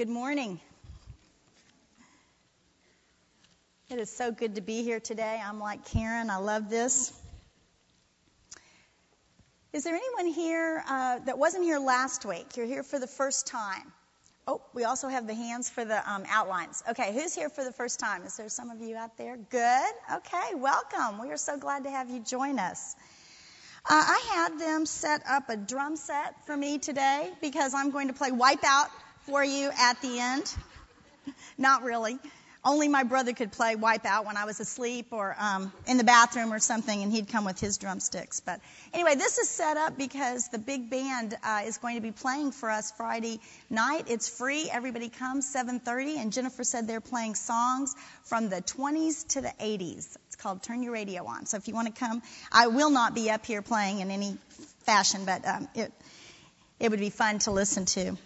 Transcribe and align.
Good 0.00 0.08
morning. 0.08 0.58
It 3.90 3.98
is 3.98 4.08
so 4.08 4.32
good 4.32 4.54
to 4.54 4.62
be 4.62 4.82
here 4.82 4.98
today. 4.98 5.38
I'm 5.44 5.60
like 5.60 5.84
Karen, 5.90 6.30
I 6.30 6.38
love 6.38 6.70
this. 6.70 7.12
Is 9.74 9.84
there 9.84 9.94
anyone 9.94 10.32
here 10.32 10.82
uh, 10.88 11.18
that 11.26 11.36
wasn't 11.36 11.64
here 11.64 11.78
last 11.78 12.24
week? 12.24 12.56
You're 12.56 12.64
here 12.64 12.82
for 12.82 12.98
the 12.98 13.06
first 13.06 13.46
time. 13.48 13.92
Oh, 14.46 14.62
we 14.72 14.84
also 14.84 15.08
have 15.08 15.26
the 15.26 15.34
hands 15.34 15.68
for 15.68 15.84
the 15.84 16.10
um, 16.10 16.24
outlines. 16.30 16.82
Okay, 16.88 17.12
who's 17.12 17.34
here 17.34 17.50
for 17.50 17.62
the 17.62 17.72
first 17.72 18.00
time? 18.00 18.22
Is 18.22 18.38
there 18.38 18.48
some 18.48 18.70
of 18.70 18.80
you 18.80 18.96
out 18.96 19.18
there? 19.18 19.36
Good. 19.36 19.92
Okay, 20.14 20.54
welcome. 20.54 21.20
We 21.20 21.30
are 21.30 21.36
so 21.36 21.58
glad 21.58 21.84
to 21.84 21.90
have 21.90 22.08
you 22.08 22.20
join 22.20 22.58
us. 22.58 22.96
Uh, 23.84 24.02
I 24.02 24.20
had 24.32 24.58
them 24.58 24.86
set 24.86 25.20
up 25.28 25.50
a 25.50 25.58
drum 25.58 25.96
set 25.96 26.46
for 26.46 26.56
me 26.56 26.78
today 26.78 27.30
because 27.42 27.74
I'm 27.74 27.90
going 27.90 28.08
to 28.08 28.14
play 28.14 28.30
Wipeout 28.30 28.88
for 29.26 29.44
you 29.44 29.70
at 29.78 30.00
the 30.02 30.18
end. 30.18 30.54
Not 31.58 31.82
really. 31.82 32.18
Only 32.62 32.88
my 32.88 33.04
brother 33.04 33.32
could 33.32 33.52
play 33.52 33.74
Wipeout 33.74 34.26
when 34.26 34.36
I 34.36 34.44
was 34.44 34.60
asleep 34.60 35.08
or 35.12 35.34
um, 35.38 35.72
in 35.86 35.96
the 35.96 36.04
bathroom 36.04 36.52
or 36.52 36.58
something, 36.58 37.02
and 37.02 37.10
he'd 37.10 37.28
come 37.28 37.46
with 37.46 37.58
his 37.58 37.78
drumsticks. 37.78 38.40
But 38.40 38.60
anyway, 38.92 39.14
this 39.14 39.38
is 39.38 39.48
set 39.48 39.78
up 39.78 39.96
because 39.96 40.48
the 40.48 40.58
big 40.58 40.90
band 40.90 41.34
uh, 41.42 41.62
is 41.64 41.78
going 41.78 41.94
to 41.94 42.02
be 42.02 42.12
playing 42.12 42.52
for 42.52 42.70
us 42.70 42.92
Friday 42.92 43.40
night. 43.70 44.04
It's 44.08 44.28
free. 44.28 44.68
Everybody 44.70 45.08
comes 45.08 45.50
7:30, 45.54 46.18
and 46.18 46.32
Jennifer 46.34 46.62
said 46.62 46.86
they're 46.86 47.00
playing 47.00 47.34
songs 47.34 47.94
from 48.24 48.50
the 48.50 48.60
20s 48.60 49.26
to 49.28 49.40
the 49.40 49.52
80s. 49.58 50.18
It's 50.26 50.36
called 50.36 50.62
Turn 50.62 50.82
Your 50.82 50.92
Radio 50.92 51.24
On. 51.24 51.46
So 51.46 51.56
if 51.56 51.66
you 51.66 51.72
want 51.72 51.94
to 51.94 51.98
come, 51.98 52.20
I 52.52 52.66
will 52.66 52.90
not 52.90 53.14
be 53.14 53.30
up 53.30 53.46
here 53.46 53.62
playing 53.62 54.00
in 54.00 54.10
any 54.10 54.36
fashion, 54.84 55.24
but 55.24 55.46
um, 55.46 55.68
it 55.74 55.92
it 56.78 56.90
would 56.90 57.00
be 57.00 57.10
fun 57.10 57.38
to 57.40 57.52
listen 57.52 57.86
to. 57.86 58.18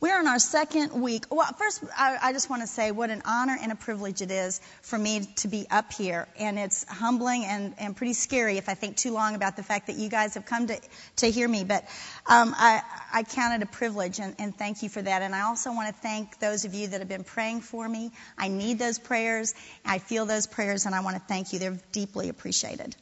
We're 0.00 0.20
in 0.20 0.26
our 0.26 0.38
second 0.38 0.92
week. 1.00 1.24
Well, 1.30 1.46
first, 1.56 1.82
I, 1.96 2.18
I 2.20 2.32
just 2.32 2.50
want 2.50 2.62
to 2.62 2.66
say 2.66 2.90
what 2.90 3.10
an 3.10 3.22
honor 3.24 3.56
and 3.60 3.72
a 3.72 3.74
privilege 3.74 4.22
it 4.22 4.30
is 4.30 4.60
for 4.82 4.98
me 4.98 5.26
to 5.36 5.48
be 5.48 5.66
up 5.70 5.92
here. 5.92 6.26
And 6.38 6.58
it's 6.58 6.84
humbling 6.84 7.44
and, 7.44 7.74
and 7.78 7.96
pretty 7.96 8.12
scary 8.12 8.58
if 8.58 8.68
I 8.68 8.74
think 8.74 8.96
too 8.96 9.12
long 9.12 9.34
about 9.34 9.56
the 9.56 9.62
fact 9.62 9.86
that 9.86 9.96
you 9.96 10.08
guys 10.08 10.34
have 10.34 10.46
come 10.46 10.66
to, 10.66 10.78
to 11.16 11.30
hear 11.30 11.48
me. 11.48 11.64
But 11.64 11.84
um, 12.26 12.54
I, 12.56 12.82
I 13.12 13.22
count 13.22 13.62
it 13.62 13.66
a 13.66 13.70
privilege, 13.70 14.18
and, 14.20 14.34
and 14.38 14.56
thank 14.56 14.82
you 14.82 14.88
for 14.88 15.00
that. 15.00 15.22
And 15.22 15.34
I 15.34 15.42
also 15.42 15.72
want 15.72 15.94
to 15.94 16.00
thank 16.00 16.38
those 16.38 16.64
of 16.64 16.74
you 16.74 16.88
that 16.88 17.00
have 17.00 17.08
been 17.08 17.24
praying 17.24 17.60
for 17.60 17.88
me. 17.88 18.10
I 18.36 18.48
need 18.48 18.78
those 18.78 18.98
prayers. 18.98 19.54
I 19.84 19.98
feel 19.98 20.26
those 20.26 20.46
prayers, 20.46 20.86
and 20.86 20.94
I 20.94 21.00
want 21.00 21.16
to 21.16 21.22
thank 21.26 21.52
you. 21.52 21.58
They're 21.58 21.78
deeply 21.92 22.28
appreciated. 22.28 22.96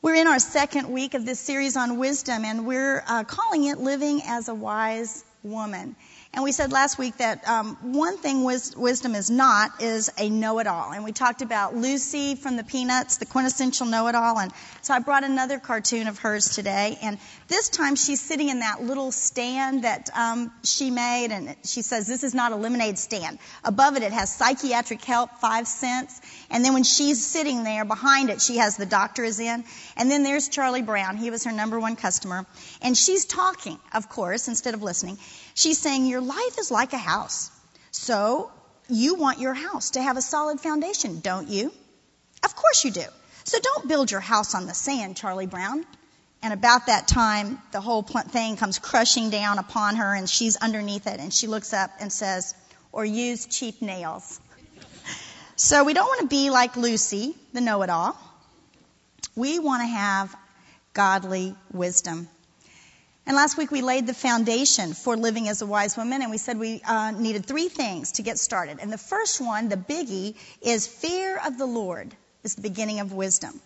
We're 0.00 0.14
in 0.14 0.28
our 0.28 0.38
second 0.38 0.90
week 0.90 1.14
of 1.14 1.26
this 1.26 1.40
series 1.40 1.76
on 1.76 1.98
wisdom, 1.98 2.44
and 2.44 2.66
we're 2.66 3.02
uh, 3.04 3.24
calling 3.24 3.64
it 3.64 3.78
Living 3.78 4.20
as 4.24 4.48
a 4.48 4.54
Wise 4.54 5.24
woman. 5.42 5.96
And 6.34 6.44
we 6.44 6.52
said 6.52 6.72
last 6.72 6.98
week 6.98 7.16
that 7.16 7.48
um, 7.48 7.76
one 7.80 8.18
thing 8.18 8.44
wis- 8.44 8.76
wisdom 8.76 9.14
is 9.14 9.30
not 9.30 9.82
is 9.82 10.10
a 10.18 10.28
know-it-all. 10.28 10.92
And 10.92 11.02
we 11.02 11.10
talked 11.10 11.40
about 11.40 11.74
Lucy 11.74 12.34
from 12.34 12.56
the 12.56 12.62
Peanuts, 12.62 13.16
the 13.16 13.24
quintessential 13.24 13.86
know-it-all. 13.86 14.38
And 14.38 14.52
so 14.82 14.92
I 14.92 14.98
brought 14.98 15.24
another 15.24 15.58
cartoon 15.58 16.06
of 16.06 16.18
hers 16.18 16.54
today. 16.54 16.98
And 17.02 17.18
this 17.48 17.70
time 17.70 17.96
she's 17.96 18.20
sitting 18.20 18.50
in 18.50 18.60
that 18.60 18.82
little 18.82 19.10
stand 19.10 19.84
that 19.84 20.10
um, 20.14 20.52
she 20.62 20.90
made, 20.90 21.32
and 21.32 21.56
she 21.64 21.80
says 21.80 22.06
this 22.06 22.22
is 22.22 22.34
not 22.34 22.52
a 22.52 22.56
lemonade 22.56 22.98
stand. 22.98 23.38
Above 23.64 23.96
it, 23.96 24.02
it 24.02 24.12
has 24.12 24.32
psychiatric 24.32 25.02
help, 25.02 25.30
five 25.40 25.66
cents. 25.66 26.20
And 26.50 26.62
then 26.62 26.74
when 26.74 26.84
she's 26.84 27.24
sitting 27.24 27.64
there, 27.64 27.86
behind 27.86 28.28
it, 28.28 28.42
she 28.42 28.58
has 28.58 28.76
the 28.76 28.86
doctor 28.86 29.24
is 29.24 29.40
in. 29.40 29.64
And 29.96 30.10
then 30.10 30.24
there's 30.24 30.48
Charlie 30.50 30.82
Brown. 30.82 31.16
He 31.16 31.30
was 31.30 31.44
her 31.44 31.52
number 31.52 31.80
one 31.80 31.96
customer. 31.96 32.44
And 32.82 32.96
she's 32.96 33.24
talking, 33.24 33.78
of 33.94 34.10
course, 34.10 34.46
instead 34.46 34.74
of 34.74 34.82
listening. 34.82 35.18
She's 35.54 35.78
saying, 35.78 36.06
Your 36.18 36.26
life 36.26 36.58
is 36.58 36.72
like 36.72 36.94
a 36.94 36.98
house. 36.98 37.48
So 37.92 38.50
you 38.88 39.14
want 39.14 39.38
your 39.38 39.54
house 39.54 39.90
to 39.90 40.02
have 40.02 40.16
a 40.16 40.20
solid 40.20 40.58
foundation, 40.58 41.20
don't 41.20 41.46
you? 41.46 41.72
Of 42.42 42.56
course 42.56 42.84
you 42.84 42.90
do. 42.90 43.04
So 43.44 43.60
don't 43.60 43.86
build 43.86 44.10
your 44.10 44.18
house 44.18 44.56
on 44.56 44.66
the 44.66 44.74
sand, 44.74 45.16
Charlie 45.16 45.46
Brown. 45.46 45.86
And 46.42 46.52
about 46.52 46.86
that 46.86 47.06
time, 47.06 47.62
the 47.70 47.80
whole 47.80 48.02
thing 48.02 48.56
comes 48.56 48.80
crushing 48.80 49.30
down 49.30 49.60
upon 49.60 49.94
her, 49.94 50.12
and 50.12 50.28
she's 50.28 50.56
underneath 50.56 51.06
it, 51.06 51.20
and 51.20 51.32
she 51.32 51.46
looks 51.46 51.72
up 51.72 51.92
and 52.00 52.12
says, 52.12 52.52
Or 52.90 53.04
use 53.04 53.46
cheap 53.46 53.80
nails. 53.80 54.40
So 55.54 55.84
we 55.84 55.94
don't 55.94 56.08
want 56.08 56.22
to 56.22 56.26
be 56.26 56.50
like 56.50 56.76
Lucy, 56.76 57.36
the 57.52 57.60
know 57.60 57.82
it 57.82 57.90
all. 57.90 58.18
We 59.36 59.60
want 59.60 59.82
to 59.82 59.86
have 59.86 60.34
godly 60.94 61.54
wisdom. 61.72 62.26
And 63.28 63.36
last 63.36 63.58
week 63.58 63.70
we 63.70 63.82
laid 63.82 64.06
the 64.06 64.14
foundation 64.14 64.94
for 64.94 65.14
living 65.14 65.50
as 65.50 65.60
a 65.60 65.66
wise 65.66 65.98
woman, 65.98 66.22
and 66.22 66.30
we 66.30 66.38
said 66.38 66.58
we 66.58 66.80
uh, 66.80 67.10
needed 67.10 67.44
three 67.44 67.68
things 67.68 68.12
to 68.12 68.22
get 68.22 68.38
started. 68.38 68.78
And 68.80 68.90
the 68.90 68.96
first 68.96 69.38
one, 69.38 69.68
the 69.68 69.76
biggie, 69.76 70.34
is 70.62 70.86
fear 70.86 71.38
of 71.46 71.58
the 71.58 71.66
Lord 71.66 72.16
is 72.42 72.54
the 72.54 72.62
beginning 72.62 73.00
of 73.00 73.12
wisdom. 73.12 73.60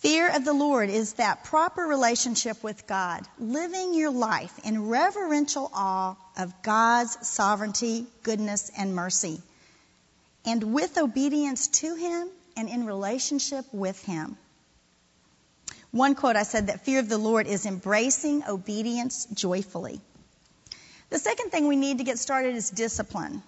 Fear 0.00 0.36
of 0.36 0.44
the 0.44 0.52
Lord 0.52 0.90
is 0.90 1.14
that 1.14 1.44
proper 1.44 1.86
relationship 1.86 2.62
with 2.62 2.86
God, 2.86 3.26
living 3.38 3.94
your 3.94 4.10
life 4.10 4.52
in 4.62 4.88
reverential 4.88 5.70
awe 5.72 6.14
of 6.36 6.62
God's 6.62 7.16
sovereignty, 7.26 8.04
goodness, 8.24 8.70
and 8.76 8.94
mercy, 8.94 9.40
and 10.44 10.74
with 10.74 10.98
obedience 10.98 11.68
to 11.68 11.94
Him 11.94 12.28
and 12.58 12.68
in 12.68 12.84
relationship 12.84 13.64
with 13.72 14.04
Him. 14.04 14.36
One 15.96 16.14
quote 16.14 16.36
I 16.36 16.42
said 16.42 16.66
that 16.66 16.84
fear 16.84 17.00
of 17.00 17.08
the 17.08 17.16
Lord 17.16 17.46
is 17.46 17.64
embracing 17.64 18.44
obedience 18.46 19.26
joyfully. 19.32 19.98
The 21.08 21.18
second 21.18 21.48
thing 21.48 21.68
we 21.68 21.76
need 21.76 21.98
to 21.98 22.04
get 22.04 22.18
started 22.18 22.54
is 22.54 22.68
discipline. 22.68 23.42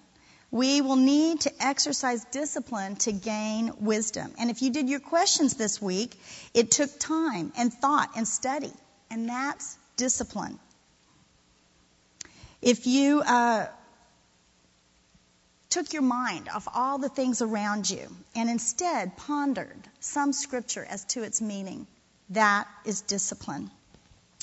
We 0.49 0.81
will 0.81 0.95
need 0.95 1.41
to 1.41 1.51
exercise 1.63 2.25
discipline 2.31 2.95
to 3.05 3.11
gain 3.11 3.73
wisdom. 3.79 4.33
And 4.39 4.49
if 4.49 4.63
you 4.63 4.71
did 4.71 4.89
your 4.89 4.99
questions 4.99 5.57
this 5.57 5.79
week, 5.79 6.19
it 6.55 6.71
took 6.71 6.97
time 6.97 7.53
and 7.55 7.71
thought 7.71 8.09
and 8.15 8.27
study, 8.27 8.73
and 9.11 9.29
that's 9.29 9.77
discipline. 9.95 10.57
If 12.63 12.87
you 12.87 13.21
uh, 13.21 13.67
took 15.69 15.93
your 15.93 16.01
mind 16.01 16.49
off 16.49 16.67
all 16.73 16.97
the 16.97 17.09
things 17.09 17.43
around 17.43 17.87
you 17.91 18.07
and 18.35 18.49
instead 18.49 19.17
pondered 19.17 19.87
some 19.99 20.33
scripture 20.33 20.83
as 20.83 21.05
to 21.13 21.21
its 21.21 21.41
meaning, 21.41 21.85
that 22.31 22.67
is 22.85 23.01
discipline. 23.01 23.71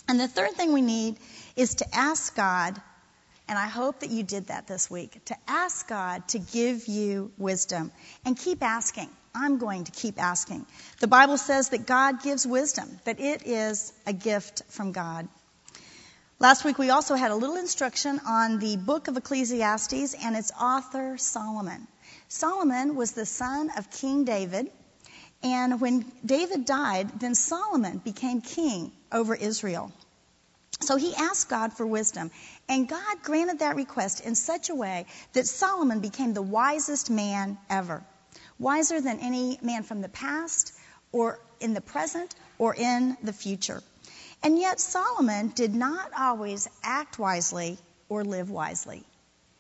And 0.09 0.21
the 0.21 0.29
third 0.29 0.53
thing 0.53 0.73
we 0.73 0.83
need 0.83 1.17
is 1.57 1.77
to 1.77 1.87
ask 1.95 2.37
God, 2.37 2.81
and 3.49 3.59
I 3.59 3.67
hope 3.67 4.01
that 4.01 4.11
you 4.11 4.23
did 4.23 4.49
that 4.49 4.67
this 4.67 4.91
week, 4.91 5.25
to 5.27 5.37
ask 5.49 5.89
God 5.89 6.29
to 6.29 6.39
give 6.39 6.87
you 6.87 7.33
wisdom 7.39 7.91
and 8.25 8.39
keep 8.39 8.63
asking. 8.63 9.09
I'm 9.35 9.59
going 9.59 9.85
to 9.85 9.93
keep 9.93 10.23
asking. 10.23 10.65
The 11.01 11.09
Bible 11.09 11.37
says 11.37 11.69
that 11.71 11.87
God 11.87 12.23
gives 12.23 12.47
wisdom, 12.47 12.89
that 13.05 13.21
it 13.21 13.47
is 13.47 13.93
a 14.07 14.13
gift 14.13 14.63
from 14.69 14.93
God. 14.93 15.29
Last 16.39 16.65
week 16.65 16.79
we 16.79 16.91
also 16.91 17.15
had 17.15 17.31
a 17.31 17.35
little 17.35 17.57
instruction 17.57 18.21
on 18.27 18.59
the 18.59 18.77
book 18.77 19.09
of 19.09 19.17
Ecclesiastes 19.17 20.15
and 20.15 20.37
its 20.37 20.53
author, 20.61 21.17
Solomon. 21.19 21.87
Solomon 22.29 22.95
was 22.95 23.13
the 23.13 23.27
son 23.27 23.71
of 23.77 23.91
King 23.91 24.25
David. 24.25 24.71
And 25.43 25.81
when 25.81 26.11
David 26.25 26.65
died, 26.65 27.21
then 27.21 27.35
Solomon 27.35 27.99
became 27.99 28.41
king 28.41 28.93
over 29.13 29.35
Israel. 29.35 29.93
So 30.81 30.97
he 30.97 31.15
asked 31.15 31.49
God 31.49 31.73
for 31.73 31.87
wisdom, 31.87 32.31
and 32.69 32.89
God 32.89 33.23
granted 33.23 33.61
that 33.61 33.77
request 33.77 34.21
in 34.21 34.35
such 34.35 34.69
a 34.69 34.75
way 34.75 35.07
that 35.33 35.47
Solomon 35.47 36.01
became 36.01 36.35
the 36.35 36.43
wisest 36.43 37.09
man 37.09 37.59
ever. 37.71 38.05
Wiser 38.59 39.01
than 39.01 39.21
any 39.21 39.59
man 39.63 39.85
from 39.85 40.03
the 40.03 40.09
past, 40.09 40.73
or 41.12 41.39
in 41.61 41.73
the 41.73 41.81
present, 41.81 42.35
or 42.59 42.75
in 42.75 43.17
the 43.23 43.32
future. 43.32 43.82
And 44.43 44.59
yet 44.59 44.81
Solomon 44.81 45.49
did 45.49 45.75
not 45.75 46.11
always 46.17 46.69
act 46.82 47.19
wisely 47.19 47.79
or 48.09 48.25
live 48.25 48.50
wisely. 48.50 49.05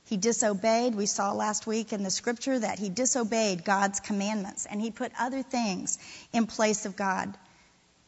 He 0.06 0.16
disobeyed. 0.16 0.94
We 0.94 1.06
saw 1.06 1.32
last 1.32 1.66
week 1.66 1.92
in 1.92 2.02
the 2.02 2.10
scripture 2.10 2.58
that 2.58 2.78
he 2.78 2.88
disobeyed 2.88 3.64
God's 3.64 4.00
commandments 4.00 4.66
and 4.66 4.80
he 4.80 4.90
put 4.90 5.12
other 5.18 5.42
things 5.42 5.98
in 6.32 6.46
place 6.46 6.86
of 6.86 6.96
God. 6.96 7.36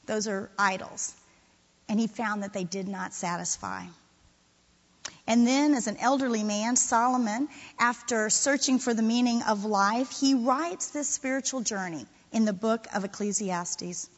Those 0.07 0.29
are 0.29 0.51
idols. 0.59 1.13
And 1.89 1.99
he 1.99 2.07
found 2.07 2.43
that 2.43 2.53
they 2.53 2.65
did 2.65 2.87
not 2.87 3.15
satisfy. 3.15 3.85
And 5.27 5.47
then, 5.47 5.75
as 5.75 5.89
an 5.89 5.99
elderly 5.99 6.43
man, 6.43 6.77
Solomon, 6.77 7.49
after 7.79 8.31
searching 8.31 8.79
for 8.79 8.95
the 8.95 9.03
meaning 9.03 9.43
of 9.43 9.65
life, 9.65 10.11
he 10.11 10.35
writes 10.35 10.89
this 10.89 11.09
spiritual 11.09 11.61
journey 11.61 12.07
in 12.33 12.45
the 12.45 12.53
book 12.53 12.87
of 12.95 13.05
Ecclesiastes. 13.05 14.09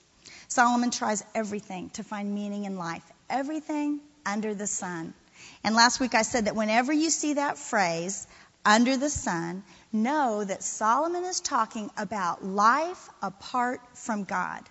Solomon 0.49 0.91
tries 0.91 1.25
everything 1.35 1.91
to 1.91 2.05
find 2.05 2.35
meaning 2.35 2.65
in 2.65 2.77
life, 2.77 3.03
everything 3.29 4.01
under 4.27 4.55
the 4.55 4.67
sun. 4.67 5.15
And 5.63 5.75
last 5.75 6.01
week 6.01 6.15
I 6.15 6.23
said 6.23 6.47
that 6.47 6.57
whenever 6.57 6.93
you 6.93 7.11
see 7.11 7.35
that 7.35 7.59
phrase, 7.59 8.27
under 8.65 8.97
the 8.97 9.11
sun, 9.11 9.63
know 9.93 10.45
that 10.45 10.63
Solomon 10.63 11.25
is 11.25 11.41
talking 11.41 11.91
about 11.97 12.45
life 12.45 13.09
apart 13.23 13.81
from 13.95 14.25
God. 14.25 14.63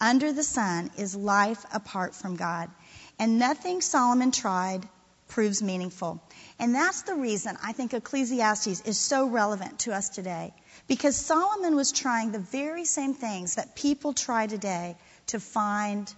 Under 0.00 0.32
the 0.32 0.44
sun 0.44 0.90
is 0.96 1.16
life 1.16 1.64
apart 1.72 2.14
from 2.14 2.36
God. 2.36 2.70
And 3.18 3.38
nothing 3.38 3.80
Solomon 3.80 4.30
tried 4.30 4.88
proves 5.26 5.62
meaningful. 5.62 6.22
And 6.58 6.74
that's 6.74 7.02
the 7.02 7.14
reason 7.14 7.56
I 7.62 7.72
think 7.72 7.92
Ecclesiastes 7.92 8.80
is 8.82 8.98
so 8.98 9.26
relevant 9.26 9.80
to 9.80 9.92
us 9.92 10.08
today. 10.08 10.54
Because 10.86 11.16
Solomon 11.16 11.76
was 11.76 11.92
trying 11.92 12.32
the 12.32 12.38
very 12.38 12.84
same 12.84 13.14
things 13.14 13.56
that 13.56 13.76
people 13.76 14.12
try 14.12 14.46
today 14.46 14.96
to 15.26 15.40
find 15.40 16.12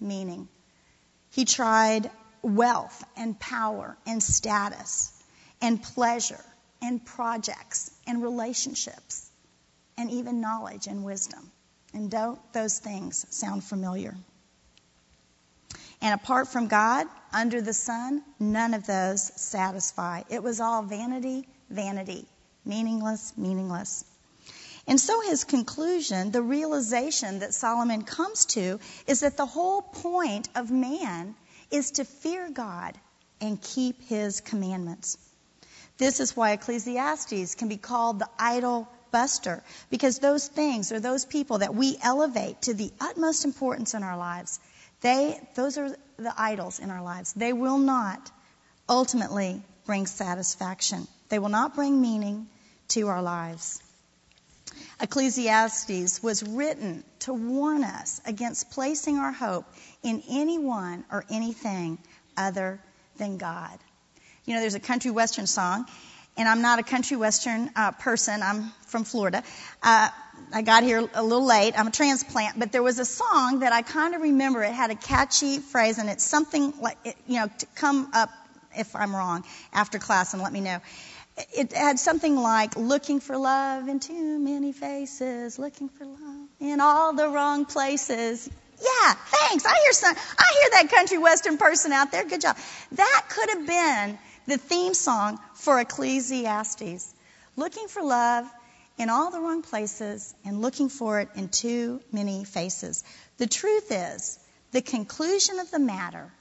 meaning. 0.00 0.48
He 1.30 1.44
tried 1.44 2.10
wealth 2.44 3.02
and 3.16 3.38
power 3.40 3.96
and 4.06 4.22
status 4.22 5.12
and 5.60 5.82
pleasure 5.82 6.44
and 6.82 7.04
projects 7.04 7.90
and 8.06 8.22
relationships 8.22 9.28
and 9.96 10.10
even 10.10 10.40
knowledge 10.40 10.86
and 10.86 11.04
wisdom. 11.04 11.50
And 11.94 12.10
don't 12.10 12.40
those 12.52 12.78
things 12.78 13.24
sound 13.30 13.64
familiar? 13.64 14.14
And 16.02 16.12
apart 16.12 16.48
from 16.48 16.68
God, 16.68 17.06
under 17.32 17.62
the 17.62 17.72
sun, 17.72 18.22
none 18.38 18.74
of 18.74 18.86
those 18.86 19.22
satisfy. 19.40 20.22
It 20.28 20.42
was 20.42 20.60
all 20.60 20.82
vanity, 20.82 21.48
vanity, 21.70 22.26
meaningless, 22.64 23.32
meaningless. 23.38 24.04
And 24.86 25.00
so 25.00 25.22
his 25.22 25.44
conclusion, 25.44 26.30
the 26.30 26.42
realization 26.42 27.38
that 27.38 27.54
Solomon 27.54 28.02
comes 28.02 28.44
to, 28.46 28.80
is 29.06 29.20
that 29.20 29.38
the 29.38 29.46
whole 29.46 29.80
point 29.80 30.50
of 30.54 30.70
man 30.70 31.34
is 31.74 31.92
to 31.92 32.04
fear 32.04 32.48
God 32.50 32.96
and 33.40 33.60
keep 33.60 34.02
his 34.08 34.40
commandments. 34.40 35.18
This 35.98 36.20
is 36.20 36.36
why 36.36 36.52
Ecclesiastes 36.52 37.54
can 37.56 37.68
be 37.68 37.76
called 37.76 38.18
the 38.18 38.28
idol 38.38 38.88
buster, 39.10 39.62
because 39.90 40.18
those 40.18 40.48
things 40.48 40.90
or 40.92 41.00
those 41.00 41.24
people 41.24 41.58
that 41.58 41.74
we 41.74 41.96
elevate 42.02 42.62
to 42.62 42.74
the 42.74 42.92
utmost 43.00 43.44
importance 43.44 43.94
in 43.94 44.02
our 44.02 44.16
lives, 44.16 44.58
they, 45.00 45.38
those 45.54 45.78
are 45.78 45.90
the 46.16 46.34
idols 46.36 46.78
in 46.78 46.90
our 46.90 47.02
lives. 47.02 47.32
They 47.32 47.52
will 47.52 47.78
not 47.78 48.30
ultimately 48.88 49.62
bring 49.86 50.06
satisfaction. 50.06 51.06
They 51.28 51.38
will 51.38 51.48
not 51.48 51.74
bring 51.74 52.00
meaning 52.00 52.48
to 52.88 53.08
our 53.08 53.22
lives. 53.22 53.80
Ecclesiastes 55.00 56.22
was 56.22 56.42
written 56.42 57.04
to 57.20 57.32
warn 57.32 57.84
us 57.84 58.20
against 58.26 58.70
placing 58.70 59.18
our 59.18 59.32
hope 59.32 59.66
in 60.02 60.22
anyone 60.28 61.04
or 61.10 61.24
anything 61.30 61.98
other 62.36 62.80
than 63.16 63.38
God. 63.38 63.78
You 64.44 64.54
know, 64.54 64.60
there's 64.60 64.74
a 64.74 64.80
country 64.80 65.10
western 65.10 65.46
song, 65.46 65.86
and 66.36 66.48
I'm 66.48 66.62
not 66.62 66.78
a 66.78 66.82
country 66.82 67.16
western 67.16 67.70
uh, 67.76 67.92
person. 67.92 68.42
I'm 68.42 68.70
from 68.86 69.04
Florida. 69.04 69.42
Uh, 69.82 70.08
I 70.52 70.62
got 70.62 70.82
here 70.82 71.08
a 71.14 71.22
little 71.22 71.46
late. 71.46 71.74
I'm 71.78 71.86
a 71.86 71.90
transplant, 71.90 72.58
but 72.58 72.72
there 72.72 72.82
was 72.82 72.98
a 72.98 73.04
song 73.04 73.60
that 73.60 73.72
I 73.72 73.82
kind 73.82 74.14
of 74.14 74.22
remember. 74.22 74.62
It 74.62 74.72
had 74.72 74.90
a 74.90 74.96
catchy 74.96 75.58
phrase, 75.58 75.98
and 75.98 76.10
it's 76.10 76.24
something 76.24 76.74
like, 76.80 76.98
you 77.26 77.40
know, 77.40 77.48
to 77.58 77.66
come 77.74 78.10
up 78.12 78.30
if 78.76 78.94
I'm 78.96 79.14
wrong 79.14 79.44
after 79.72 79.98
class 79.98 80.34
and 80.34 80.42
let 80.42 80.52
me 80.52 80.60
know. 80.60 80.80
It 81.36 81.72
had 81.72 81.98
something 81.98 82.36
like 82.36 82.76
looking 82.76 83.20
for 83.20 83.36
love 83.36 83.88
in 83.88 83.98
too 83.98 84.38
many 84.38 84.72
faces, 84.72 85.58
looking 85.58 85.88
for 85.88 86.04
love 86.04 86.48
in 86.60 86.80
all 86.80 87.12
the 87.12 87.28
wrong 87.28 87.64
places. 87.64 88.48
Yeah, 88.80 89.14
thanks. 89.14 89.64
I 89.66 89.74
hear 89.82 89.92
some, 89.92 90.14
I 90.16 90.52
hear 90.60 90.70
that 90.82 90.90
country 90.90 91.18
western 91.18 91.58
person 91.58 91.92
out 91.92 92.12
there. 92.12 92.24
Good 92.24 92.40
job. 92.40 92.56
That 92.92 93.24
could 93.28 93.50
have 93.50 93.66
been 93.66 94.18
the 94.46 94.58
theme 94.58 94.94
song 94.94 95.40
for 95.54 95.80
Ecclesiastes. 95.80 97.14
Looking 97.56 97.88
for 97.88 98.02
love 98.02 98.46
in 98.98 99.10
all 99.10 99.30
the 99.30 99.40
wrong 99.40 99.62
places 99.62 100.34
and 100.44 100.60
looking 100.60 100.88
for 100.88 101.20
it 101.20 101.28
in 101.34 101.48
too 101.48 102.00
many 102.12 102.44
faces. 102.44 103.02
The 103.38 103.46
truth 103.46 103.90
is, 103.90 104.38
the 104.72 104.82
conclusion 104.82 105.58
of 105.58 105.70
the 105.70 105.78
matter, 105.78 106.32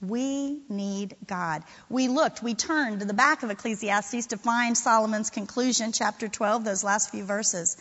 we 0.00 0.60
need 0.68 1.16
God. 1.26 1.64
We 1.88 2.08
looked, 2.08 2.42
we 2.42 2.54
turned 2.54 3.00
to 3.00 3.06
the 3.06 3.14
back 3.14 3.42
of 3.42 3.50
Ecclesiastes 3.50 4.26
to 4.26 4.36
find 4.36 4.76
Solomon's 4.76 5.30
conclusion, 5.30 5.92
chapter 5.92 6.28
12, 6.28 6.64
those 6.64 6.84
last 6.84 7.10
few 7.10 7.24
verses. 7.24 7.76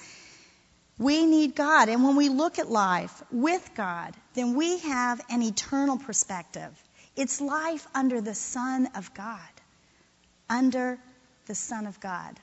We 0.97 1.27
need 1.27 1.55
God. 1.55 1.89
And 1.89 2.03
when 2.03 2.15
we 2.15 2.29
look 2.29 2.57
at 2.57 2.71
life 2.71 3.21
with 3.31 3.69
God, 3.75 4.15
then 4.33 4.55
we 4.55 4.79
have 4.79 5.21
an 5.29 5.43
eternal 5.43 5.97
perspective. 5.97 6.71
It's 7.15 7.39
life 7.39 7.87
under 7.93 8.19
the 8.19 8.33
Son 8.33 8.89
of 8.95 9.13
God. 9.13 9.39
Under 10.49 10.97
the 11.45 11.55
Son 11.55 11.85
of 11.85 11.99
God. 11.99 12.39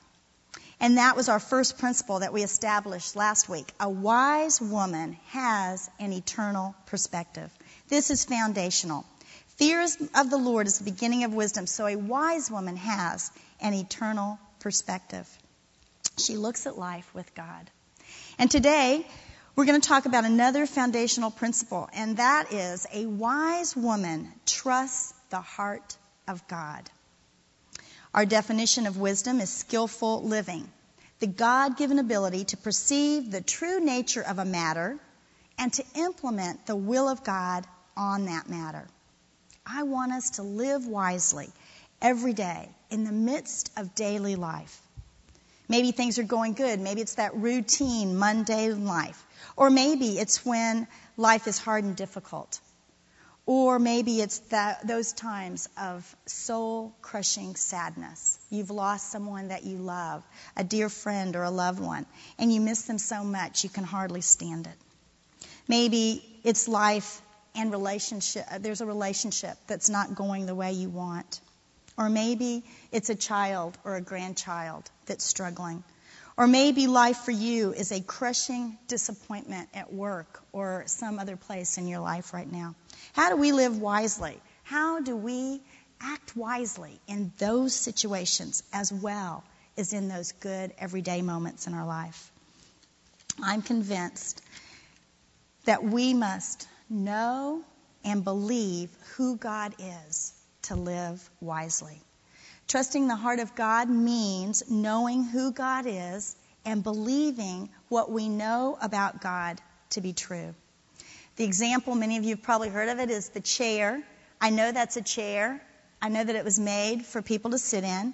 And 0.79 0.97
that 0.97 1.17
was 1.17 1.27
our 1.27 1.39
first 1.39 1.77
principle 1.77 2.19
that 2.19 2.33
we 2.33 2.43
established 2.43 3.15
last 3.15 3.49
week. 3.49 3.73
A 3.79 3.89
wise 3.89 4.61
woman 4.61 5.17
has 5.27 5.89
an 5.99 6.13
eternal 6.13 6.75
perspective. 6.85 7.51
This 7.89 8.09
is 8.09 8.25
foundational. 8.25 9.05
Fear 9.57 9.87
of 10.15 10.29
the 10.29 10.37
Lord 10.37 10.67
is 10.67 10.79
the 10.79 10.91
beginning 10.91 11.23
of 11.23 11.33
wisdom, 11.33 11.65
so 11.65 11.87
a 11.87 11.95
wise 11.95 12.51
woman 12.51 12.75
has 12.75 13.31
an 13.61 13.73
eternal 13.73 14.37
perspective. 14.59 15.29
She 16.17 16.35
looks 16.35 16.67
at 16.67 16.77
life 16.77 17.09
with 17.13 17.33
God. 17.35 17.69
And 18.37 18.51
today, 18.51 19.07
we're 19.55 19.65
going 19.65 19.79
to 19.79 19.87
talk 19.87 20.05
about 20.05 20.25
another 20.25 20.65
foundational 20.65 21.31
principle, 21.31 21.89
and 21.93 22.17
that 22.17 22.51
is 22.51 22.85
a 22.93 23.05
wise 23.05 23.77
woman 23.77 24.29
trusts 24.45 25.13
the 25.29 25.39
heart 25.39 25.95
of 26.27 26.45
God. 26.49 26.89
Our 28.13 28.25
definition 28.25 28.87
of 28.87 28.97
wisdom 28.97 29.39
is 29.39 29.49
skillful 29.49 30.23
living, 30.23 30.69
the 31.19 31.27
God 31.27 31.77
given 31.77 31.99
ability 31.99 32.43
to 32.45 32.57
perceive 32.57 33.31
the 33.31 33.41
true 33.41 33.79
nature 33.79 34.21
of 34.21 34.37
a 34.37 34.45
matter 34.45 34.97
and 35.57 35.71
to 35.73 35.85
implement 35.95 36.65
the 36.65 36.75
will 36.75 37.07
of 37.07 37.23
God 37.23 37.65
on 37.95 38.25
that 38.25 38.49
matter. 38.49 38.85
I 39.65 39.83
want 39.83 40.11
us 40.11 40.31
to 40.31 40.43
live 40.43 40.85
wisely 40.85 41.49
every 42.01 42.33
day 42.33 42.69
in 42.89 43.03
the 43.03 43.11
midst 43.11 43.71
of 43.77 43.95
daily 43.95 44.35
life. 44.35 44.81
Maybe 45.67 45.91
things 45.91 46.19
are 46.19 46.23
going 46.23 46.53
good. 46.53 46.79
Maybe 46.79 47.01
it's 47.01 47.15
that 47.15 47.35
routine, 47.35 48.19
mundane 48.19 48.85
life. 48.85 49.25
Or 49.55 49.69
maybe 49.69 50.19
it's 50.19 50.45
when 50.45 50.87
life 51.17 51.47
is 51.47 51.57
hard 51.57 51.83
and 51.83 51.95
difficult. 51.95 52.59
Or 53.47 53.77
maybe 53.79 54.21
it's 54.21 54.39
that, 54.49 54.87
those 54.87 55.13
times 55.13 55.69
of 55.79 56.15
soul 56.25 56.93
crushing 57.01 57.55
sadness. 57.55 58.39
You've 58.49 58.71
lost 58.71 59.11
someone 59.11 59.49
that 59.49 59.63
you 59.63 59.77
love, 59.77 60.23
a 60.55 60.63
dear 60.63 60.89
friend 60.89 61.35
or 61.35 61.43
a 61.43 61.51
loved 61.51 61.79
one, 61.79 62.05
and 62.39 62.53
you 62.53 62.59
miss 62.61 62.83
them 62.83 62.97
so 62.97 63.23
much 63.23 63.63
you 63.63 63.69
can 63.69 63.83
hardly 63.83 64.21
stand 64.21 64.67
it. 64.67 65.47
Maybe 65.67 66.23
it's 66.43 66.67
life 66.67 67.21
and 67.55 67.71
relationship, 67.71 68.45
uh, 68.51 68.57
there's 68.59 68.81
a 68.81 68.85
relationship 68.85 69.57
that's 69.67 69.89
not 69.89 70.15
going 70.15 70.45
the 70.45 70.55
way 70.55 70.73
you 70.73 70.89
want. 70.89 71.39
Or 71.97 72.09
maybe 72.09 72.63
it's 72.91 73.09
a 73.09 73.15
child 73.15 73.77
or 73.85 73.95
a 73.95 74.01
grandchild 74.01 74.89
that's 75.05 75.23
struggling. 75.23 75.83
Or 76.37 76.47
maybe 76.47 76.87
life 76.87 77.17
for 77.17 77.31
you 77.31 77.71
is 77.71 77.93
a 77.93 78.01
crushing 78.01 78.77
disappointment 78.89 79.69
at 79.73 79.93
work 79.93 80.43
or 80.51 80.83
some 80.87 81.17
other 81.17 81.37
place 81.37 81.77
in 81.77 81.87
your 81.87 81.99
life 81.99 82.33
right 82.33 82.51
now. 82.51 82.75
How 83.13 83.29
do 83.29 83.37
we 83.37 83.53
live 83.53 83.79
wisely? 83.79 84.37
How 84.63 84.99
do 84.99 85.15
we 85.15 85.61
act 86.01 86.35
wisely 86.35 86.99
in 87.07 87.31
those 87.37 87.73
situations 87.73 88.63
as 88.73 88.91
well 88.91 89.43
as 89.77 89.93
in 89.93 90.09
those 90.09 90.33
good 90.33 90.73
everyday 90.77 91.21
moments 91.21 91.67
in 91.67 91.73
our 91.73 91.85
life? 91.85 92.31
I'm 93.41 93.61
convinced 93.61 94.41
that 95.65 95.83
we 95.83 96.13
must 96.13 96.67
know 96.89 97.63
and 98.03 98.23
believe 98.23 98.89
who 99.15 99.37
God 99.37 99.73
is 99.79 100.33
to 100.63 100.75
live 100.75 101.29
wisely. 101.41 102.01
Trusting 102.67 103.07
the 103.07 103.15
heart 103.15 103.39
of 103.39 103.55
God 103.55 103.89
means 103.89 104.63
knowing 104.69 105.23
who 105.23 105.51
God 105.51 105.85
is 105.87 106.35
and 106.65 106.83
believing 106.83 107.69
what 107.89 108.11
we 108.11 108.27
know 108.27 108.77
about 108.81 109.21
God 109.21 109.61
to 109.91 110.01
be 110.01 110.13
true. 110.13 110.53
The 111.35 111.43
example, 111.43 111.95
many 111.95 112.17
of 112.17 112.23
you 112.23 112.31
have 112.31 112.43
probably 112.43 112.69
heard 112.69 112.89
of 112.89 112.99
it, 112.99 113.11
is 113.11 113.29
the 113.29 113.41
chair. 113.41 114.01
I 114.41 114.49
know 114.49 114.71
that's 114.71 114.97
a 114.97 115.01
chair. 115.01 115.61
I 116.01 116.09
know 116.09 116.23
that 116.23 116.35
it 116.35 116.43
was 116.43 116.59
made 116.59 117.05
for 117.05 117.21
people 117.21 117.51
to 117.51 117.57
sit 117.57 117.83
in. 117.83 118.13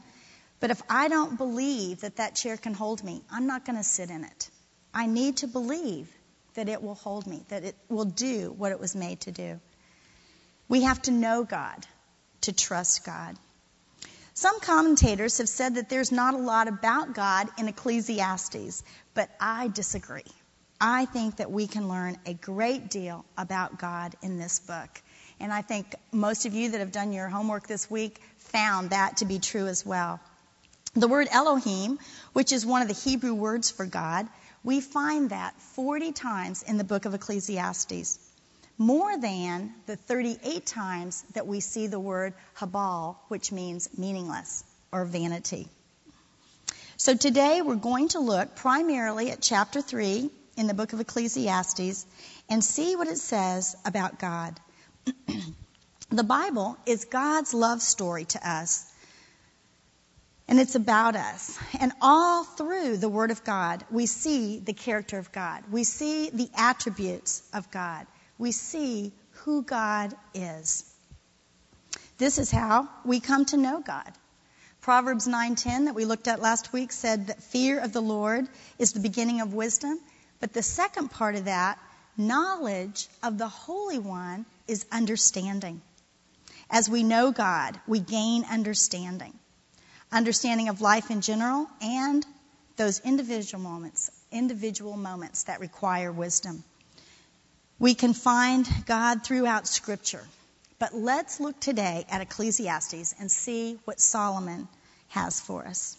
But 0.59 0.71
if 0.71 0.81
I 0.89 1.07
don't 1.07 1.37
believe 1.37 2.01
that 2.01 2.17
that 2.17 2.35
chair 2.35 2.57
can 2.57 2.73
hold 2.73 3.03
me, 3.03 3.21
I'm 3.31 3.47
not 3.47 3.65
going 3.65 3.77
to 3.77 3.83
sit 3.83 4.09
in 4.09 4.23
it. 4.23 4.49
I 4.93 5.07
need 5.07 5.37
to 5.37 5.47
believe 5.47 6.09
that 6.55 6.69
it 6.69 6.81
will 6.81 6.95
hold 6.95 7.27
me, 7.27 7.43
that 7.49 7.63
it 7.63 7.75
will 7.89 8.05
do 8.05 8.53
what 8.57 8.71
it 8.71 8.79
was 8.79 8.95
made 8.95 9.21
to 9.21 9.31
do. 9.31 9.59
We 10.67 10.83
have 10.83 11.01
to 11.03 11.11
know 11.11 11.43
God 11.43 11.85
to 12.41 12.53
trust 12.53 13.05
God. 13.05 13.37
Some 14.33 14.59
commentators 14.61 15.37
have 15.39 15.49
said 15.49 15.75
that 15.75 15.89
there's 15.89 16.11
not 16.11 16.33
a 16.33 16.37
lot 16.37 16.67
about 16.67 17.13
God 17.13 17.49
in 17.57 17.67
Ecclesiastes, 17.67 18.83
but 19.13 19.29
I 19.39 19.67
disagree. 19.67 20.23
I 20.79 21.05
think 21.05 21.37
that 21.37 21.51
we 21.51 21.67
can 21.67 21.89
learn 21.89 22.17
a 22.25 22.33
great 22.33 22.89
deal 22.89 23.25
about 23.37 23.77
God 23.77 24.15
in 24.23 24.39
this 24.39 24.59
book. 24.59 24.89
And 25.39 25.51
I 25.51 25.61
think 25.61 25.93
most 26.11 26.45
of 26.45 26.53
you 26.53 26.71
that 26.71 26.79
have 26.79 26.91
done 26.91 27.13
your 27.13 27.27
homework 27.27 27.67
this 27.67 27.89
week 27.89 28.19
found 28.37 28.91
that 28.91 29.17
to 29.17 29.25
be 29.25 29.39
true 29.39 29.67
as 29.67 29.85
well. 29.85 30.19
The 30.95 31.07
word 31.07 31.27
Elohim, 31.31 31.99
which 32.33 32.51
is 32.51 32.65
one 32.65 32.81
of 32.81 32.87
the 32.87 32.93
Hebrew 32.93 33.33
words 33.33 33.69
for 33.69 33.85
God, 33.85 34.27
we 34.63 34.79
find 34.81 35.29
that 35.31 35.59
40 35.75 36.11
times 36.11 36.63
in 36.63 36.77
the 36.77 36.83
book 36.83 37.05
of 37.05 37.13
Ecclesiastes. 37.13 38.19
more 38.77 39.15
than 39.15 39.73
the 39.85 39.95
38 39.95 40.65
times 40.65 41.23
that 41.33 41.45
we 41.45 41.59
see 41.59 41.85
the 41.85 41.99
word 41.99 42.33
habal, 42.57 43.15
which 43.27 43.51
means 43.51 43.89
meaningless 43.95 44.63
or 44.91 45.05
vanity. 45.05 45.67
So 46.97 47.15
today 47.15 47.61
we're 47.61 47.75
going 47.75 48.09
to 48.09 48.19
look 48.19 48.55
primarily 48.55 49.29
at 49.31 49.41
chapter 49.41 49.81
3 49.81 50.31
in 50.57 50.67
the 50.67 50.73
book 50.73 50.93
of 50.93 50.99
Ecclesiastes 50.99 52.05
and 52.49 52.63
see 52.63 52.95
what 52.95 53.07
it 53.07 53.17
says 53.17 53.75
about 53.85 54.19
God. 54.19 54.59
the 56.09 56.23
Bible 56.23 56.77
is 56.85 57.05
God's 57.05 57.53
love 57.53 57.81
story 57.81 58.25
to 58.25 58.49
us. 58.49 58.90
And 60.51 60.59
it's 60.59 60.75
about 60.75 61.15
us. 61.15 61.57
And 61.79 61.93
all 62.01 62.43
through 62.43 62.97
the 62.97 63.07
Word 63.07 63.31
of 63.31 63.45
God, 63.45 63.85
we 63.89 64.05
see 64.05 64.59
the 64.59 64.73
character 64.73 65.17
of 65.17 65.31
God. 65.31 65.63
We 65.71 65.85
see 65.85 66.29
the 66.29 66.49
attributes 66.53 67.41
of 67.53 67.71
God. 67.71 68.05
We 68.37 68.51
see 68.51 69.13
who 69.45 69.63
God 69.63 70.13
is. 70.33 70.83
This 72.17 72.37
is 72.37 72.51
how 72.51 72.89
we 73.05 73.21
come 73.21 73.45
to 73.45 73.55
know 73.55 73.79
God. 73.79 74.11
Proverbs 74.81 75.25
9:10 75.25 75.85
that 75.85 75.95
we 75.95 76.03
looked 76.03 76.27
at 76.27 76.41
last 76.41 76.73
week 76.73 76.91
said 76.91 77.27
that 77.27 77.43
fear 77.43 77.79
of 77.79 77.93
the 77.93 78.01
Lord 78.01 78.49
is 78.77 78.91
the 78.91 78.99
beginning 78.99 79.39
of 79.39 79.53
wisdom, 79.53 79.97
but 80.41 80.51
the 80.51 80.63
second 80.63 81.11
part 81.11 81.35
of 81.35 81.45
that, 81.45 81.79
knowledge 82.17 83.07
of 83.23 83.37
the 83.37 83.47
Holy 83.47 83.99
One 83.99 84.45
is 84.67 84.85
understanding. 84.91 85.81
As 86.69 86.89
we 86.89 87.03
know 87.03 87.31
God, 87.31 87.79
we 87.87 88.01
gain 88.01 88.43
understanding. 88.43 89.33
Understanding 90.11 90.69
of 90.69 90.81
life 90.81 91.09
in 91.09 91.21
general 91.21 91.67
and 91.81 92.25
those 92.75 92.99
individual 92.99 93.63
moments, 93.63 94.11
individual 94.31 94.97
moments 94.97 95.43
that 95.43 95.59
require 95.59 96.11
wisdom. 96.11 96.63
We 97.79 97.95
can 97.95 98.13
find 98.13 98.67
God 98.85 99.23
throughout 99.23 99.67
scripture. 99.67 100.23
But 100.79 100.93
let's 100.93 101.39
look 101.39 101.59
today 101.59 102.05
at 102.09 102.21
Ecclesiastes 102.21 103.15
and 103.19 103.31
see 103.31 103.79
what 103.85 103.99
Solomon 103.99 104.67
has 105.09 105.39
for 105.39 105.65
us. 105.65 105.95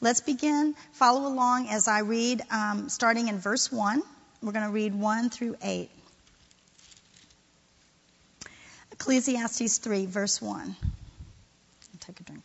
Let's 0.00 0.20
begin. 0.20 0.74
Follow 0.92 1.26
along 1.26 1.68
as 1.68 1.88
I 1.88 2.00
read, 2.00 2.42
um, 2.50 2.88
starting 2.88 3.28
in 3.28 3.38
verse 3.38 3.70
1. 3.72 4.02
We're 4.42 4.52
going 4.52 4.66
to 4.66 4.72
read 4.72 4.94
1 4.94 5.30
through 5.30 5.56
8. 5.62 5.90
Ecclesiastes 8.92 9.78
3, 9.78 10.06
verse 10.06 10.40
1. 10.40 10.60
I'll 10.60 10.74
take 12.00 12.20
a 12.20 12.22
drink. 12.22 12.44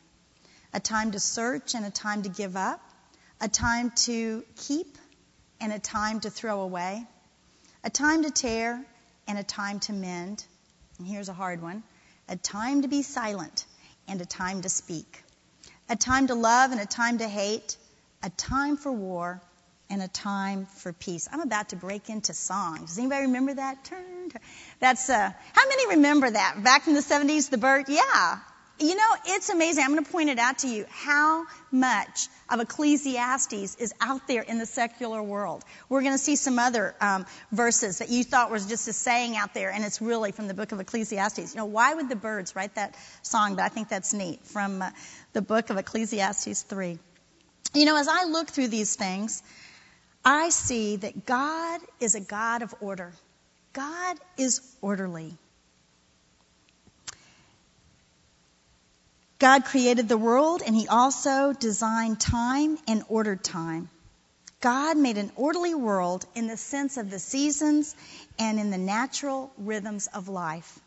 a 0.73 0.79
time 0.79 1.11
to 1.11 1.19
search 1.19 1.75
and 1.75 1.85
a 1.85 1.91
time 1.91 2.23
to 2.23 2.29
give 2.29 2.55
up, 2.55 2.81
a 3.39 3.47
time 3.47 3.91
to 3.95 4.43
keep 4.55 4.97
and 5.59 5.73
a 5.73 5.79
time 5.79 6.19
to 6.21 6.29
throw 6.29 6.61
away, 6.61 7.05
a 7.83 7.89
time 7.89 8.23
to 8.23 8.31
tear 8.31 8.83
and 9.27 9.37
a 9.37 9.43
time 9.43 9.79
to 9.81 9.93
mend. 9.93 10.43
And 10.97 11.07
here's 11.07 11.29
a 11.29 11.33
hard 11.33 11.61
one 11.61 11.83
a 12.27 12.35
time 12.35 12.83
to 12.83 12.87
be 12.87 13.01
silent 13.01 13.65
and 14.07 14.21
a 14.21 14.25
time 14.25 14.61
to 14.61 14.69
speak, 14.69 15.23
a 15.89 15.95
time 15.95 16.27
to 16.27 16.35
love 16.35 16.71
and 16.71 16.79
a 16.79 16.85
time 16.85 17.17
to 17.17 17.27
hate, 17.27 17.75
a 18.23 18.29
time 18.29 18.77
for 18.77 18.91
war 18.91 19.41
and 19.89 20.01
a 20.01 20.07
time 20.07 20.65
for 20.65 20.93
peace. 20.93 21.27
I'm 21.31 21.41
about 21.41 21.69
to 21.69 21.75
break 21.75 22.09
into 22.09 22.33
song. 22.33 22.85
Does 22.85 22.97
anybody 22.97 23.23
remember 23.23 23.53
that? 23.55 23.83
Turn. 23.83 24.31
That's 24.79 25.09
uh, 25.09 25.31
how 25.53 25.67
many 25.67 25.95
remember 25.95 26.29
that 26.29 26.63
back 26.63 26.87
in 26.87 26.93
the 26.93 27.01
70s? 27.01 27.49
The 27.49 27.57
bird, 27.57 27.89
yeah. 27.89 28.39
You 28.81 28.95
know, 28.95 29.15
it's 29.27 29.49
amazing. 29.49 29.83
I'm 29.83 29.91
going 29.91 30.03
to 30.03 30.11
point 30.11 30.29
it 30.29 30.39
out 30.39 30.59
to 30.59 30.67
you 30.67 30.87
how 30.89 31.45
much 31.71 32.29
of 32.49 32.59
Ecclesiastes 32.59 33.75
is 33.75 33.93
out 34.01 34.27
there 34.27 34.41
in 34.41 34.57
the 34.57 34.65
secular 34.65 35.21
world. 35.21 35.63
We're 35.87 36.01
going 36.01 36.15
to 36.15 36.17
see 36.17 36.35
some 36.35 36.57
other 36.57 36.95
um, 36.99 37.27
verses 37.51 37.99
that 37.99 38.09
you 38.09 38.23
thought 38.23 38.49
was 38.49 38.65
just 38.65 38.87
a 38.87 38.93
saying 38.93 39.37
out 39.37 39.53
there, 39.53 39.69
and 39.69 39.85
it's 39.85 40.01
really 40.01 40.31
from 40.31 40.47
the 40.47 40.55
book 40.55 40.71
of 40.71 40.79
Ecclesiastes. 40.79 41.53
You 41.53 41.59
know, 41.59 41.65
why 41.65 41.93
would 41.93 42.09
the 42.09 42.15
Byrds 42.15 42.55
write 42.55 42.73
that 42.73 42.95
song? 43.21 43.55
But 43.55 43.65
I 43.65 43.69
think 43.69 43.87
that's 43.87 44.15
neat 44.15 44.43
from 44.47 44.81
uh, 44.81 44.89
the 45.33 45.43
book 45.43 45.69
of 45.69 45.77
Ecclesiastes 45.77 46.63
3. 46.63 46.97
You 47.75 47.85
know, 47.85 47.97
as 47.97 48.07
I 48.07 48.23
look 48.23 48.49
through 48.49 48.69
these 48.69 48.95
things, 48.95 49.43
I 50.25 50.49
see 50.49 50.95
that 50.95 51.27
God 51.27 51.81
is 51.99 52.15
a 52.15 52.19
God 52.19 52.63
of 52.63 52.73
order. 52.81 53.13
God 53.73 54.17
is 54.37 54.59
orderly. 54.81 55.37
God 59.41 59.65
created 59.65 60.07
the 60.07 60.19
world 60.19 60.61
and 60.63 60.75
he 60.75 60.87
also 60.87 61.51
designed 61.51 62.19
time 62.19 62.77
and 62.87 63.03
ordered 63.09 63.43
time. 63.43 63.89
God 64.59 64.97
made 64.97 65.17
an 65.17 65.31
orderly 65.35 65.73
world 65.73 66.27
in 66.35 66.45
the 66.45 66.57
sense 66.57 66.97
of 66.97 67.09
the 67.09 67.17
seasons 67.17 67.95
and 68.37 68.59
in 68.59 68.69
the 68.69 68.77
natural 68.77 69.51
rhythms 69.57 70.05
of 70.05 70.27
life. 70.27 70.79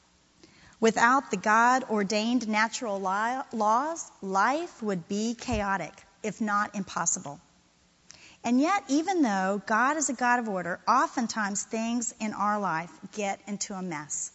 Without 0.79 1.33
the 1.33 1.37
God 1.37 1.83
ordained 1.91 2.47
natural 2.47 3.01
laws, 3.01 4.13
life 4.23 4.81
would 4.81 5.09
be 5.09 5.35
chaotic, 5.35 5.93
if 6.23 6.41
not 6.41 6.77
impossible. 6.77 7.41
And 8.45 8.61
yet, 8.61 8.85
even 8.87 9.23
though 9.23 9.63
God 9.67 9.97
is 9.97 10.11
a 10.11 10.15
God 10.15 10.39
of 10.39 10.49
order, 10.49 10.79
oftentimes 10.87 11.65
things 11.65 12.15
in 12.21 12.33
our 12.33 12.61
life 12.61 12.93
get 13.15 13.41
into 13.49 13.75
a 13.75 13.83
mess. 13.83 14.31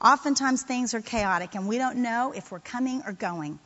Oftentimes 0.00 0.62
things 0.62 0.94
are 0.94 1.00
chaotic 1.00 1.54
and 1.54 1.68
we 1.68 1.78
don't 1.78 1.98
know 1.98 2.32
if 2.34 2.50
we're 2.50 2.60
coming 2.60 3.02
or 3.06 3.12
going. 3.12 3.58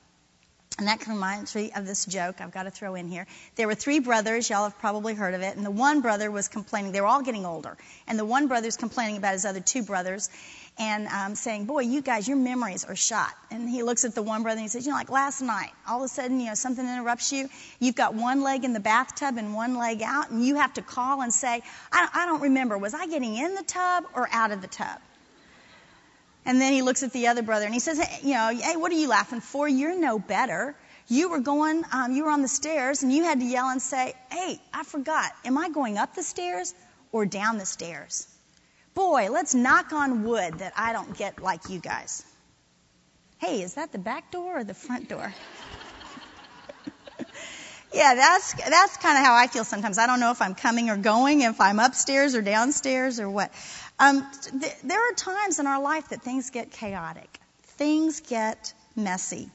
And 0.78 0.86
that 0.86 1.06
reminds 1.06 1.54
me 1.54 1.72
of 1.76 1.84
this 1.84 2.06
joke 2.06 2.40
I've 2.40 2.52
got 2.52 2.62
to 2.62 2.70
throw 2.70 2.94
in 2.94 3.08
here. 3.08 3.26
There 3.56 3.66
were 3.66 3.74
three 3.74 3.98
brothers, 3.98 4.48
y'all 4.48 4.62
have 4.62 4.78
probably 4.78 5.14
heard 5.14 5.34
of 5.34 5.42
it, 5.42 5.54
and 5.56 5.66
the 5.66 5.70
one 5.70 6.00
brother 6.00 6.30
was 6.30 6.48
complaining, 6.48 6.92
they 6.92 7.02
were 7.02 7.06
all 7.06 7.20
getting 7.20 7.44
older, 7.44 7.76
and 8.06 8.18
the 8.18 8.24
one 8.24 8.48
brother's 8.48 8.78
complaining 8.78 9.18
about 9.18 9.32
his 9.32 9.44
other 9.44 9.60
two 9.60 9.82
brothers 9.82 10.30
and 10.78 11.06
um, 11.08 11.34
saying, 11.34 11.66
Boy, 11.66 11.80
you 11.80 12.00
guys, 12.00 12.26
your 12.26 12.38
memories 12.38 12.84
are 12.84 12.96
shot. 12.96 13.34
And 13.50 13.68
he 13.68 13.82
looks 13.82 14.06
at 14.06 14.14
the 14.14 14.22
one 14.22 14.42
brother 14.42 14.58
and 14.58 14.62
he 14.62 14.68
says, 14.68 14.86
You 14.86 14.92
know, 14.92 14.96
like 14.96 15.10
last 15.10 15.42
night, 15.42 15.72
all 15.86 15.98
of 15.98 16.04
a 16.04 16.08
sudden, 16.08 16.40
you 16.40 16.46
know, 16.46 16.54
something 16.54 16.86
interrupts 16.86 17.30
you. 17.30 17.50
You've 17.78 17.96
got 17.96 18.14
one 18.14 18.42
leg 18.42 18.64
in 18.64 18.72
the 18.72 18.80
bathtub 18.80 19.36
and 19.36 19.52
one 19.54 19.76
leg 19.76 20.00
out, 20.02 20.30
and 20.30 20.42
you 20.42 20.54
have 20.56 20.72
to 20.74 20.82
call 20.82 21.20
and 21.20 21.34
say, 21.34 21.60
I, 21.92 22.08
I 22.14 22.26
don't 22.26 22.42
remember, 22.42 22.78
was 22.78 22.94
I 22.94 23.06
getting 23.06 23.36
in 23.36 23.54
the 23.54 23.64
tub 23.64 24.04
or 24.14 24.28
out 24.32 24.52
of 24.52 24.62
the 24.62 24.68
tub? 24.68 24.98
And 26.46 26.60
then 26.60 26.72
he 26.72 26.82
looks 26.82 27.02
at 27.02 27.12
the 27.12 27.28
other 27.28 27.42
brother 27.42 27.64
and 27.64 27.74
he 27.74 27.80
says, 27.80 27.98
hey, 27.98 28.26
you 28.26 28.34
know, 28.34 28.48
hey, 28.48 28.76
what 28.76 28.90
are 28.90 28.96
you 28.96 29.08
laughing 29.08 29.40
for? 29.40 29.68
You're 29.68 29.98
no 29.98 30.18
better. 30.18 30.74
You 31.06 31.28
were 31.30 31.40
going, 31.40 31.84
um, 31.92 32.12
you 32.12 32.24
were 32.24 32.30
on 32.30 32.42
the 32.42 32.48
stairs 32.48 33.02
and 33.02 33.12
you 33.12 33.24
had 33.24 33.40
to 33.40 33.46
yell 33.46 33.68
and 33.68 33.82
say, 33.82 34.14
hey, 34.30 34.60
I 34.72 34.84
forgot. 34.84 35.32
Am 35.44 35.58
I 35.58 35.68
going 35.68 35.98
up 35.98 36.14
the 36.14 36.22
stairs 36.22 36.74
or 37.12 37.26
down 37.26 37.58
the 37.58 37.66
stairs? 37.66 38.26
Boy, 38.94 39.28
let's 39.30 39.54
knock 39.54 39.92
on 39.92 40.24
wood 40.24 40.58
that 40.58 40.72
I 40.76 40.92
don't 40.92 41.16
get 41.16 41.42
like 41.42 41.68
you 41.68 41.78
guys. 41.78 42.24
Hey, 43.38 43.62
is 43.62 43.74
that 43.74 43.92
the 43.92 43.98
back 43.98 44.30
door 44.30 44.58
or 44.58 44.64
the 44.64 44.74
front 44.74 45.08
door? 45.08 45.32
yeah, 47.92 48.14
that's 48.14 48.52
that's 48.52 48.96
kind 48.98 49.16
of 49.16 49.24
how 49.24 49.34
I 49.34 49.46
feel 49.46 49.64
sometimes. 49.64 49.96
I 49.98 50.06
don't 50.06 50.20
know 50.20 50.30
if 50.30 50.42
I'm 50.42 50.54
coming 50.54 50.90
or 50.90 50.96
going, 50.96 51.40
if 51.40 51.60
I'm 51.60 51.78
upstairs 51.78 52.34
or 52.34 52.42
downstairs 52.42 53.18
or 53.18 53.30
what. 53.30 53.50
Um, 54.00 54.26
th- 54.58 54.76
there 54.82 54.98
are 54.98 55.12
times 55.12 55.58
in 55.58 55.66
our 55.66 55.82
life 55.82 56.08
that 56.08 56.22
things 56.22 56.48
get 56.48 56.70
chaotic, 56.70 57.38
things 57.76 58.20
get 58.20 58.72
messy. 58.96 59.50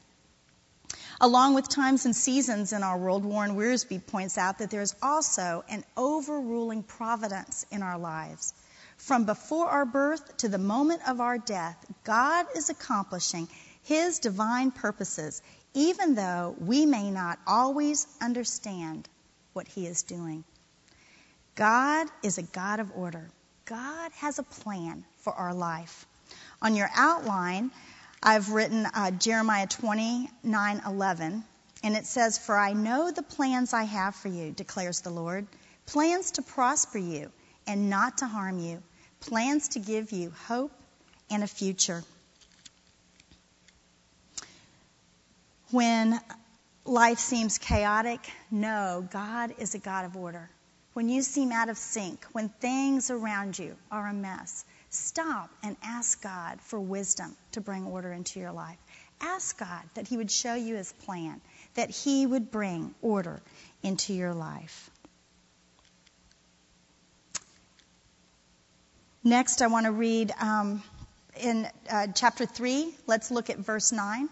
Along 1.20 1.54
with 1.54 1.68
times 1.68 2.04
and 2.04 2.14
seasons 2.14 2.72
in 2.72 2.84
our 2.84 2.96
world, 2.96 3.24
Warren 3.24 3.56
Wiersbe 3.56 4.06
points 4.06 4.38
out 4.38 4.58
that 4.58 4.70
there 4.70 4.82
is 4.82 4.94
also 5.02 5.64
an 5.68 5.82
overruling 5.96 6.84
providence 6.84 7.66
in 7.72 7.82
our 7.82 7.98
lives. 7.98 8.54
From 8.98 9.24
before 9.24 9.66
our 9.66 9.84
birth 9.84 10.36
to 10.38 10.48
the 10.48 10.58
moment 10.58 11.02
of 11.08 11.20
our 11.20 11.38
death, 11.38 11.84
God 12.04 12.46
is 12.54 12.70
accomplishing 12.70 13.48
His 13.82 14.20
divine 14.20 14.70
purposes, 14.70 15.42
even 15.74 16.14
though 16.14 16.54
we 16.60 16.86
may 16.86 17.10
not 17.10 17.40
always 17.48 18.06
understand 18.20 19.08
what 19.54 19.66
He 19.66 19.88
is 19.88 20.04
doing. 20.04 20.44
God 21.56 22.06
is 22.22 22.38
a 22.38 22.42
God 22.42 22.78
of 22.78 22.92
order. 22.94 23.28
God 23.66 24.12
has 24.18 24.38
a 24.38 24.44
plan 24.44 25.04
for 25.18 25.32
our 25.32 25.52
life. 25.52 26.06
On 26.62 26.76
your 26.76 26.88
outline, 26.94 27.72
I've 28.22 28.50
written 28.50 28.86
uh, 28.86 29.10
Jeremiah 29.10 29.66
29:11, 29.66 31.42
and 31.82 31.96
it 31.96 32.06
says, 32.06 32.38
"For 32.38 32.56
I 32.56 32.74
know 32.74 33.10
the 33.10 33.24
plans 33.24 33.74
I 33.74 33.82
have 33.82 34.14
for 34.14 34.28
you," 34.28 34.52
declares 34.52 35.00
the 35.00 35.10
Lord, 35.10 35.48
plans 35.84 36.30
to 36.32 36.42
prosper 36.42 36.98
you 36.98 37.32
and 37.66 37.90
not 37.90 38.18
to 38.18 38.26
harm 38.26 38.60
you, 38.60 38.82
plans 39.20 39.68
to 39.68 39.80
give 39.80 40.12
you 40.12 40.32
hope 40.46 40.72
and 41.28 41.42
a 41.42 41.48
future. 41.48 42.04
When 45.72 46.20
life 46.84 47.18
seems 47.18 47.58
chaotic, 47.58 48.20
no, 48.48 49.06
God 49.10 49.54
is 49.58 49.74
a 49.74 49.78
God 49.78 50.04
of 50.04 50.16
order. 50.16 50.48
When 50.96 51.10
you 51.10 51.20
seem 51.20 51.52
out 51.52 51.68
of 51.68 51.76
sync, 51.76 52.24
when 52.32 52.48
things 52.48 53.10
around 53.10 53.58
you 53.58 53.76
are 53.92 54.06
a 54.06 54.14
mess, 54.14 54.64
stop 54.88 55.50
and 55.62 55.76
ask 55.82 56.22
God 56.22 56.58
for 56.62 56.80
wisdom 56.80 57.36
to 57.52 57.60
bring 57.60 57.84
order 57.84 58.10
into 58.10 58.40
your 58.40 58.52
life. 58.52 58.78
Ask 59.20 59.58
God 59.58 59.82
that 59.92 60.08
He 60.08 60.16
would 60.16 60.30
show 60.30 60.54
you 60.54 60.74
His 60.76 60.90
plan, 61.04 61.42
that 61.74 61.90
He 61.90 62.24
would 62.24 62.50
bring 62.50 62.94
order 63.02 63.42
into 63.82 64.14
your 64.14 64.32
life. 64.32 64.88
Next, 69.22 69.60
I 69.60 69.66
want 69.66 69.84
to 69.84 69.92
read 69.92 70.32
um, 70.40 70.82
in 71.38 71.68
uh, 71.90 72.06
chapter 72.14 72.46
3. 72.46 72.94
Let's 73.06 73.30
look 73.30 73.50
at 73.50 73.58
verse 73.58 73.92
9. 73.92 74.30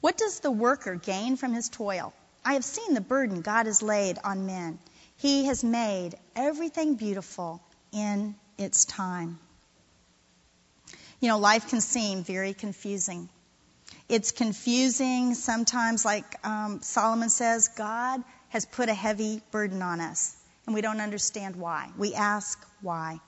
What 0.00 0.16
does 0.16 0.40
the 0.40 0.50
worker 0.50 0.94
gain 0.94 1.36
from 1.36 1.52
his 1.52 1.68
toil? 1.68 2.14
I 2.42 2.54
have 2.54 2.64
seen 2.64 2.94
the 2.94 3.02
burden 3.02 3.42
God 3.42 3.66
has 3.66 3.82
laid 3.82 4.16
on 4.24 4.46
men. 4.46 4.78
He 5.24 5.46
has 5.46 5.64
made 5.64 6.16
everything 6.36 6.96
beautiful 6.96 7.62
in 7.92 8.34
its 8.58 8.84
time. 8.84 9.38
You 11.18 11.28
know, 11.28 11.38
life 11.38 11.70
can 11.70 11.80
seem 11.80 12.24
very 12.24 12.52
confusing. 12.52 13.30
It's 14.06 14.32
confusing 14.32 15.32
sometimes, 15.32 16.04
like 16.04 16.26
um, 16.46 16.82
Solomon 16.82 17.30
says, 17.30 17.68
God 17.68 18.22
has 18.50 18.66
put 18.66 18.90
a 18.90 18.92
heavy 18.92 19.40
burden 19.50 19.80
on 19.80 20.02
us, 20.02 20.36
and 20.66 20.74
we 20.74 20.82
don't 20.82 21.00
understand 21.00 21.56
why. 21.56 21.88
We 21.96 22.12
ask 22.12 22.62
why. 22.82 23.18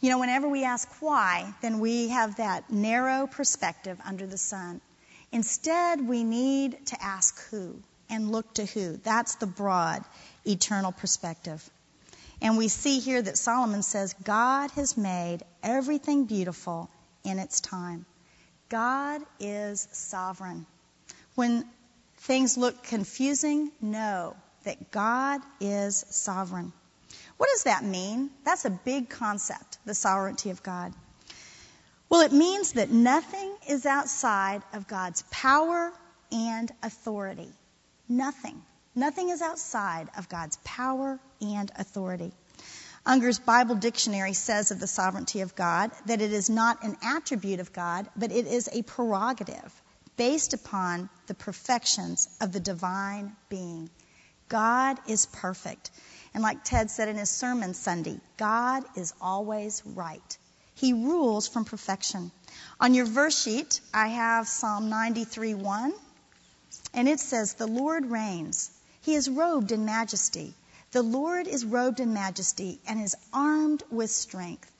You 0.00 0.10
know, 0.10 0.18
whenever 0.18 0.48
we 0.48 0.64
ask 0.64 0.88
why, 1.00 1.54
then 1.62 1.78
we 1.78 2.08
have 2.08 2.38
that 2.38 2.68
narrow 2.68 3.28
perspective 3.28 3.96
under 4.04 4.26
the 4.26 4.38
sun. 4.38 4.80
Instead, 5.30 6.04
we 6.04 6.24
need 6.24 6.84
to 6.86 7.00
ask 7.00 7.40
who 7.50 7.80
and 8.10 8.30
look 8.30 8.54
to 8.54 8.64
who. 8.64 8.96
That's 8.96 9.36
the 9.36 9.46
broad, 9.46 10.04
eternal 10.46 10.92
perspective. 10.92 11.68
And 12.40 12.56
we 12.56 12.68
see 12.68 13.00
here 13.00 13.20
that 13.20 13.36
Solomon 13.36 13.82
says, 13.82 14.14
God 14.22 14.70
has 14.72 14.96
made 14.96 15.42
everything 15.62 16.24
beautiful 16.24 16.88
in 17.24 17.38
its 17.38 17.60
time. 17.60 18.06
God 18.68 19.22
is 19.40 19.88
sovereign. 19.92 20.66
When 21.34 21.64
things 22.18 22.56
look 22.56 22.82
confusing, 22.84 23.72
know 23.80 24.36
that 24.64 24.90
God 24.90 25.40
is 25.60 26.04
sovereign. 26.10 26.72
What 27.38 27.48
does 27.50 27.64
that 27.64 27.84
mean? 27.84 28.30
That's 28.44 28.64
a 28.64 28.70
big 28.70 29.08
concept, 29.08 29.78
the 29.84 29.94
sovereignty 29.94 30.50
of 30.50 30.62
God. 30.62 30.92
Well, 32.08 32.22
it 32.22 32.32
means 32.32 32.72
that 32.72 32.90
nothing 32.90 33.54
is 33.68 33.86
outside 33.86 34.62
of 34.72 34.88
God's 34.88 35.22
power 35.30 35.92
and 36.32 36.70
authority. 36.82 37.50
Nothing. 38.08 38.62
Nothing 38.94 39.28
is 39.28 39.42
outside 39.42 40.08
of 40.16 40.28
God's 40.28 40.56
power 40.64 41.20
and 41.40 41.70
authority. 41.76 42.32
Unger's 43.06 43.38
Bible 43.38 43.76
Dictionary 43.76 44.32
says 44.32 44.70
of 44.70 44.80
the 44.80 44.86
sovereignty 44.86 45.40
of 45.40 45.54
God 45.54 45.90
that 46.06 46.20
it 46.20 46.32
is 46.32 46.50
not 46.50 46.82
an 46.82 46.96
attribute 47.02 47.60
of 47.60 47.72
God, 47.72 48.08
but 48.16 48.32
it 48.32 48.46
is 48.46 48.68
a 48.72 48.82
prerogative 48.82 49.72
based 50.16 50.52
upon 50.52 51.08
the 51.26 51.34
perfections 51.34 52.28
of 52.40 52.52
the 52.52 52.60
divine 52.60 53.36
being. 53.48 53.88
God 54.48 54.98
is 55.06 55.26
perfect. 55.26 55.90
And 56.34 56.42
like 56.42 56.64
Ted 56.64 56.90
said 56.90 57.08
in 57.08 57.16
his 57.16 57.30
sermon 57.30 57.74
Sunday, 57.74 58.20
God 58.36 58.84
is 58.96 59.14
always 59.20 59.82
right. 59.84 60.38
He 60.74 60.92
rules 60.92 61.48
from 61.48 61.64
perfection. 61.64 62.30
On 62.80 62.94
your 62.94 63.06
verse 63.06 63.42
sheet, 63.42 63.80
I 63.92 64.08
have 64.08 64.48
Psalm 64.48 64.88
93 64.88 65.54
1, 65.54 65.92
and 66.94 67.08
it 67.08 67.20
says, 67.20 67.54
The 67.54 67.66
Lord 67.66 68.06
reigns. 68.06 68.70
He 69.02 69.14
is 69.14 69.28
robed 69.28 69.72
in 69.72 69.84
majesty. 69.84 70.54
The 70.90 71.02
Lord 71.02 71.46
is 71.46 71.64
robed 71.64 72.00
in 72.00 72.12
majesty 72.12 72.80
and 72.86 73.00
is 73.02 73.16
armed 73.32 73.82
with 73.90 74.10
strength. 74.10 74.70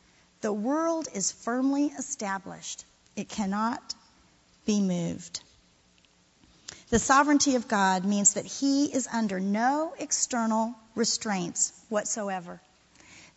The 0.40 0.52
world 0.52 1.08
is 1.12 1.32
firmly 1.32 1.86
established, 1.86 2.84
it 3.16 3.28
cannot 3.28 3.94
be 4.64 4.80
moved. 4.80 5.40
The 6.90 6.98
sovereignty 6.98 7.56
of 7.56 7.68
God 7.68 8.04
means 8.04 8.34
that 8.34 8.46
He 8.46 8.86
is 8.86 9.06
under 9.12 9.40
no 9.40 9.94
external 9.98 10.74
restraints 10.94 11.72
whatsoever. 11.88 12.60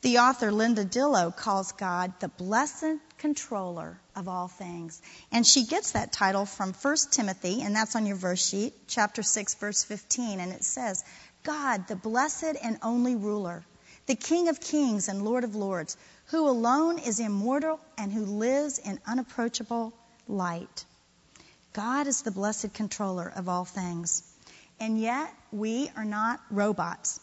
The 0.01 0.17
author 0.17 0.51
Linda 0.51 0.83
Dillow 0.83 1.35
calls 1.35 1.73
God 1.73 2.13
the 2.19 2.27
blessed 2.27 2.97
controller 3.19 3.99
of 4.15 4.27
all 4.27 4.47
things. 4.47 4.99
And 5.31 5.45
she 5.45 5.65
gets 5.65 5.91
that 5.91 6.11
title 6.11 6.47
from 6.47 6.73
1 6.73 6.95
Timothy, 7.11 7.61
and 7.61 7.75
that's 7.75 7.95
on 7.95 8.07
your 8.07 8.15
verse 8.15 8.43
sheet, 8.43 8.73
chapter 8.87 9.21
6, 9.21 9.53
verse 9.55 9.83
15. 9.83 10.39
And 10.39 10.51
it 10.53 10.63
says, 10.63 11.03
God, 11.43 11.87
the 11.87 11.95
blessed 11.95 12.55
and 12.63 12.79
only 12.81 13.15
ruler, 13.15 13.63
the 14.07 14.15
King 14.15 14.49
of 14.49 14.59
kings 14.59 15.07
and 15.07 15.23
Lord 15.23 15.43
of 15.43 15.55
lords, 15.55 15.95
who 16.27 16.49
alone 16.49 16.97
is 16.97 17.19
immortal 17.19 17.79
and 17.95 18.11
who 18.11 18.25
lives 18.25 18.79
in 18.79 18.99
unapproachable 19.05 19.93
light. 20.27 20.85
God 21.73 22.07
is 22.07 22.23
the 22.23 22.31
blessed 22.31 22.73
controller 22.73 23.31
of 23.35 23.47
all 23.47 23.65
things. 23.65 24.23
And 24.79 24.99
yet, 24.99 25.31
we 25.51 25.91
are 25.95 26.05
not 26.05 26.41
robots. 26.49 27.19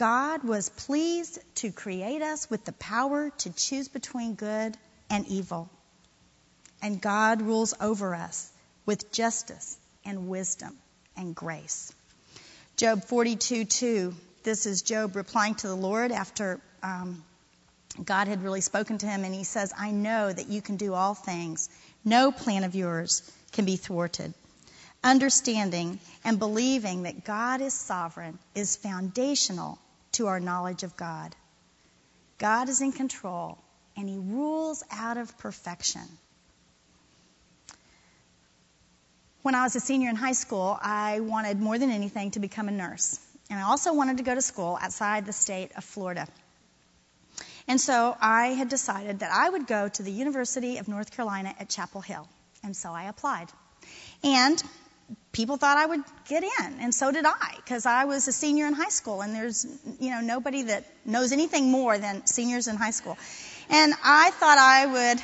God 0.00 0.44
was 0.44 0.70
pleased 0.70 1.38
to 1.56 1.70
create 1.70 2.22
us 2.22 2.48
with 2.48 2.64
the 2.64 2.72
power 2.72 3.28
to 3.40 3.52
choose 3.52 3.88
between 3.88 4.34
good 4.34 4.74
and 5.10 5.28
evil. 5.28 5.68
And 6.80 7.02
God 7.02 7.42
rules 7.42 7.74
over 7.78 8.14
us 8.14 8.50
with 8.86 9.12
justice 9.12 9.76
and 10.06 10.30
wisdom 10.30 10.74
and 11.18 11.34
grace. 11.34 11.92
Job 12.78 13.04
42 13.04 13.66
2. 13.66 14.14
This 14.42 14.64
is 14.64 14.80
Job 14.80 15.16
replying 15.16 15.56
to 15.56 15.66
the 15.66 15.76
Lord 15.76 16.12
after 16.12 16.62
um, 16.82 17.22
God 18.02 18.26
had 18.26 18.42
really 18.42 18.62
spoken 18.62 18.96
to 18.96 19.06
him, 19.06 19.24
and 19.24 19.34
he 19.34 19.44
says, 19.44 19.70
I 19.78 19.90
know 19.90 20.32
that 20.32 20.48
you 20.48 20.62
can 20.62 20.78
do 20.78 20.94
all 20.94 21.12
things. 21.12 21.68
No 22.06 22.32
plan 22.32 22.64
of 22.64 22.74
yours 22.74 23.30
can 23.52 23.66
be 23.66 23.76
thwarted. 23.76 24.32
Understanding 25.04 26.00
and 26.24 26.38
believing 26.38 27.02
that 27.02 27.22
God 27.22 27.60
is 27.60 27.74
sovereign 27.74 28.38
is 28.54 28.76
foundational 28.76 29.78
to 30.12 30.26
our 30.26 30.40
knowledge 30.40 30.82
of 30.82 30.96
God. 30.96 31.34
God 32.38 32.68
is 32.68 32.80
in 32.80 32.92
control 32.92 33.58
and 33.96 34.08
he 34.08 34.16
rules 34.16 34.82
out 34.90 35.16
of 35.16 35.36
perfection. 35.38 36.02
When 39.42 39.54
I 39.54 39.62
was 39.62 39.74
a 39.76 39.80
senior 39.80 40.10
in 40.10 40.16
high 40.16 40.32
school, 40.32 40.78
I 40.80 41.20
wanted 41.20 41.60
more 41.60 41.78
than 41.78 41.90
anything 41.90 42.30
to 42.32 42.40
become 42.40 42.68
a 42.68 42.72
nurse. 42.72 43.18
And 43.48 43.58
I 43.58 43.62
also 43.62 43.94
wanted 43.94 44.18
to 44.18 44.22
go 44.22 44.34
to 44.34 44.42
school 44.42 44.78
outside 44.80 45.26
the 45.26 45.32
state 45.32 45.72
of 45.76 45.84
Florida. 45.84 46.26
And 47.66 47.80
so 47.80 48.16
I 48.20 48.48
had 48.48 48.68
decided 48.68 49.20
that 49.20 49.32
I 49.32 49.48
would 49.48 49.66
go 49.66 49.88
to 49.88 50.02
the 50.02 50.10
University 50.10 50.78
of 50.78 50.88
North 50.88 51.10
Carolina 51.10 51.54
at 51.58 51.68
Chapel 51.68 52.00
Hill. 52.00 52.28
And 52.62 52.76
so 52.76 52.90
I 52.90 53.04
applied. 53.04 53.48
And 54.22 54.62
people 55.32 55.56
thought 55.56 55.78
I 55.78 55.86
would 55.86 56.02
get 56.28 56.42
in, 56.42 56.80
and 56.80 56.94
so 56.94 57.12
did 57.12 57.24
I, 57.26 57.54
because 57.56 57.86
I 57.86 58.04
was 58.04 58.26
a 58.28 58.32
senior 58.32 58.66
in 58.66 58.74
high 58.74 58.88
school, 58.88 59.20
and 59.20 59.34
there's 59.34 59.66
you 59.98 60.10
know 60.10 60.20
nobody 60.20 60.64
that 60.64 60.84
knows 61.04 61.32
anything 61.32 61.70
more 61.70 61.98
than 61.98 62.26
seniors 62.26 62.68
in 62.68 62.76
high 62.76 62.90
school. 62.90 63.16
And 63.68 63.94
I 64.02 64.30
thought 64.30 64.58
I 64.58 64.86
would 64.86 65.22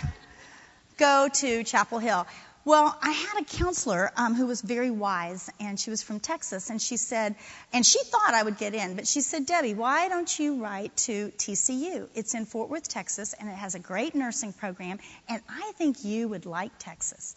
go 0.97 1.29
to 1.33 1.65
Chapel 1.65 1.99
Hill. 1.99 2.27
Well, 2.65 2.99
I 3.01 3.13
had 3.13 3.43
a 3.43 3.45
counselor 3.45 4.11
um, 4.17 4.35
who 4.35 4.47
was 4.47 4.61
very 4.61 4.91
wise, 4.91 5.49
and 5.61 5.79
she 5.79 5.91
was 5.91 6.03
from 6.03 6.19
Texas, 6.19 6.69
and 6.69 6.83
she 6.83 6.97
said, 6.97 7.37
and 7.73 7.87
she 7.87 8.01
thought 8.03 8.35
I 8.35 8.43
would 8.43 8.59
get 8.59 8.75
in, 8.75 8.97
but 8.97 9.07
she 9.07 9.21
said, 9.21 9.47
Debbie, 9.47 9.75
why 9.75 10.09
don't 10.09 10.37
you 10.37 10.61
write 10.61 10.97
to 11.09 11.29
TCU? 11.39 12.09
It's 12.17 12.35
in 12.35 12.45
Fort 12.45 12.69
Worth, 12.69 12.89
Texas, 12.89 13.35
and 13.39 13.49
it 13.49 13.55
has 13.55 13.77
a 13.77 13.79
great 13.79 14.17
nursing 14.17 14.53
program, 14.53 14.99
and 15.29 15.41
I 15.49 15.73
think 15.77 16.05
you 16.05 16.27
would 16.27 16.45
like 16.45 16.73
Texas. 16.81 17.37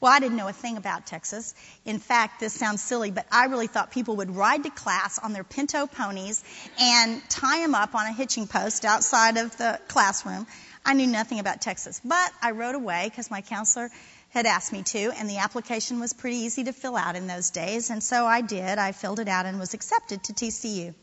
Well, 0.00 0.12
I 0.12 0.20
didn't 0.20 0.36
know 0.36 0.48
a 0.48 0.52
thing 0.52 0.76
about 0.76 1.06
Texas. 1.06 1.54
In 1.84 1.98
fact, 1.98 2.40
this 2.40 2.52
sounds 2.52 2.82
silly, 2.82 3.10
but 3.10 3.26
I 3.32 3.46
really 3.46 3.66
thought 3.66 3.90
people 3.90 4.16
would 4.16 4.34
ride 4.34 4.64
to 4.64 4.70
class 4.70 5.18
on 5.18 5.32
their 5.32 5.44
pinto 5.44 5.86
ponies 5.86 6.44
and 6.78 7.22
tie 7.30 7.60
them 7.60 7.74
up 7.74 7.94
on 7.94 8.06
a 8.06 8.12
hitching 8.12 8.46
post 8.46 8.84
outside 8.84 9.38
of 9.38 9.56
the 9.56 9.80
classroom. 9.88 10.46
I 10.84 10.92
knew 10.92 11.06
nothing 11.06 11.40
about 11.40 11.62
Texas, 11.62 12.00
but 12.04 12.30
I 12.42 12.50
rode 12.50 12.74
away 12.74 13.08
because 13.08 13.30
my 13.30 13.40
counselor 13.40 13.90
had 14.30 14.44
asked 14.44 14.72
me 14.72 14.82
to, 14.82 15.12
and 15.16 15.30
the 15.30 15.38
application 15.38 15.98
was 15.98 16.12
pretty 16.12 16.36
easy 16.38 16.64
to 16.64 16.72
fill 16.72 16.96
out 16.96 17.16
in 17.16 17.26
those 17.26 17.50
days, 17.50 17.90
and 17.90 18.02
so 18.02 18.26
I 18.26 18.42
did. 18.42 18.78
I 18.78 18.92
filled 18.92 19.18
it 19.18 19.28
out 19.28 19.46
and 19.46 19.58
was 19.58 19.72
accepted 19.72 20.22
to 20.24 20.34
TCU. 20.34 20.94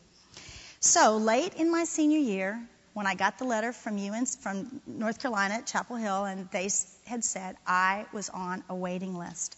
So 0.78 1.16
late 1.16 1.54
in 1.54 1.70
my 1.70 1.84
senior 1.84 2.18
year, 2.18 2.62
when 2.94 3.06
I 3.06 3.14
got 3.14 3.38
the 3.38 3.44
letter 3.44 3.72
from 3.72 3.98
UNC, 3.98 4.28
from 4.40 4.80
North 4.86 5.20
Carolina 5.20 5.54
at 5.54 5.66
Chapel 5.66 5.96
Hill, 5.96 6.24
and 6.24 6.48
they 6.50 6.70
had 7.06 7.22
said 7.24 7.56
I 7.66 8.06
was 8.12 8.30
on 8.30 8.64
a 8.68 8.74
waiting 8.74 9.18
list. 9.18 9.56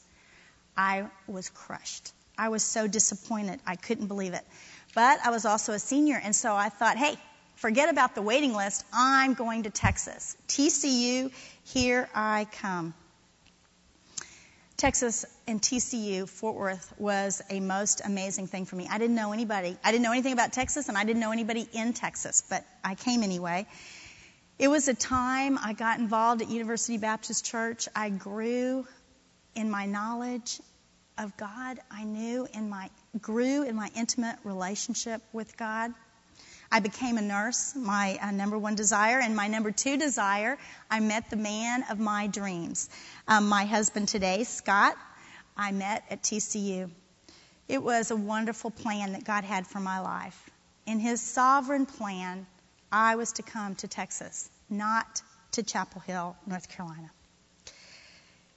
I 0.77 1.07
was 1.29 1.49
crushed. 1.49 2.13
I 2.37 2.49
was 2.49 2.63
so 2.63 2.87
disappointed. 2.87 3.61
I 3.67 3.77
couldn't 3.77 4.09
believe 4.09 4.35
it. 4.35 4.45
But 4.95 5.21
I 5.25 5.31
was 5.31 5.45
also 5.45 5.73
a 5.73 5.79
senior, 5.79 6.21
and 6.23 6.35
so 6.35 6.55
I 6.55 6.71
thought, 6.71 6.97
hey, 6.97 7.17
Forget 7.57 7.89
about 7.89 8.15
the 8.15 8.21
waiting 8.21 8.53
list. 8.53 8.85
I'm 8.93 9.33
going 9.33 9.63
to 9.63 9.71
Texas. 9.71 10.37
TCU, 10.47 11.33
here 11.65 12.09
I 12.15 12.47
come. 12.61 12.93
Texas 14.77 15.25
and 15.47 15.61
TCU, 15.61 16.29
Fort 16.29 16.55
Worth, 16.55 16.93
was 16.99 17.41
a 17.49 17.61
most 17.61 18.03
amazing 18.05 18.47
thing 18.47 18.67
for 18.67 18.77
me. 18.77 18.87
I 18.91 18.99
didn't 18.99 19.17
know 19.17 19.33
anybody. 19.33 19.75
I 19.83 19.91
didn't 19.91 20.05
know 20.05 20.13
anything 20.13 20.35
about 20.35 20.53
Texas, 20.53 20.91
and 20.91 20.99
I 20.99 21.05
didn't 21.05 21.21
know 21.21 21.33
anybody 21.33 21.67
in 21.73 21.95
Texas, 21.95 22.43
but 22.49 22.63
I 22.85 22.95
came 22.95 23.23
anyway. 23.23 23.67
It 24.59 24.69
was 24.69 24.89
a 24.89 24.95
time 24.95 25.59
I 25.63 25.73
got 25.73 25.99
involved 25.99 26.43
at 26.43 26.51
University 26.51 26.99
Baptist 26.99 27.47
Church. 27.47 27.89
I 27.97 28.11
grew 28.11 28.87
in 29.55 29.71
my 29.71 29.87
knowledge 29.87 30.61
of 31.17 31.35
God. 31.39 31.79
I 31.91 32.05
knew 32.05 32.47
in 32.53 32.69
my 32.69 32.91
grew 33.19 33.63
in 33.63 33.77
my 33.77 33.91
intimate 33.97 34.37
relationship 34.45 35.23
with 35.33 35.57
God. 35.57 35.93
I 36.71 36.81
became 36.81 37.19
a 37.19 37.23
nurse, 37.23 37.75
my 37.75 38.19
uh, 38.21 38.31
number 38.31 38.59
one 38.59 38.75
desire. 38.75 39.21
And 39.21 39.37
my 39.37 39.49
number 39.49 39.71
two 39.71 39.97
desire, 39.97 40.59
I 40.91 41.01
met 41.01 41.31
the 41.31 41.37
man 41.37 41.85
of 41.91 41.99
my 41.99 42.27
dreams. 42.27 42.89
Um, 43.29 43.49
my 43.49 43.65
husband 43.65 44.09
today, 44.09 44.45
Scott, 44.45 44.97
I 45.57 45.73
met 45.73 46.05
at 46.11 46.23
TCU. 46.23 46.91
It 47.69 47.83
was 47.83 48.11
a 48.11 48.17
wonderful 48.17 48.71
plan 48.71 49.13
that 49.13 49.25
God 49.25 49.45
had 49.45 49.67
for 49.67 49.81
my 49.81 50.01
life. 50.01 50.51
In 50.87 51.01
His 51.01 51.21
sovereign 51.21 51.87
plan, 51.87 52.47
I 52.93 53.17
was 53.17 53.33
to 53.33 53.43
come 53.43 53.75
to 53.77 53.89
Texas, 53.89 54.49
not 54.71 55.23
to 55.53 55.63
Chapel 55.63 56.01
Hill, 56.03 56.37
North 56.47 56.69
Carolina. 56.69 57.11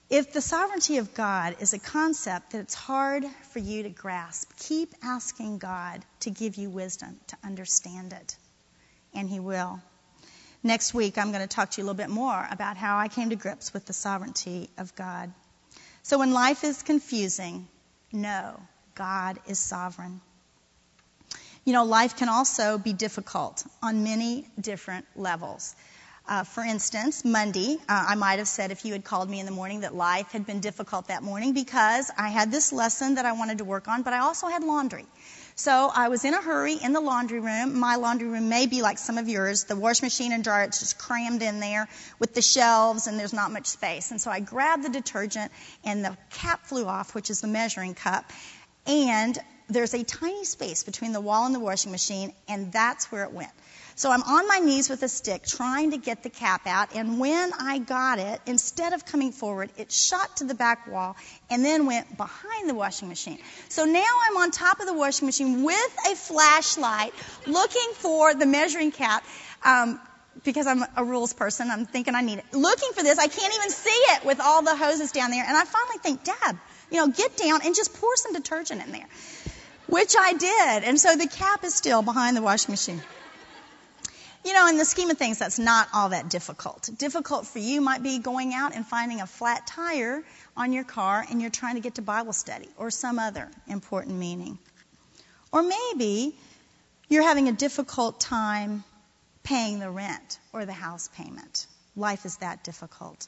If 0.09 0.33
the 0.33 0.41
sovereignty 0.41 0.97
of 0.97 1.13
God 1.13 1.57
is 1.59 1.73
a 1.73 1.79
concept 1.79 2.51
that 2.51 2.61
it's 2.61 2.73
hard 2.73 3.25
for 3.51 3.59
you 3.59 3.83
to 3.83 3.89
grasp, 3.89 4.49
keep 4.57 4.95
asking 5.03 5.59
God 5.59 6.03
to 6.21 6.31
give 6.31 6.55
you 6.55 6.71
wisdom 6.71 7.19
to 7.27 7.37
understand 7.43 8.13
it, 8.13 8.35
and 9.13 9.29
He 9.29 9.39
will. 9.39 9.79
Next 10.63 10.95
week, 10.95 11.19
I'm 11.19 11.31
going 11.31 11.47
to 11.47 11.55
talk 11.55 11.69
to 11.71 11.81
you 11.81 11.85
a 11.85 11.85
little 11.85 11.97
bit 11.97 12.09
more 12.09 12.47
about 12.49 12.75
how 12.75 12.97
I 12.97 13.07
came 13.07 13.29
to 13.29 13.35
grips 13.35 13.71
with 13.71 13.85
the 13.85 13.93
sovereignty 13.93 14.71
of 14.79 14.95
God. 14.95 15.31
So 16.01 16.17
when 16.17 16.33
life 16.33 16.63
is 16.63 16.81
confusing, 16.81 17.67
know 18.11 18.59
God 18.95 19.37
is 19.47 19.59
sovereign. 19.59 20.21
You 21.65 21.73
know, 21.73 21.85
life 21.85 22.15
can 22.15 22.29
also 22.29 22.79
be 22.79 22.93
difficult 22.93 23.63
on 23.83 24.03
many 24.03 24.47
different 24.59 25.05
levels. 25.15 25.75
Uh, 26.29 26.43
for 26.43 26.63
instance, 26.63 27.25
Monday, 27.25 27.79
uh, 27.89 28.05
I 28.09 28.13
might 28.13 28.37
have 28.37 28.47
said 28.47 28.69
if 28.69 28.85
you 28.85 28.93
had 28.93 29.03
called 29.03 29.27
me 29.27 29.39
in 29.39 29.47
the 29.47 29.51
morning 29.51 29.79
that 29.79 29.95
life 29.95 30.31
had 30.31 30.45
been 30.45 30.59
difficult 30.59 31.07
that 31.07 31.23
morning 31.23 31.53
because 31.53 32.11
I 32.15 32.29
had 32.29 32.51
this 32.51 32.71
lesson 32.71 33.15
that 33.15 33.25
I 33.25 33.31
wanted 33.31 33.57
to 33.57 33.63
work 33.63 33.87
on, 33.87 34.03
but 34.03 34.13
I 34.13 34.19
also 34.19 34.45
had 34.45 34.63
laundry. 34.63 35.07
So 35.55 35.89
I 35.91 36.09
was 36.09 36.25
in 36.25 36.35
a 36.35 36.41
hurry 36.41 36.75
in 36.75 36.93
the 36.93 37.01
laundry 37.01 37.39
room. 37.39 37.79
My 37.79 37.95
laundry 37.95 38.27
room 38.27 38.47
may 38.47 38.67
be 38.67 38.83
like 38.83 38.99
some 38.99 39.17
of 39.17 39.27
yours. 39.27 39.63
The 39.63 39.75
wash 39.75 40.03
machine 40.03 40.31
and 40.31 40.43
dryer, 40.43 40.65
it's 40.65 40.81
just 40.81 40.99
crammed 40.99 41.41
in 41.41 41.59
there 41.59 41.87
with 42.19 42.35
the 42.35 42.43
shelves 42.43 43.07
and 43.07 43.19
there's 43.19 43.33
not 43.33 43.51
much 43.51 43.65
space. 43.65 44.11
And 44.11 44.21
so 44.21 44.29
I 44.29 44.39
grabbed 44.39 44.83
the 44.83 44.89
detergent 44.89 45.51
and 45.83 46.05
the 46.05 46.15
cap 46.29 46.67
flew 46.67 46.85
off, 46.85 47.15
which 47.15 47.31
is 47.31 47.41
the 47.41 47.47
measuring 47.47 47.95
cup. 47.95 48.31
And 48.85 49.35
there's 49.69 49.93
a 49.93 50.03
tiny 50.03 50.45
space 50.45 50.83
between 50.83 51.13
the 51.13 51.21
wall 51.21 51.45
and 51.45 51.53
the 51.53 51.59
washing 51.59 51.91
machine 51.91 52.33
and 52.47 52.71
that's 52.71 53.11
where 53.11 53.23
it 53.23 53.31
went. 53.31 53.51
So 53.99 54.09
I'm 54.11 54.23
on 54.23 54.47
my 54.47 54.59
knees 54.59 54.89
with 54.89 55.03
a 55.03 55.09
stick 55.09 55.45
trying 55.45 55.91
to 55.91 55.97
get 55.97 56.23
the 56.23 56.29
cap 56.29 56.65
out, 56.67 56.95
and 56.95 57.19
when 57.19 57.51
I 57.59 57.79
got 57.79 58.17
it, 58.17 58.39
instead 58.45 58.93
of 58.93 59.05
coming 59.05 59.33
forward, 59.33 59.71
it 59.77 59.91
shot 59.91 60.37
to 60.37 60.45
the 60.45 60.53
back 60.53 60.87
wall 60.87 61.17
and 61.49 61.65
then 61.65 61.85
went 61.85 62.15
behind 62.15 62.69
the 62.69 62.73
washing 62.73 63.09
machine. 63.09 63.39
So 63.67 63.83
now 63.83 64.05
I'm 64.23 64.37
on 64.37 64.51
top 64.51 64.79
of 64.79 64.85
the 64.85 64.93
washing 64.93 65.25
machine 65.25 65.63
with 65.63 65.97
a 66.09 66.15
flashlight 66.15 67.13
looking 67.45 67.91
for 67.95 68.33
the 68.33 68.45
measuring 68.45 68.91
cap. 68.93 69.25
Um, 69.65 69.99
because 70.45 70.67
I'm 70.67 70.85
a 70.95 71.03
rules 71.03 71.33
person, 71.33 71.69
I'm 71.69 71.85
thinking 71.85 72.15
I 72.15 72.21
need 72.21 72.37
it. 72.37 72.45
Looking 72.53 72.91
for 72.93 73.03
this, 73.03 73.19
I 73.19 73.27
can't 73.27 73.53
even 73.53 73.69
see 73.69 73.89
it 73.89 74.23
with 74.23 74.39
all 74.39 74.61
the 74.61 74.77
hoses 74.77 75.11
down 75.11 75.31
there. 75.31 75.43
And 75.45 75.57
I 75.57 75.65
finally 75.65 75.97
think, 76.01 76.23
Dad, 76.23 76.57
you 76.89 76.97
know, 76.97 77.07
get 77.07 77.35
down 77.35 77.59
and 77.65 77.75
just 77.75 77.93
pour 77.95 78.15
some 78.15 78.31
detergent 78.31 78.81
in 78.81 78.93
there. 78.93 79.07
Which 79.89 80.15
I 80.19 80.33
did. 80.33 80.83
And 80.83 80.99
so 80.99 81.15
the 81.15 81.27
cap 81.27 81.63
is 81.63 81.73
still 81.73 82.01
behind 82.01 82.37
the 82.37 82.41
washing 82.41 82.71
machine. 82.71 83.01
You 84.45 84.53
know, 84.53 84.67
in 84.67 84.77
the 84.77 84.85
scheme 84.85 85.09
of 85.09 85.17
things, 85.17 85.39
that's 85.39 85.59
not 85.59 85.89
all 85.93 86.09
that 86.09 86.29
difficult. 86.29 86.89
Difficult 86.97 87.47
for 87.47 87.59
you 87.59 87.81
might 87.81 88.01
be 88.01 88.19
going 88.19 88.53
out 88.53 88.73
and 88.75 88.85
finding 88.85 89.19
a 89.19 89.27
flat 89.27 89.67
tire 89.67 90.23
on 90.55 90.71
your 90.73 90.83
car 90.83 91.25
and 91.29 91.41
you're 91.41 91.49
trying 91.49 91.75
to 91.75 91.81
get 91.81 91.95
to 91.95 92.01
Bible 92.01 92.33
study 92.33 92.69
or 92.77 92.91
some 92.91 93.19
other 93.19 93.49
important 93.67 94.17
meaning. 94.17 94.57
Or 95.51 95.63
maybe 95.63 96.35
you're 97.09 97.23
having 97.23 97.49
a 97.49 97.51
difficult 97.51 98.19
time 98.19 98.83
paying 99.43 99.79
the 99.79 99.89
rent 99.89 100.39
or 100.53 100.65
the 100.65 100.73
house 100.73 101.09
payment. 101.15 101.65
Life 101.95 102.25
is 102.25 102.37
that 102.37 102.63
difficult. 102.63 103.27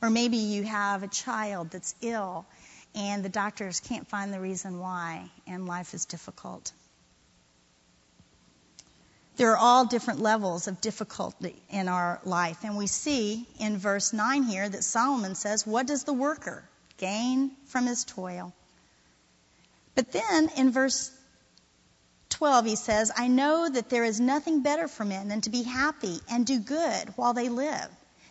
Or 0.00 0.08
maybe 0.08 0.36
you 0.36 0.62
have 0.62 1.02
a 1.02 1.08
child 1.08 1.70
that's 1.72 1.94
ill 2.00 2.46
and 2.94 3.24
the 3.24 3.28
doctors 3.28 3.80
can't 3.80 4.08
find 4.08 4.32
the 4.32 4.40
reason 4.40 4.78
why 4.78 5.30
and 5.46 5.66
life 5.66 5.94
is 5.94 6.04
difficult. 6.04 6.72
There 9.36 9.52
are 9.52 9.56
all 9.56 9.84
different 9.84 10.20
levels 10.20 10.66
of 10.66 10.80
difficulty 10.80 11.54
in 11.70 11.86
our 11.86 12.20
life. 12.24 12.64
And 12.64 12.76
we 12.76 12.88
see 12.88 13.46
in 13.60 13.78
verse 13.78 14.12
9 14.12 14.42
here 14.42 14.68
that 14.68 14.82
Solomon 14.82 15.36
says, 15.36 15.64
What 15.64 15.86
does 15.86 16.02
the 16.02 16.12
worker 16.12 16.68
gain 16.96 17.52
from 17.66 17.86
his 17.86 18.04
toil? 18.04 18.52
But 19.94 20.10
then 20.10 20.50
in 20.56 20.72
verse 20.72 21.12
12, 22.30 22.66
he 22.66 22.76
says, 22.76 23.12
I 23.16 23.28
know 23.28 23.68
that 23.68 23.90
there 23.90 24.04
is 24.04 24.20
nothing 24.20 24.62
better 24.62 24.88
for 24.88 25.04
men 25.04 25.28
than 25.28 25.40
to 25.42 25.50
be 25.50 25.62
happy 25.62 26.18
and 26.30 26.44
do 26.44 26.58
good 26.58 27.08
while 27.16 27.32
they 27.32 27.48
live, 27.48 27.88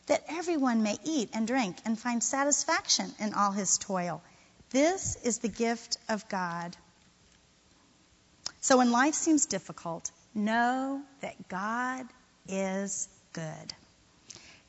that 0.08 0.24
everyone 0.28 0.84
may 0.84 0.98
eat 1.06 1.30
and 1.34 1.48
drink 1.48 1.78
and 1.86 1.98
find 1.98 2.22
satisfaction 2.22 3.14
in 3.20 3.34
all 3.34 3.52
his 3.52 3.78
toil. 3.78 4.22
This 4.70 5.16
is 5.24 5.40
the 5.40 5.48
gift 5.48 5.98
of 6.10 6.28
God. 6.30 6.76
So 8.62 8.78
when 8.78 8.92
life 8.92 9.14
seems 9.14 9.46
difficult, 9.46 10.12
know 10.36 11.02
that 11.22 11.48
God 11.48 12.06
is 12.48 13.08
good. 13.34 13.74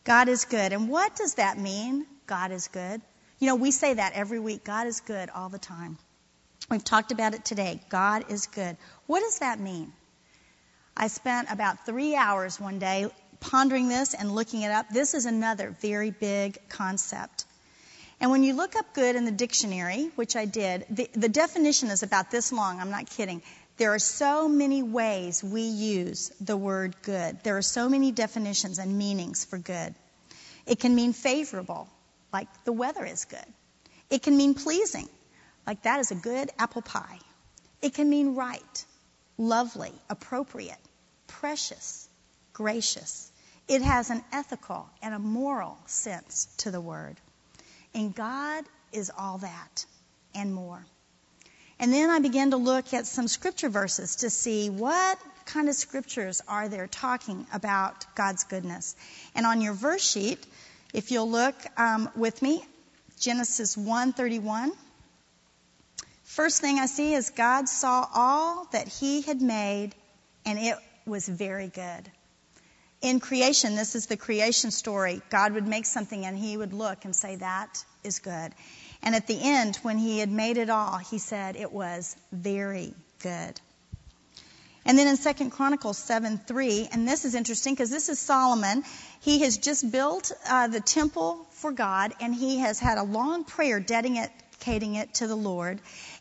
God 0.05 0.29
is 0.29 0.45
good. 0.45 0.73
And 0.73 0.89
what 0.89 1.17
does 1.17 1.35
that 1.35 1.59
mean? 1.59 2.07
God 2.27 2.53
is 2.53 2.69
good. 2.69 3.01
You 3.39 3.47
know, 3.49 3.57
we 3.57 3.71
say 3.71 3.95
that 3.95 4.13
every 4.15 4.39
week. 4.39 4.65
God 4.65 4.87
is 4.87 5.01
good 5.01 5.31
all 5.31 5.49
the 5.49 5.59
time. 5.59 5.99
We've 6.71 6.85
talked 6.85 7.13
about 7.13 7.35
it 7.35 7.45
today. 7.45 7.81
God 7.89 8.31
is 8.31 8.47
good. 8.47 8.77
What 9.07 9.21
does 9.21 9.41
that 9.41 9.59
mean? 9.59 9.93
I 10.97 11.09
spent 11.09 11.51
about 11.51 11.87
three 11.87 12.15
hours 12.15 12.61
one 12.61 12.79
day 12.79 13.11
pondering 13.41 13.89
this 13.89 14.15
and 14.15 14.35
looking 14.35 14.63
it 14.63 14.71
up. 14.71 14.89
This 14.89 15.15
is 15.15 15.27
another 15.27 15.75
very 15.81 16.11
big 16.11 16.59
concept. 16.69 17.45
And 18.20 18.31
when 18.31 18.42
you 18.42 18.54
look 18.54 18.74
up 18.74 18.94
good 18.94 19.14
in 19.14 19.24
the 19.24 19.31
dictionary, 19.31 20.11
which 20.16 20.35
I 20.35 20.44
did, 20.44 20.87
the, 20.90 21.09
the 21.12 21.28
definition 21.28 21.88
is 21.90 22.02
about 22.02 22.31
this 22.31 22.52
long. 22.52 22.81
I'm 22.81 22.90
not 22.90 23.09
kidding. 23.09 23.42
There 23.76 23.94
are 23.94 24.00
so 24.00 24.48
many 24.48 24.83
ways 24.83 25.44
we 25.44 25.62
use 25.62 26.31
the 26.40 26.57
word 26.57 26.96
good. 27.02 27.38
There 27.44 27.57
are 27.57 27.62
so 27.62 27.88
many 27.88 28.11
definitions 28.11 28.81
and 28.81 28.98
meanings 28.98 29.44
for 29.44 29.57
good. 29.57 29.94
It 30.66 30.81
can 30.81 30.96
mean 30.96 31.12
favorable, 31.12 31.88
like 32.33 32.48
the 32.64 32.72
weather 32.72 33.04
is 33.04 33.24
good. 33.24 33.46
It 34.11 34.22
can 34.22 34.37
mean 34.37 34.54
pleasing, 34.54 35.09
like 35.66 35.83
that 35.83 36.00
is 36.00 36.11
a 36.11 36.16
good 36.16 36.50
apple 36.59 36.83
pie. 36.83 37.20
It 37.81 37.94
can 37.94 38.11
mean 38.11 38.35
right, 38.35 38.85
lovely, 39.37 39.92
appropriate, 40.11 40.78
precious, 41.28 42.09
gracious. 42.52 43.31
It 43.68 43.83
has 43.83 44.11
an 44.11 44.24
ethical 44.33 44.88
and 45.02 45.14
a 45.14 45.18
moral 45.20 45.78
sense 45.87 46.48
to 46.59 46.72
the 46.72 46.81
word. 46.81 47.16
And 47.94 48.14
God 48.14 48.64
is 48.92 49.11
all 49.16 49.38
that 49.38 49.87
and 50.35 50.55
more. 50.55 50.85
And 51.81 51.92
then 51.92 52.11
I 52.11 52.18
began 52.18 52.51
to 52.51 52.57
look 52.57 52.92
at 52.92 53.07
some 53.07 53.29
scripture 53.29 53.68
verses 53.68 54.16
to 54.16 54.31
see 54.31 54.68
what 54.68 55.18
kind 55.46 55.68
of 55.68 55.74
scriptures 55.74 56.42
are 56.48 56.68
there 56.68 56.88
talking 56.88 57.46
about 57.53 58.05
God's 58.14 58.44
goodness. 58.44 58.96
And 59.35 59.46
on 59.46 59.61
your 59.61 59.74
verse 59.74 60.03
sheet, 60.03 60.44
if 60.92 61.11
you'll 61.11 61.31
look 61.31 61.55
um, 61.77 62.11
with 62.16 62.42
me, 62.42 62.64
Genesis 63.20 63.77
1:31. 63.77 64.70
First 66.24 66.61
thing 66.61 66.79
I 66.79 66.87
see 66.87 67.14
is 67.14 67.31
God 67.31 67.68
saw 67.68 68.07
all 68.14 68.66
that 68.72 68.88
He 68.88 69.22
had 69.22 69.40
made, 69.40 69.94
and 70.44 70.59
it 70.59 70.77
was 71.07 71.29
very 71.29 71.68
good. 71.68 72.11
In 73.01 73.21
creation, 73.21 73.77
this 73.77 73.95
is 73.95 74.07
the 74.07 74.17
creation 74.17 74.71
story. 74.71 75.23
God 75.31 75.53
would 75.53 75.67
make 75.67 75.87
something, 75.87 76.25
and 76.25 76.37
He 76.37 76.57
would 76.57 76.73
look 76.73 77.05
and 77.05 77.15
say, 77.15 77.37
"That 77.37 77.85
is 78.03 78.19
good." 78.19 78.53
And 79.03 79.15
at 79.15 79.27
the 79.27 79.39
end, 79.41 79.77
when 79.83 79.99
he 79.99 80.19
had 80.19 80.31
made 80.31 80.59
it 80.59 80.71
all, 80.71 80.99
he 80.99 81.19
said 81.19 81.57
it 81.57 81.73
was 81.73 82.17
very 82.33 82.95
good. 83.21 83.61
And 84.85 84.99
then 84.99 85.07
in 85.07 85.17
Second 85.17 85.51
Chronicles 85.51 85.99
7 85.99 86.39
3, 86.39 86.89
and 86.93 87.07
this 87.07 87.25
is 87.25 87.35
interesting 87.35 87.75
because 87.75 87.91
this 87.91 88.09
is 88.09 88.19
Solomon. 88.19 88.85
He 89.21 89.41
has 89.41 89.59
just 89.59 89.91
built 89.91 90.33
uh, 90.49 90.69
the 90.69 90.81
temple 90.81 91.47
for 91.51 91.73
God, 91.73 92.15
and 92.21 92.35
he 92.35 92.59
has 92.59 92.79
had 92.79 92.97
a 92.99 93.03
long 93.03 93.45
prayer 93.45 93.81
dedicating 93.81 94.95
it 94.95 95.15
to 95.15 95.27
the 95.27 95.37
Lord. 95.37 95.81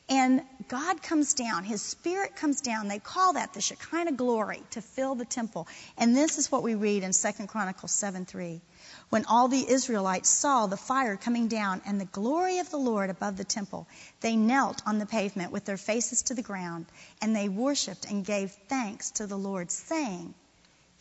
And 0.10 0.42
God 0.70 1.04
comes 1.04 1.34
down, 1.34 1.66
His 1.66 1.82
Spirit 1.82 2.38
comes 2.38 2.62
down. 2.62 2.88
They 2.88 3.00
call 3.00 3.34
that 3.34 3.54
the 3.54 3.60
Shekinah 3.60 4.14
glory 4.14 4.64
to 4.72 4.82
fill 4.82 5.16
the 5.16 5.26
temple. 5.26 5.68
And 5.98 6.16
this 6.16 6.38
is 6.38 6.50
what 6.50 6.64
we 6.64 6.76
read 6.76 7.04
in 7.04 7.12
2 7.12 7.48
Chronicles 7.48 7.92
7 7.92 8.26
3. 8.26 8.62
When 9.10 9.26
all 9.26 9.50
the 9.50 9.70
Israelites 9.70 10.30
saw 10.30 10.68
the 10.68 10.78
fire 10.78 11.18
coming 11.18 11.50
down 11.50 11.82
and 11.86 12.00
the 12.00 12.06
glory 12.06 12.60
of 12.60 12.70
the 12.70 12.78
Lord 12.78 13.10
above 13.10 13.36
the 13.36 13.44
temple, 13.44 13.86
they 14.22 14.38
knelt 14.38 14.82
on 14.86 14.98
the 14.98 15.06
pavement 15.06 15.52
with 15.52 15.66
their 15.66 15.78
faces 15.78 16.24
to 16.24 16.34
the 16.34 16.42
ground, 16.42 16.86
and 17.22 17.36
they 17.36 17.50
worshiped 17.50 18.06
and 18.06 18.26
gave 18.26 18.52
thanks 18.70 19.12
to 19.12 19.28
the 19.28 19.38
Lord, 19.38 19.72
saying, 19.72 20.34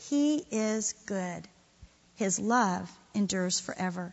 He 0.08 0.44
is 0.50 0.94
good. 1.06 1.46
His 2.16 2.40
love 2.40 2.90
endures 3.14 3.60
forever. 3.60 4.12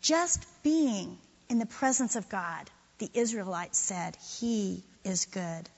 Just 0.00 0.44
being 0.64 1.16
in 1.48 1.60
the 1.60 1.66
presence 1.66 2.16
of 2.16 2.28
God 2.28 2.68
the 3.04 3.20
Israelites 3.20 3.76
said, 3.76 4.16
He 4.38 4.82
is 5.04 5.26
good. 5.26 5.68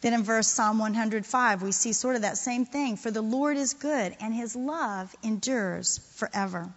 Then 0.00 0.14
in 0.14 0.22
verse 0.22 0.46
Psalm 0.46 0.78
105, 0.78 1.60
we 1.60 1.72
see 1.72 1.92
sort 1.92 2.14
of 2.14 2.22
that 2.22 2.38
same 2.38 2.66
thing. 2.66 2.96
For 2.96 3.10
the 3.10 3.22
Lord 3.22 3.56
is 3.56 3.74
good, 3.74 4.16
and 4.20 4.32
his 4.32 4.54
love 4.54 5.12
endures 5.24 5.98
forever. 6.14 6.72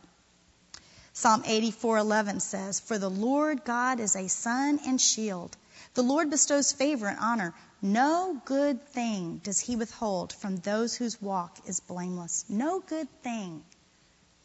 Psalm 1.13 1.43
84:11 1.43 2.41
says, 2.41 2.80
"For 2.80 2.98
the 2.98 3.12
Lord 3.12 3.63
God 3.63 4.00
is 4.00 4.15
a 4.15 4.28
sun 4.28 4.80
and 4.88 5.00
shield. 5.00 5.56
The 5.93 6.04
Lord 6.04 6.32
bestows 6.32 6.71
favor 6.71 7.08
and 7.08 7.19
honor. 7.19 7.54
No 7.80 8.41
good 8.45 8.88
thing 8.89 9.39
does 9.43 9.60
he 9.60 9.76
withhold 9.76 10.34
from 10.34 10.58
those 10.58 10.95
whose 10.95 11.21
walk 11.21 11.60
is 11.67 11.80
blameless. 11.80 12.45
No 12.50 12.80
good 12.80 13.08
thing 13.21 13.63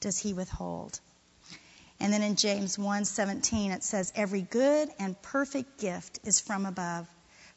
does 0.00 0.18
he 0.18 0.34
withhold." 0.34 1.00
And 2.00 2.12
then 2.12 2.22
in 2.22 2.36
James 2.36 2.78
1:17 2.78 3.72
it 3.72 3.84
says 3.84 4.12
every 4.16 4.40
good 4.40 4.88
and 4.98 5.20
perfect 5.20 5.78
gift 5.78 6.18
is 6.24 6.40
from 6.40 6.64
above, 6.64 7.06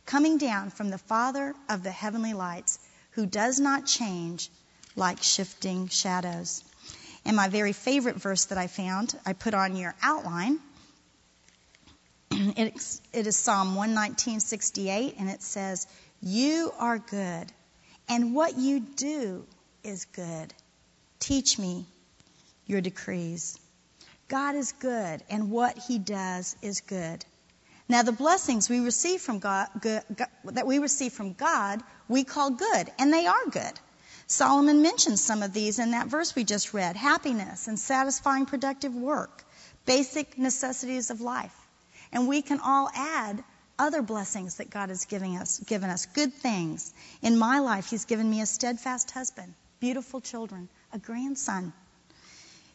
coming 0.06 0.38
down 0.38 0.70
from 0.70 0.90
the 0.90 0.98
Father 0.98 1.56
of 1.70 1.82
the 1.82 1.92
heavenly 1.92 2.34
lights, 2.34 2.78
who 3.12 3.26
does 3.26 3.60
not 3.60 3.86
change 3.86 4.52
like 4.98 5.24
shifting 5.24 5.88
shadows. 5.88 6.62
And 7.24 7.38
my 7.38 7.48
very 7.48 7.72
favorite 7.72 8.18
verse 8.18 8.46
that 8.46 8.58
I 8.58 8.68
found, 8.68 9.18
I 9.26 9.32
put 9.32 9.54
on 9.54 9.78
your 9.78 9.96
outline. 10.02 10.60
it 12.32 12.76
is 13.14 13.38
Psalm 13.38 13.76
119:68 13.76 15.16
and 15.20 15.30
it 15.30 15.42
says, 15.42 15.88
"You 16.22 16.74
are 16.78 17.00
good, 17.00 17.50
and 18.10 18.36
what 18.36 18.58
you 18.58 18.82
do 18.82 19.48
is 19.84 20.04
good. 20.06 20.54
Teach 21.20 21.58
me 21.58 21.86
your 22.66 22.82
decrees." 22.82 23.58
God 24.28 24.56
is 24.56 24.72
good, 24.72 25.22
and 25.30 25.52
what 25.52 25.78
He 25.78 26.00
does 26.00 26.56
is 26.62 26.82
good. 26.82 27.24
Now, 27.90 28.02
the 28.04 28.12
blessings 28.12 28.70
we 28.70 28.80
receive 28.80 29.22
from 29.22 29.40
God, 29.40 29.68
good, 29.82 30.04
God, 30.16 30.30
that 30.46 30.66
we 30.66 30.80
receive 30.80 31.14
from 31.14 31.34
God, 31.34 31.82
we 32.08 32.24
call 32.24 32.52
good, 32.52 32.92
and 32.98 33.12
they 33.12 33.28
are 33.28 33.46
good. 33.52 33.80
Solomon 34.26 34.82
mentions 34.82 35.22
some 35.24 35.44
of 35.44 35.54
these 35.54 35.80
in 35.80 35.92
that 35.92 36.08
verse 36.08 36.34
we 36.34 36.44
just 36.46 36.74
read: 36.74 36.96
happiness 36.96 37.68
and 37.68 37.78
satisfying, 37.78 38.46
productive 38.46 38.96
work, 38.96 39.44
basic 39.86 40.38
necessities 40.38 41.10
of 41.10 41.20
life, 41.20 41.56
and 42.12 42.28
we 42.28 42.42
can 42.42 42.60
all 42.64 42.90
add 42.96 43.44
other 43.78 44.02
blessings 44.02 44.56
that 44.56 44.70
God 44.70 44.90
has 44.90 45.06
given 45.06 45.36
us, 45.36 45.60
given 45.60 45.90
us, 45.90 46.06
good 46.06 46.34
things. 46.34 46.94
In 47.22 47.38
my 47.38 47.60
life, 47.60 47.90
He's 47.90 48.06
given 48.06 48.30
me 48.30 48.42
a 48.42 48.46
steadfast 48.46 49.12
husband, 49.12 49.54
beautiful 49.80 50.22
children, 50.22 50.70
a 50.94 51.00
grandson, 51.00 51.74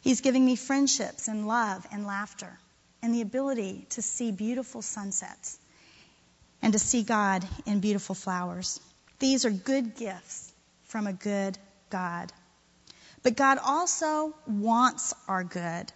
He's 0.03 0.21
giving 0.21 0.45
me 0.45 0.57
friendships 0.57 1.29
and 1.29 1.47
love 1.47 1.87
and 1.93 2.07
laughter 2.07 2.59
and 3.03 3.15
the 3.15 3.21
ability 3.21 3.87
to 3.91 4.03
see 4.03 4.33
beautiful 4.33 4.83
sunsets 4.83 5.59
and 6.63 6.73
to 6.73 6.79
see 6.79 7.03
God 7.03 7.47
in 7.67 7.81
beautiful 7.81 8.15
flowers. 8.15 8.81
These 9.19 9.45
are 9.45 9.51
good 9.51 9.97
gifts 9.97 10.53
from 10.85 11.07
a 11.07 11.13
good 11.13 11.59
God. 11.91 12.33
But 13.23 13.37
God 13.37 13.59
also 13.63 14.35
wants 14.47 15.15
our 15.27 15.45
good. 15.45 15.93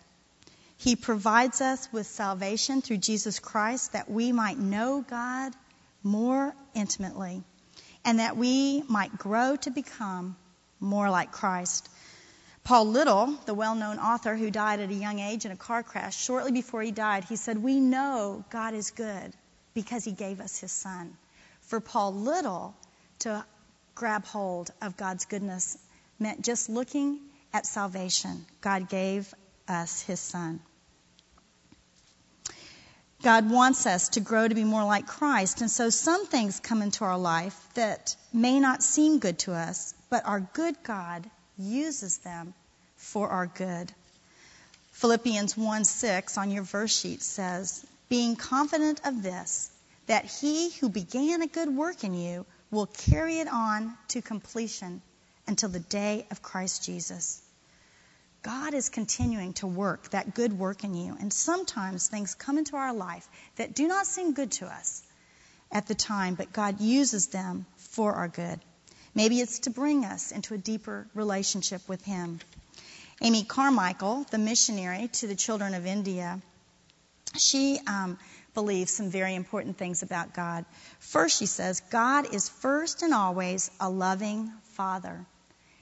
He 0.76 0.96
provides 0.96 1.60
us 1.60 1.88
with 1.92 2.06
salvation 2.06 2.82
through 2.82 2.96
Jesus 2.98 3.38
Christ 3.38 3.92
that 3.92 4.10
we 4.10 4.32
might 4.32 4.58
know 4.58 5.04
God 5.08 5.52
more 6.02 6.54
intimately 6.74 7.42
and 8.04 8.18
that 8.18 8.36
we 8.36 8.82
might 8.88 9.16
grow 9.16 9.56
to 9.56 9.70
become 9.70 10.36
more 10.80 11.08
like 11.08 11.30
Christ. 11.30 11.88
Paul 12.64 12.86
Little, 12.86 13.26
the 13.44 13.54
well 13.54 13.74
known 13.74 13.98
author 13.98 14.36
who 14.36 14.50
died 14.50 14.78
at 14.78 14.90
a 14.90 14.94
young 14.94 15.18
age 15.18 15.44
in 15.44 15.50
a 15.50 15.56
car 15.56 15.82
crash, 15.82 16.16
shortly 16.16 16.52
before 16.52 16.80
he 16.80 16.92
died, 16.92 17.24
he 17.24 17.36
said, 17.36 17.58
We 17.58 17.80
know 17.80 18.44
God 18.50 18.74
is 18.74 18.92
good 18.92 19.32
because 19.74 20.04
he 20.04 20.12
gave 20.12 20.40
us 20.40 20.58
his 20.58 20.70
son. 20.70 21.16
For 21.62 21.80
Paul 21.80 22.14
Little 22.14 22.74
to 23.20 23.44
grab 23.96 24.24
hold 24.26 24.70
of 24.80 24.96
God's 24.96 25.24
goodness 25.24 25.76
meant 26.18 26.42
just 26.42 26.68
looking 26.68 27.20
at 27.52 27.66
salvation. 27.66 28.46
God 28.60 28.88
gave 28.88 29.34
us 29.66 30.00
his 30.02 30.20
son. 30.20 30.60
God 33.22 33.50
wants 33.50 33.86
us 33.86 34.10
to 34.10 34.20
grow 34.20 34.46
to 34.46 34.54
be 34.54 34.64
more 34.64 34.84
like 34.84 35.06
Christ, 35.06 35.60
and 35.60 35.70
so 35.70 35.90
some 35.90 36.26
things 36.26 36.58
come 36.58 36.82
into 36.82 37.04
our 37.04 37.18
life 37.18 37.56
that 37.74 38.16
may 38.32 38.58
not 38.58 38.82
seem 38.82 39.18
good 39.18 39.38
to 39.40 39.52
us, 39.52 39.94
but 40.10 40.26
our 40.26 40.40
good 40.40 40.76
God 40.82 41.28
uses 41.62 42.18
them 42.18 42.54
for 42.96 43.28
our 43.28 43.46
good. 43.46 43.92
Philippians 44.92 45.56
1 45.56 45.84
6 45.84 46.38
on 46.38 46.50
your 46.50 46.62
verse 46.62 46.96
sheet 46.96 47.22
says, 47.22 47.84
Being 48.08 48.36
confident 48.36 49.00
of 49.04 49.22
this, 49.22 49.70
that 50.06 50.26
he 50.26 50.70
who 50.70 50.88
began 50.88 51.42
a 51.42 51.46
good 51.46 51.68
work 51.68 52.04
in 52.04 52.14
you 52.14 52.44
will 52.70 52.86
carry 52.86 53.38
it 53.38 53.48
on 53.48 53.96
to 54.08 54.22
completion 54.22 55.02
until 55.46 55.68
the 55.68 55.80
day 55.80 56.26
of 56.30 56.42
Christ 56.42 56.84
Jesus. 56.84 57.40
God 58.42 58.74
is 58.74 58.88
continuing 58.88 59.52
to 59.54 59.66
work 59.66 60.10
that 60.10 60.34
good 60.34 60.58
work 60.58 60.82
in 60.82 60.94
you, 60.94 61.16
and 61.20 61.32
sometimes 61.32 62.08
things 62.08 62.34
come 62.34 62.58
into 62.58 62.76
our 62.76 62.92
life 62.92 63.28
that 63.56 63.74
do 63.74 63.86
not 63.86 64.06
seem 64.06 64.34
good 64.34 64.52
to 64.52 64.66
us 64.66 65.02
at 65.70 65.86
the 65.86 65.94
time, 65.94 66.34
but 66.34 66.52
God 66.52 66.80
uses 66.80 67.28
them 67.28 67.66
for 67.76 68.12
our 68.12 68.28
good. 68.28 68.60
Maybe 69.14 69.40
it's 69.40 69.60
to 69.60 69.70
bring 69.70 70.04
us 70.04 70.32
into 70.32 70.54
a 70.54 70.58
deeper 70.58 71.06
relationship 71.14 71.86
with 71.88 72.04
Him. 72.04 72.40
Amy 73.20 73.44
Carmichael, 73.44 74.26
the 74.30 74.38
missionary 74.38 75.08
to 75.08 75.26
the 75.26 75.34
children 75.34 75.74
of 75.74 75.86
India, 75.86 76.40
she 77.36 77.78
um, 77.86 78.18
believes 78.54 78.92
some 78.92 79.10
very 79.10 79.34
important 79.34 79.78
things 79.78 80.02
about 80.02 80.34
God. 80.34 80.64
First, 80.98 81.38
she 81.38 81.46
says, 81.46 81.80
God 81.90 82.34
is 82.34 82.48
first 82.48 83.02
and 83.02 83.14
always 83.14 83.70
a 83.80 83.88
loving 83.88 84.50
Father. 84.74 85.24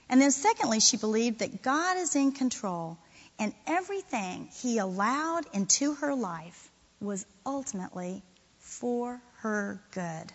And 0.09 0.21
then, 0.21 0.33
secondly, 0.33 0.81
she 0.81 0.97
believed 0.97 1.39
that 1.39 1.63
God 1.63 1.97
is 1.97 2.17
in 2.17 2.33
control 2.33 2.99
and 3.39 3.55
everything 3.67 4.49
He 4.61 4.79
allowed 4.79 5.47
into 5.55 5.95
her 5.95 6.15
life 6.15 6.71
was 7.01 7.25
ultimately 7.47 8.23
for 8.59 9.21
her 9.39 9.81
good. 9.93 10.33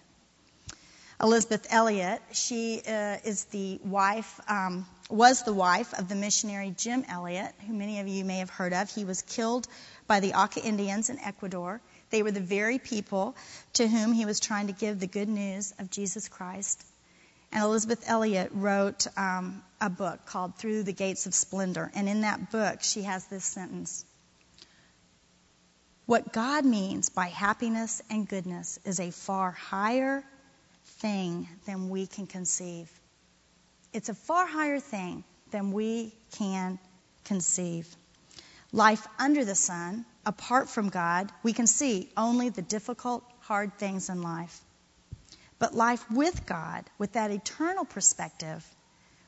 Elisabeth 1.21 1.67
Elliot. 1.69 2.21
She 2.33 2.81
uh, 2.85 3.17
is 3.23 3.45
the 3.45 3.79
wife, 3.83 4.39
um, 4.49 4.85
was 5.09 5.43
the 5.43 5.53
wife 5.53 5.93
of 5.97 6.09
the 6.09 6.15
missionary 6.15 6.73
Jim 6.77 7.05
Elliot, 7.07 7.53
who 7.65 7.73
many 7.73 7.99
of 7.99 8.07
you 8.07 8.25
may 8.25 8.39
have 8.39 8.49
heard 8.49 8.73
of. 8.73 8.89
He 8.93 9.05
was 9.05 9.21
killed 9.21 9.67
by 10.07 10.19
the 10.19 10.33
Auca 10.33 10.61
Indians 10.61 11.09
in 11.09 11.19
Ecuador. 11.19 11.79
They 12.09 12.21
were 12.21 12.31
the 12.31 12.41
very 12.41 12.79
people 12.79 13.35
to 13.73 13.87
whom 13.87 14.11
he 14.11 14.25
was 14.25 14.39
trying 14.39 14.67
to 14.67 14.73
give 14.73 14.99
the 14.99 15.07
good 15.07 15.29
news 15.29 15.73
of 15.79 15.89
Jesus 15.89 16.27
Christ. 16.27 16.83
And 17.51 17.63
Elisabeth 17.63 18.03
Elliot 18.09 18.51
wrote 18.53 19.07
um, 19.17 19.63
a 19.79 19.89
book 19.89 20.25
called 20.25 20.55
Through 20.55 20.83
the 20.83 20.93
Gates 20.93 21.25
of 21.25 21.33
Splendor. 21.33 21.91
And 21.95 22.09
in 22.09 22.21
that 22.21 22.51
book, 22.51 22.83
she 22.83 23.03
has 23.03 23.25
this 23.27 23.45
sentence 23.45 24.03
What 26.05 26.33
God 26.33 26.65
means 26.65 27.07
by 27.07 27.27
happiness 27.27 28.01
and 28.09 28.27
goodness 28.27 28.79
is 28.83 28.99
a 28.99 29.11
far 29.11 29.51
higher 29.51 30.25
thing 31.05 31.47
than 31.67 31.89
we 31.89 32.07
can 32.07 32.25
conceive. 32.25 32.89
It's 33.93 34.09
a 34.09 34.15
far 34.15 34.47
higher 34.47 34.79
thing 34.79 35.23
than 35.51 35.71
we 35.71 36.11
can 36.31 36.79
conceive. 37.25 37.87
Life 38.71 39.05
under 39.19 39.45
the 39.45 39.53
sun, 39.53 40.03
apart 40.25 40.67
from 40.67 40.89
God, 40.89 41.31
we 41.43 41.53
can 41.53 41.67
see 41.67 42.09
only 42.17 42.49
the 42.49 42.63
difficult, 42.63 43.23
hard 43.41 43.77
things 43.77 44.09
in 44.09 44.23
life. 44.23 44.59
But 45.59 45.75
life 45.75 46.03
with 46.09 46.43
God, 46.47 46.83
with 46.97 47.11
that 47.13 47.29
eternal 47.29 47.85
perspective, 47.85 48.65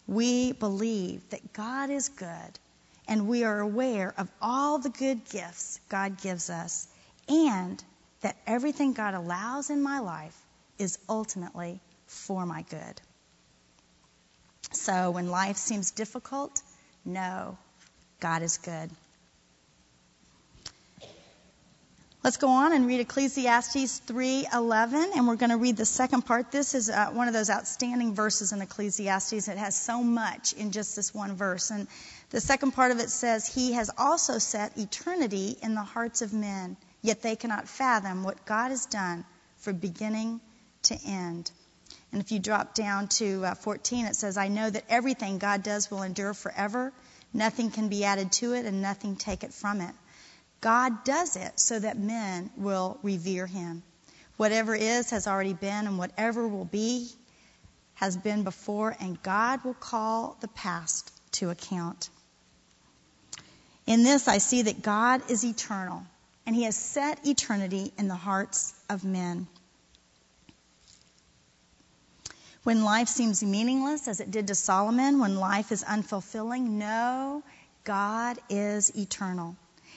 we 0.08 0.54
believe 0.54 1.30
that 1.30 1.54
God 1.54 1.92
is 1.92 2.10
good 2.10 2.60
and 3.08 3.28
we 3.28 3.44
are 3.44 3.60
aware 3.60 4.16
of 4.18 4.28
all 4.42 4.80
the 4.80 4.90
good 4.90 5.30
gifts 5.30 5.80
God 5.90 6.20
gives 6.20 6.50
us 6.50 6.88
and 7.30 7.84
that 8.22 8.36
everything 8.48 8.94
God 8.94 9.14
allows 9.14 9.70
in 9.70 9.84
my 9.84 10.00
life 10.00 10.47
is 10.80 10.98
ultimately 11.10 11.80
for 12.06 12.46
my 12.46 12.64
good. 12.70 13.02
So 14.72 15.12
when 15.12 15.30
life 15.30 15.58
seems 15.58 15.92
difficult, 15.92 16.62
know 17.06 17.58
God 18.20 18.42
is 18.42 18.58
good. 18.58 18.90
Let's 22.24 22.38
go 22.38 22.50
on 22.50 22.74
and 22.74 22.88
read 22.88 23.00
Ecclesiastes 23.00 24.02
3:11 24.06 25.16
and 25.16 25.28
we're 25.28 25.38
going 25.38 25.52
to 25.52 25.58
read 25.58 25.78
the 25.78 25.86
second 25.86 26.24
part. 26.24 26.52
This 26.52 26.76
is 26.76 26.90
uh, 26.90 27.08
one 27.12 27.30
of 27.30 27.34
those 27.34 27.50
outstanding 27.50 28.16
verses 28.16 28.52
in 28.52 28.62
Ecclesiastes. 28.62 29.48
It 29.48 29.58
has 29.58 29.78
so 29.78 30.04
much 30.04 30.52
in 30.52 30.72
just 30.72 30.98
this 30.98 31.14
one 31.14 31.36
verse. 31.36 31.70
And 31.70 31.88
the 32.32 32.42
second 32.42 32.72
part 32.72 32.92
of 32.92 33.00
it 33.00 33.12
says, 33.12 33.46
"He 33.48 33.74
has 33.74 33.90
also 33.98 34.40
set 34.40 34.78
eternity 34.78 35.58
in 35.62 35.74
the 35.74 35.84
hearts 35.84 36.22
of 36.22 36.34
men, 36.34 36.76
yet 37.02 37.22
they 37.22 37.38
cannot 37.38 37.70
fathom 37.70 38.24
what 38.24 38.46
God 38.46 38.72
has 38.72 38.88
done 38.88 39.24
from 39.60 39.78
beginning 39.78 40.42
to 40.88 41.00
end." 41.06 41.52
And 42.12 42.22
if 42.22 42.32
you 42.32 42.40
drop 42.40 42.74
down 42.74 43.08
to 43.20 43.46
uh, 43.46 43.56
14, 43.56 44.06
it 44.06 44.16
says, 44.16 44.38
"I 44.38 44.48
know 44.48 44.70
that 44.70 44.86
everything 44.90 45.38
God 45.38 45.64
does 45.64 45.90
will 45.90 46.04
endure 46.04 46.34
forever. 46.34 46.94
Nothing 47.34 47.72
can 47.72 47.90
be 47.90 48.06
added 48.06 48.32
to 48.34 48.54
it 48.54 48.66
and 48.66 48.82
nothing 48.82 49.16
take 49.16 49.44
it 49.44 49.54
from 49.54 49.82
it." 49.82 49.96
God 50.62 51.04
does 51.04 51.36
it 51.36 51.60
so 51.60 51.78
that 51.80 51.98
men 51.98 52.50
will 52.58 52.98
revere 53.04 53.46
him. 53.46 53.84
Whatever 54.38 54.76
is 54.76 55.12
has 55.12 55.28
already 55.28 55.54
been, 55.54 55.88
and 55.88 55.98
whatever 55.98 56.48
will 56.48 56.66
be 56.66 57.10
has 57.96 58.16
been 58.16 58.44
before, 58.44 58.96
and 59.00 59.22
God 59.22 59.64
will 59.64 59.74
call 59.74 60.38
the 60.40 60.48
past 60.48 61.12
to 61.34 61.50
account. 61.50 62.10
In 63.86 64.04
this, 64.04 64.28
I 64.28 64.38
see 64.38 64.64
that 64.64 64.82
God 64.82 65.30
is 65.30 65.44
eternal, 65.44 66.06
and 66.46 66.56
he 66.56 66.64
has 66.64 66.76
set 66.76 67.26
eternity 67.26 67.94
in 67.98 68.08
the 68.08 68.16
hearts 68.16 68.74
of 68.90 69.04
men. 69.04 69.48
When 72.68 72.84
life 72.84 73.08
seems 73.08 73.42
meaningless, 73.42 74.10
as 74.10 74.20
it 74.20 74.30
did 74.30 74.48
to 74.48 74.56
Solomon, 74.56 75.20
when 75.20 75.38
life 75.38 75.72
is 75.72 75.86
unfulfilling, 75.86 76.72
no, 76.72 77.42
God 77.86 78.40
is 78.50 78.94
eternal 78.94 79.56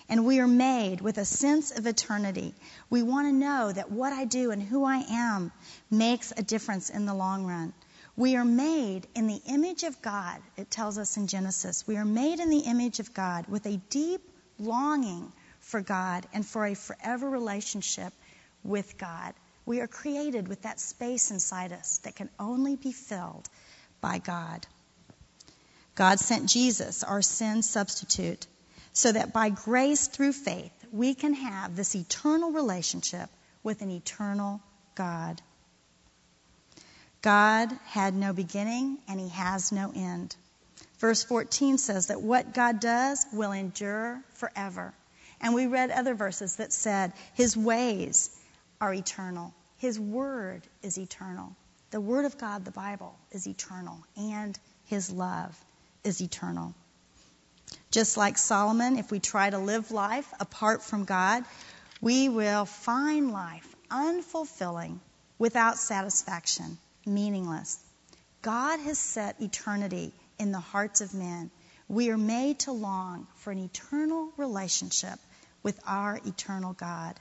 and 0.08 0.24
we 0.24 0.38
are 0.38 0.46
made 0.46 1.00
with 1.00 1.18
a 1.18 1.24
sense 1.24 1.72
of 1.72 1.88
eternity. 1.88 2.54
We 2.88 3.02
want 3.02 3.26
to 3.26 3.32
know 3.32 3.72
that 3.72 3.90
what 3.90 4.12
I 4.12 4.24
do 4.24 4.52
and 4.52 4.62
who 4.62 4.84
I 4.84 4.98
am 4.98 5.50
makes 5.90 6.32
a 6.36 6.44
difference 6.44 6.90
in 6.90 7.06
the 7.06 7.12
long 7.12 7.44
run. 7.44 7.72
We 8.16 8.36
are 8.36 8.44
made 8.44 9.08
in 9.16 9.26
the 9.26 9.42
image 9.48 9.82
of 9.82 10.00
God, 10.00 10.40
it 10.56 10.70
tells 10.70 10.96
us 10.96 11.16
in 11.16 11.26
Genesis. 11.26 11.88
We 11.88 11.96
are 11.96 12.04
made 12.04 12.38
in 12.38 12.50
the 12.50 12.60
image 12.60 13.00
of 13.00 13.12
God 13.12 13.48
with 13.48 13.66
a 13.66 13.78
deep 13.90 14.22
longing 14.60 15.32
for 15.58 15.80
God 15.80 16.24
and 16.32 16.46
for 16.46 16.64
a 16.66 16.74
forever 16.74 17.28
relationship 17.28 18.12
with 18.62 18.96
God. 18.96 19.34
We 19.66 19.80
are 19.80 19.86
created 19.86 20.48
with 20.48 20.62
that 20.62 20.80
space 20.80 21.30
inside 21.30 21.72
us 21.72 21.98
that 21.98 22.16
can 22.16 22.30
only 22.38 22.76
be 22.76 22.92
filled 22.92 23.48
by 24.00 24.18
God. 24.18 24.66
God 25.94 26.18
sent 26.18 26.48
Jesus, 26.48 27.02
our 27.02 27.22
sin 27.22 27.62
substitute, 27.62 28.46
so 28.92 29.12
that 29.12 29.32
by 29.32 29.50
grace 29.50 30.08
through 30.08 30.32
faith, 30.32 30.72
we 30.92 31.14
can 31.14 31.34
have 31.34 31.76
this 31.76 31.94
eternal 31.94 32.52
relationship 32.52 33.28
with 33.62 33.82
an 33.82 33.90
eternal 33.90 34.60
God. 34.94 35.40
God 37.22 37.70
had 37.86 38.14
no 38.14 38.32
beginning 38.32 38.98
and 39.08 39.20
he 39.20 39.28
has 39.28 39.72
no 39.72 39.92
end. 39.94 40.34
Verse 40.98 41.22
14 41.22 41.78
says 41.78 42.06
that 42.06 42.22
what 42.22 42.54
God 42.54 42.80
does 42.80 43.26
will 43.32 43.52
endure 43.52 44.22
forever. 44.34 44.94
And 45.40 45.54
we 45.54 45.66
read 45.66 45.90
other 45.90 46.14
verses 46.14 46.56
that 46.56 46.72
said 46.72 47.12
his 47.34 47.56
ways 47.56 48.30
are 48.80 48.92
eternal. 48.94 49.54
His 49.78 49.98
word 49.98 50.62
is 50.82 50.98
eternal. 50.98 51.54
The 51.90 52.00
word 52.00 52.24
of 52.24 52.38
God, 52.38 52.64
the 52.64 52.70
Bible, 52.70 53.14
is 53.32 53.46
eternal. 53.46 53.98
And 54.16 54.58
his 54.86 55.10
love 55.10 55.56
is 56.04 56.20
eternal. 56.20 56.74
Just 57.90 58.16
like 58.16 58.38
Solomon, 58.38 58.96
if 58.96 59.10
we 59.10 59.20
try 59.20 59.50
to 59.50 59.58
live 59.58 59.90
life 59.90 60.32
apart 60.38 60.82
from 60.82 61.04
God, 61.04 61.44
we 62.00 62.28
will 62.28 62.64
find 62.64 63.32
life 63.32 63.66
unfulfilling, 63.90 65.00
without 65.38 65.78
satisfaction, 65.78 66.78
meaningless. 67.06 67.78
God 68.42 68.78
has 68.80 68.98
set 68.98 69.40
eternity 69.40 70.12
in 70.38 70.52
the 70.52 70.60
hearts 70.60 71.00
of 71.00 71.14
men. 71.14 71.50
We 71.88 72.10
are 72.10 72.18
made 72.18 72.60
to 72.60 72.72
long 72.72 73.26
for 73.36 73.50
an 73.50 73.58
eternal 73.58 74.30
relationship 74.36 75.18
with 75.62 75.80
our 75.86 76.20
eternal 76.24 76.74
God. 76.74 77.18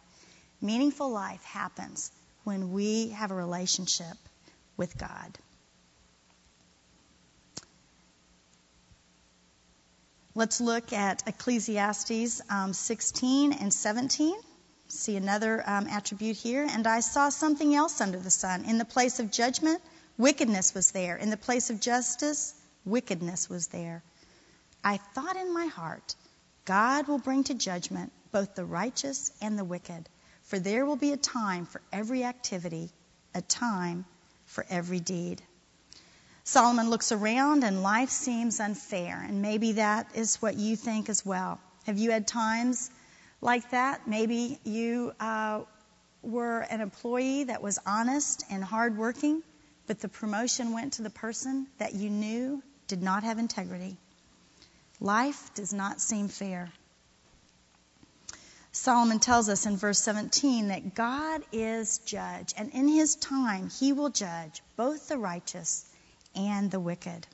Meaningful 0.62 1.10
life 1.10 1.44
happens 1.44 2.12
when 2.44 2.74
we 2.74 3.10
have 3.10 3.32
a 3.32 3.36
relationship 3.36 4.18
with 4.78 4.98
God. 4.98 5.38
Let's 10.36 10.62
look 10.62 10.94
at 10.94 11.24
Ecclesiastes 11.28 12.42
um, 12.50 12.74
16 12.74 13.54
and 13.54 13.74
17. 13.74 14.36
See 14.88 15.16
another 15.16 15.64
um, 15.66 15.88
attribute 15.88 16.38
here. 16.38 16.66
And 16.70 16.88
I 16.88 17.02
saw 17.02 17.30
something 17.30 17.76
else 17.76 18.00
under 18.00 18.20
the 18.20 18.30
sun. 18.30 18.66
In 18.66 18.78
the 18.78 18.86
place 18.86 19.20
of 19.20 19.32
judgment, 19.32 19.82
wickedness 20.18 20.74
was 20.74 20.92
there. 20.92 21.18
In 21.18 21.30
the 21.30 21.38
place 21.38 21.70
of 21.70 21.82
justice, 21.82 22.54
wickedness 22.86 23.50
was 23.50 23.68
there. 23.68 24.02
I 24.84 24.98
thought 24.98 25.36
in 25.36 25.54
my 25.54 25.66
heart, 25.66 26.16
God 26.66 27.08
will 27.08 27.20
bring 27.20 27.44
to 27.46 27.54
judgment 27.54 28.12
both 28.32 28.56
the 28.56 28.66
righteous 28.66 29.32
and 29.42 29.58
the 29.58 29.66
wicked. 29.66 30.08
For 30.50 30.58
there 30.58 30.84
will 30.84 30.96
be 30.96 31.12
a 31.12 31.18
time 31.18 31.68
for 31.68 31.80
every 31.94 32.24
activity, 32.24 32.90
a 33.36 33.42
time 33.42 34.06
for 34.46 34.66
every 34.68 35.00
deed. 35.00 35.44
Solomon 36.44 36.90
looks 36.90 37.12
around 37.12 37.64
and 37.64 37.84
life 37.84 38.10
seems 38.10 38.60
unfair, 38.60 39.24
and 39.28 39.44
maybe 39.44 39.74
that 39.74 40.08
is 40.16 40.42
what 40.42 40.56
you 40.56 40.76
think 40.76 41.08
as 41.08 41.24
well. 41.24 41.60
Have 41.86 42.00
you 42.00 42.10
had 42.10 42.26
times 42.26 42.90
like 43.42 43.70
that? 43.70 44.08
Maybe 44.08 44.60
you 44.64 45.14
uh, 45.20 45.62
were 46.24 46.62
an 46.62 46.82
employee 46.82 47.44
that 47.44 47.62
was 47.62 47.78
honest 47.86 48.44
and 48.50 48.64
hardworking, 48.64 49.44
but 49.86 50.00
the 50.00 50.10
promotion 50.10 50.74
went 50.74 50.94
to 50.94 51.04
the 51.04 51.12
person 51.12 51.68
that 51.78 51.94
you 51.94 52.10
knew 52.10 52.64
did 52.88 53.04
not 53.04 53.24
have 53.24 53.38
integrity. 53.38 53.98
Life 55.00 55.54
does 55.54 55.74
not 55.74 56.02
seem 56.02 56.28
fair. 56.28 56.72
Solomon 58.72 59.20
tells 59.20 59.50
us 59.50 59.66
in 59.66 59.78
verse 59.78 60.00
17 60.00 60.68
that 60.68 60.94
God 60.94 61.42
is 61.52 61.98
judge, 62.00 62.54
and 62.56 62.72
in 62.72 62.88
his 62.88 63.16
time 63.16 63.70
he 63.70 63.94
will 63.94 64.10
judge 64.10 64.62
both 64.76 65.08
the 65.08 65.18
righteous 65.18 65.86
and 66.36 66.70
the 66.70 66.80
wicked. 66.80 67.26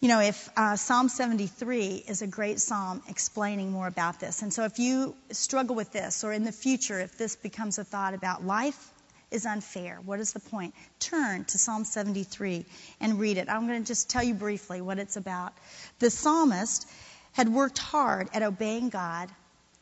You 0.00 0.08
know, 0.08 0.20
if 0.20 0.48
uh, 0.56 0.76
Psalm 0.76 1.08
73 1.08 2.04
is 2.08 2.22
a 2.22 2.26
great 2.26 2.60
psalm 2.60 3.02
explaining 3.08 3.70
more 3.70 3.86
about 3.86 4.20
this. 4.20 4.42
And 4.42 4.52
so 4.52 4.64
if 4.64 4.78
you 4.78 5.14
struggle 5.30 5.76
with 5.76 5.92
this, 5.92 6.24
or 6.24 6.32
in 6.32 6.44
the 6.44 6.52
future, 6.52 7.00
if 7.00 7.18
this 7.18 7.36
becomes 7.36 7.78
a 7.78 7.84
thought 7.84 8.14
about 8.14 8.44
life 8.44 8.90
is 9.30 9.46
unfair, 9.46 10.00
what 10.04 10.18
is 10.18 10.32
the 10.32 10.40
point? 10.40 10.74
Turn 11.00 11.44
to 11.46 11.58
Psalm 11.58 11.84
73 11.84 12.64
and 13.00 13.20
read 13.20 13.36
it. 13.36 13.48
I'm 13.48 13.66
going 13.66 13.82
to 13.82 13.86
just 13.86 14.08
tell 14.08 14.22
you 14.22 14.34
briefly 14.34 14.80
what 14.80 14.98
it's 14.98 15.16
about. 15.16 15.52
The 15.98 16.10
psalmist 16.10 16.86
had 17.32 17.48
worked 17.48 17.78
hard 17.78 18.28
at 18.32 18.42
obeying 18.42 18.88
God 18.88 19.30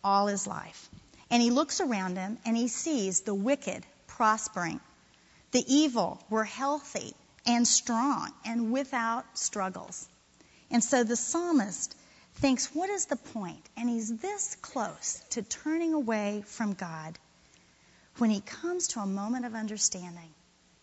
all 0.03 0.27
his 0.27 0.47
life. 0.47 0.89
And 1.31 1.43
he 1.43 1.51
looks 1.51 1.81
around 1.81 2.17
him 2.17 2.39
and 2.45 2.57
he 2.57 2.69
sees 2.69 3.21
the 3.21 3.35
wicked 3.35 3.85
prospering. 4.07 4.81
The 5.53 5.65
evil 5.67 6.23
were 6.31 6.45
healthy 6.45 7.15
and 7.47 7.67
strong 7.67 8.33
and 8.45 8.73
without 8.73 9.25
struggles. 9.39 10.09
And 10.71 10.85
so 10.85 11.05
the 11.05 11.17
psalmist 11.17 11.95
thinks, 12.37 12.75
what 12.75 12.91
is 12.91 13.07
the 13.07 13.17
point? 13.17 13.63
And 13.77 13.89
he's 13.89 14.17
this 14.19 14.57
close 14.57 15.23
to 15.31 15.43
turning 15.43 15.95
away 15.95 16.45
from 16.47 16.75
God 16.75 17.19
when 18.19 18.31
he 18.31 18.41
comes 18.41 18.89
to 18.89 19.01
a 19.01 19.07
moment 19.07 19.47
of 19.47 19.55
understanding 19.55 20.31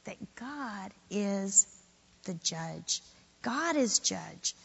that 0.06 0.17
God 0.36 0.91
is 1.10 1.67
the 2.23 2.34
judge. 2.34 3.01
God 3.41 3.75
is 3.75 3.99
judge. 3.99 4.56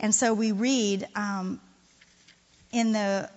And 0.00 0.14
so 0.14 0.34
we 0.34 0.52
read 0.52 1.06
um, 1.14 1.60
in 2.72 2.92
the 2.92 3.30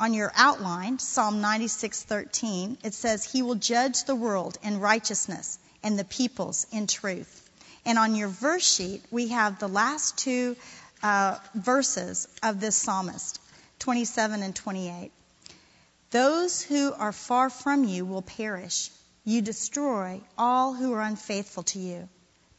on 0.00 0.14
your 0.14 0.32
outline, 0.34 0.98
Psalm 0.98 1.40
96:13, 1.40 2.78
it 2.82 2.94
says, 2.94 3.22
"He 3.22 3.42
will 3.42 3.54
judge 3.54 4.04
the 4.04 4.16
world 4.16 4.58
in 4.62 4.80
righteousness 4.80 5.58
and 5.82 5.98
the 5.98 6.04
peoples 6.04 6.66
in 6.72 6.86
truth. 6.86 7.48
And 7.84 7.98
on 7.98 8.14
your 8.14 8.28
verse 8.28 8.66
sheet, 8.66 9.04
we 9.10 9.28
have 9.28 9.58
the 9.58 9.68
last 9.68 10.16
two 10.18 10.56
uh, 11.02 11.38
verses 11.54 12.28
of 12.42 12.60
this 12.60 12.76
psalmist, 12.76 13.40
27 13.78 14.42
and 14.42 14.54
28. 14.54 15.12
Those 16.10 16.60
who 16.60 16.92
are 16.92 17.12
far 17.12 17.50
from 17.50 17.84
you 17.84 18.04
will 18.04 18.22
perish. 18.22 18.90
You 19.24 19.42
destroy 19.42 20.20
all 20.36 20.74
who 20.74 20.92
are 20.92 21.02
unfaithful 21.02 21.62
to 21.64 21.78
you. 21.78 22.08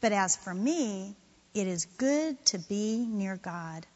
But 0.00 0.12
as 0.12 0.36
for 0.36 0.54
me, 0.54 1.14
it 1.54 1.66
is 1.66 1.86
good 1.98 2.44
to 2.46 2.58
be 2.58 3.04
near 3.06 3.36
God. 3.36 3.86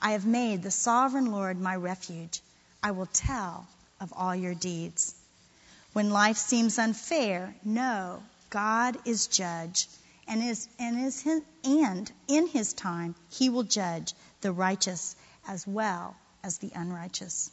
I 0.00 0.12
have 0.12 0.26
made 0.26 0.62
the 0.62 0.70
sovereign 0.70 1.32
Lord 1.32 1.60
my 1.60 1.76
refuge. 1.76 2.40
I 2.84 2.90
will 2.90 3.06
tell 3.06 3.66
of 3.98 4.12
all 4.14 4.36
your 4.36 4.52
deeds. 4.52 5.14
When 5.94 6.10
life 6.10 6.36
seems 6.36 6.78
unfair, 6.78 7.54
know 7.64 8.22
God 8.50 8.98
is 9.06 9.26
judge, 9.26 9.88
and, 10.28 10.42
is, 10.42 10.68
and, 10.78 11.00
is 11.00 11.22
his, 11.22 11.40
and 11.64 12.12
in 12.28 12.46
his 12.46 12.74
time 12.74 13.14
he 13.30 13.48
will 13.48 13.62
judge 13.62 14.12
the 14.42 14.52
righteous 14.52 15.16
as 15.48 15.66
well 15.66 16.14
as 16.42 16.58
the 16.58 16.72
unrighteous. 16.74 17.50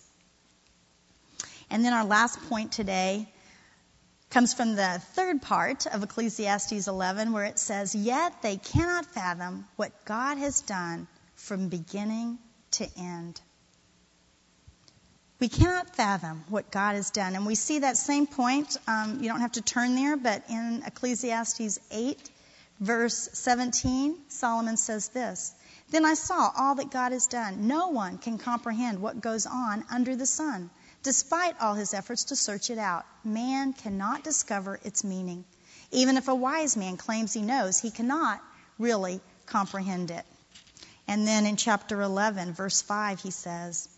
And 1.69 1.85
then 1.85 1.93
our 1.93 2.03
last 2.03 2.37
point 2.49 2.73
today 2.73 3.31
comes 4.31 4.53
from 4.53 4.75
the 4.75 5.01
third 5.13 5.41
part 5.41 5.85
of 5.85 6.03
Ecclesiastes 6.03 6.89
11, 6.89 7.31
where 7.31 7.45
it 7.45 7.57
says, 7.57 7.95
Yet 7.95 8.41
they 8.41 8.57
cannot 8.57 9.05
fathom 9.05 9.65
what 9.77 10.03
God 10.03 10.37
has 10.39 10.59
done 10.59 11.07
from 11.35 11.69
beginning 11.69 12.37
to 12.71 12.87
end. 12.97 13.39
We 15.41 15.49
cannot 15.49 15.95
fathom 15.95 16.43
what 16.49 16.69
God 16.69 16.93
has 16.93 17.09
done. 17.09 17.35
And 17.35 17.47
we 17.47 17.55
see 17.55 17.79
that 17.79 17.97
same 17.97 18.27
point. 18.27 18.77
Um, 18.87 19.21
you 19.21 19.27
don't 19.27 19.41
have 19.41 19.53
to 19.53 19.61
turn 19.61 19.95
there, 19.95 20.15
but 20.15 20.43
in 20.49 20.83
Ecclesiastes 20.85 21.79
8, 21.89 22.29
verse 22.79 23.27
17, 23.33 24.15
Solomon 24.27 24.77
says 24.77 25.09
this 25.09 25.51
Then 25.89 26.05
I 26.05 26.13
saw 26.13 26.51
all 26.55 26.75
that 26.75 26.91
God 26.91 27.11
has 27.11 27.25
done. 27.25 27.67
No 27.67 27.87
one 27.87 28.19
can 28.19 28.37
comprehend 28.37 29.01
what 29.01 29.19
goes 29.19 29.47
on 29.47 29.83
under 29.89 30.15
the 30.15 30.27
sun 30.27 30.69
despite 31.01 31.59
all 31.59 31.73
his 31.73 31.95
efforts 31.95 32.25
to 32.25 32.35
search 32.35 32.69
it 32.69 32.77
out. 32.77 33.03
Man 33.23 33.73
cannot 33.73 34.23
discover 34.23 34.79
its 34.83 35.03
meaning. 35.03 35.43
Even 35.89 36.17
if 36.17 36.27
a 36.27 36.35
wise 36.35 36.77
man 36.77 36.97
claims 36.97 37.33
he 37.33 37.41
knows, 37.41 37.79
he 37.79 37.89
cannot 37.89 38.39
really 38.77 39.19
comprehend 39.47 40.11
it. 40.11 40.23
And 41.07 41.27
then 41.27 41.47
in 41.47 41.55
chapter 41.55 41.99
11, 41.99 42.53
verse 42.53 42.83
5, 42.83 43.19
he 43.21 43.31
says, 43.31 43.89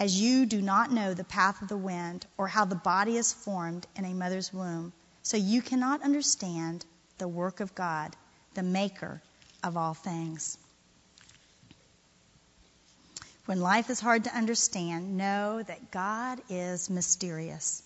As 0.00 0.18
you 0.18 0.46
do 0.46 0.62
not 0.62 0.90
know 0.90 1.12
the 1.12 1.24
path 1.24 1.60
of 1.60 1.68
the 1.68 1.76
wind 1.76 2.24
or 2.38 2.48
how 2.48 2.64
the 2.64 2.74
body 2.74 3.18
is 3.18 3.34
formed 3.34 3.86
in 3.94 4.06
a 4.06 4.14
mother's 4.14 4.50
womb, 4.50 4.94
so 5.22 5.36
you 5.36 5.60
cannot 5.60 6.02
understand 6.02 6.86
the 7.18 7.28
work 7.28 7.60
of 7.60 7.74
God, 7.74 8.16
the 8.54 8.62
maker 8.62 9.20
of 9.62 9.76
all 9.76 9.92
things. 9.92 10.56
When 13.44 13.60
life 13.60 13.90
is 13.90 14.00
hard 14.00 14.24
to 14.24 14.34
understand, 14.34 15.18
know 15.18 15.62
that 15.62 15.90
God 15.90 16.40
is 16.48 16.88
mysterious. 16.88 17.82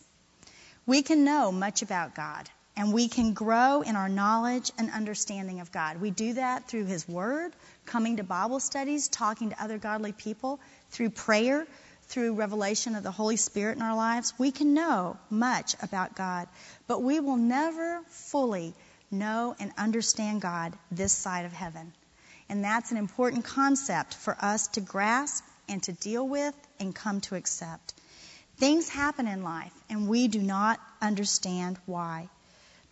We 0.86 1.02
can 1.02 1.24
know 1.24 1.50
much 1.50 1.82
about 1.82 2.14
God, 2.14 2.48
and 2.76 2.92
we 2.92 3.08
can 3.08 3.32
grow 3.32 3.80
in 3.80 3.96
our 3.96 4.08
knowledge 4.08 4.70
and 4.78 4.88
understanding 4.92 5.58
of 5.58 5.72
God. 5.72 6.00
We 6.00 6.12
do 6.12 6.34
that 6.34 6.68
through 6.68 6.84
His 6.84 7.08
Word, 7.08 7.56
coming 7.86 8.18
to 8.18 8.22
Bible 8.22 8.60
studies, 8.60 9.08
talking 9.08 9.50
to 9.50 9.60
other 9.60 9.78
godly 9.78 10.12
people, 10.12 10.60
through 10.90 11.10
prayer, 11.10 11.66
through 12.08 12.34
revelation 12.34 12.94
of 12.94 13.02
the 13.02 13.10
Holy 13.10 13.36
Spirit 13.36 13.76
in 13.76 13.82
our 13.82 13.96
lives. 13.96 14.34
We 14.38 14.50
can 14.50 14.74
know 14.74 15.16
much 15.30 15.74
about 15.82 16.14
God, 16.14 16.48
but 16.86 17.02
we 17.02 17.20
will 17.20 17.36
never 17.36 18.00
fully 18.08 18.74
know 19.10 19.54
and 19.58 19.72
understand 19.76 20.40
God 20.40 20.72
this 20.90 21.12
side 21.12 21.44
of 21.44 21.52
heaven. 21.52 21.92
And 22.48 22.62
that's 22.62 22.90
an 22.90 22.96
important 22.96 23.44
concept 23.44 24.14
for 24.14 24.36
us 24.40 24.68
to 24.68 24.80
grasp 24.80 25.44
and 25.68 25.82
to 25.84 25.92
deal 25.92 26.26
with 26.26 26.54
and 26.78 26.94
come 26.94 27.20
to 27.22 27.36
accept. 27.36 27.94
Things 28.58 28.88
happen 28.88 29.26
in 29.26 29.42
life, 29.42 29.72
and 29.90 30.08
we 30.08 30.28
do 30.28 30.40
not 30.40 30.78
understand 31.00 31.78
why. 31.86 32.28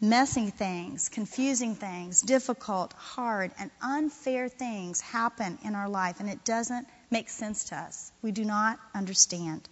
Messy 0.00 0.50
things, 0.50 1.08
confusing 1.08 1.76
things, 1.76 2.22
difficult, 2.22 2.92
hard, 2.94 3.52
and 3.58 3.70
unfair 3.80 4.48
things 4.48 5.00
happen 5.00 5.58
in 5.64 5.76
our 5.76 5.88
life, 5.88 6.18
and 6.18 6.28
it 6.28 6.44
doesn't 6.44 6.88
make 7.12 7.28
sense 7.28 7.64
to 7.64 7.76
us. 7.76 8.10
We 8.22 8.32
do 8.32 8.44
not 8.44 8.80
understand. 8.94 9.68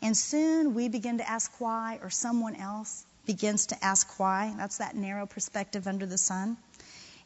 And 0.00 0.16
soon 0.16 0.74
we 0.74 0.88
begin 0.88 1.18
to 1.18 1.28
ask 1.28 1.60
why, 1.60 2.00
or 2.02 2.10
someone 2.10 2.56
else 2.56 3.04
begins 3.26 3.66
to 3.66 3.84
ask 3.84 4.18
why. 4.18 4.52
That's 4.56 4.78
that 4.78 4.96
narrow 4.96 5.26
perspective 5.26 5.86
under 5.86 6.06
the 6.06 6.18
sun. 6.18 6.56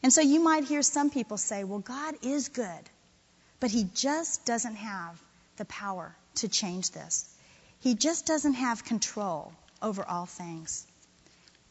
And 0.03 0.13
so 0.13 0.21
you 0.21 0.39
might 0.39 0.65
hear 0.65 0.83
some 0.83 1.09
people 1.09 1.37
say, 1.37 1.63
well, 1.63 1.79
God 1.79 2.15
is 2.21 2.49
good. 2.49 2.89
But 3.59 3.71
he 3.71 3.87
just 3.95 4.45
doesn't 4.45 4.75
have 4.75 5.19
the 5.55 5.65
power 5.65 6.15
to 6.35 6.47
change 6.47 6.91
this. 6.91 7.27
He 7.79 7.95
just 7.95 8.27
doesn't 8.27 8.53
have 8.53 8.85
control 8.85 9.51
over 9.81 10.05
all 10.05 10.27
things. 10.27 10.85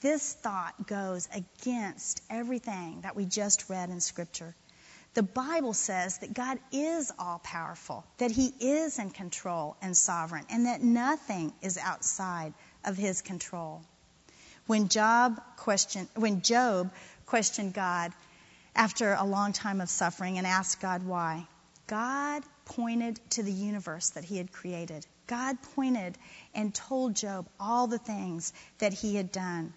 This 0.01 0.33
thought 0.33 0.87
goes 0.87 1.29
against 1.33 2.23
everything 2.29 3.01
that 3.03 3.17
we 3.17 3.25
just 3.25 3.71
read 3.71 3.91
in 3.91 4.01
Scripture. 4.01 4.55
The 5.17 5.23
Bible 5.23 5.73
says 5.73 6.19
that 6.19 6.35
God 6.35 6.59
is 6.73 7.11
all 7.19 7.39
powerful, 7.39 8.05
that 8.19 8.31
He 8.31 8.53
is 8.61 8.99
in 8.99 9.09
control 9.09 9.75
and 9.81 9.97
sovereign, 9.97 10.45
and 10.51 10.67
that 10.67 10.83
nothing 10.83 11.55
is 11.63 11.79
outside 11.79 12.53
of 12.85 12.99
His 12.99 13.23
control. 13.23 13.81
When 14.67 14.89
Job 14.89 15.41
questioned, 15.57 16.09
when 16.17 16.43
Job 16.43 16.93
questioned 17.25 17.73
God 17.73 18.13
after 18.75 19.15
a 19.15 19.25
long 19.25 19.55
time 19.55 19.81
of 19.81 19.89
suffering 19.89 20.37
and 20.37 20.47
asked 20.47 20.83
God 20.83 21.03
why, 21.03 21.47
God 21.87 22.43
pointed 22.67 23.19
to 23.31 23.43
the 23.43 23.53
universe 23.53 24.11
that 24.11 24.25
he 24.25 24.37
had 24.37 24.53
created. 24.53 25.07
God 25.29 25.57
pointed 25.75 26.19
and 26.55 26.75
told 26.75 27.17
Job 27.17 27.47
all 27.59 27.87
the 27.87 27.97
things 27.97 28.53
that 28.81 28.93
he 28.93 29.17
had 29.17 29.33
done. 29.33 29.73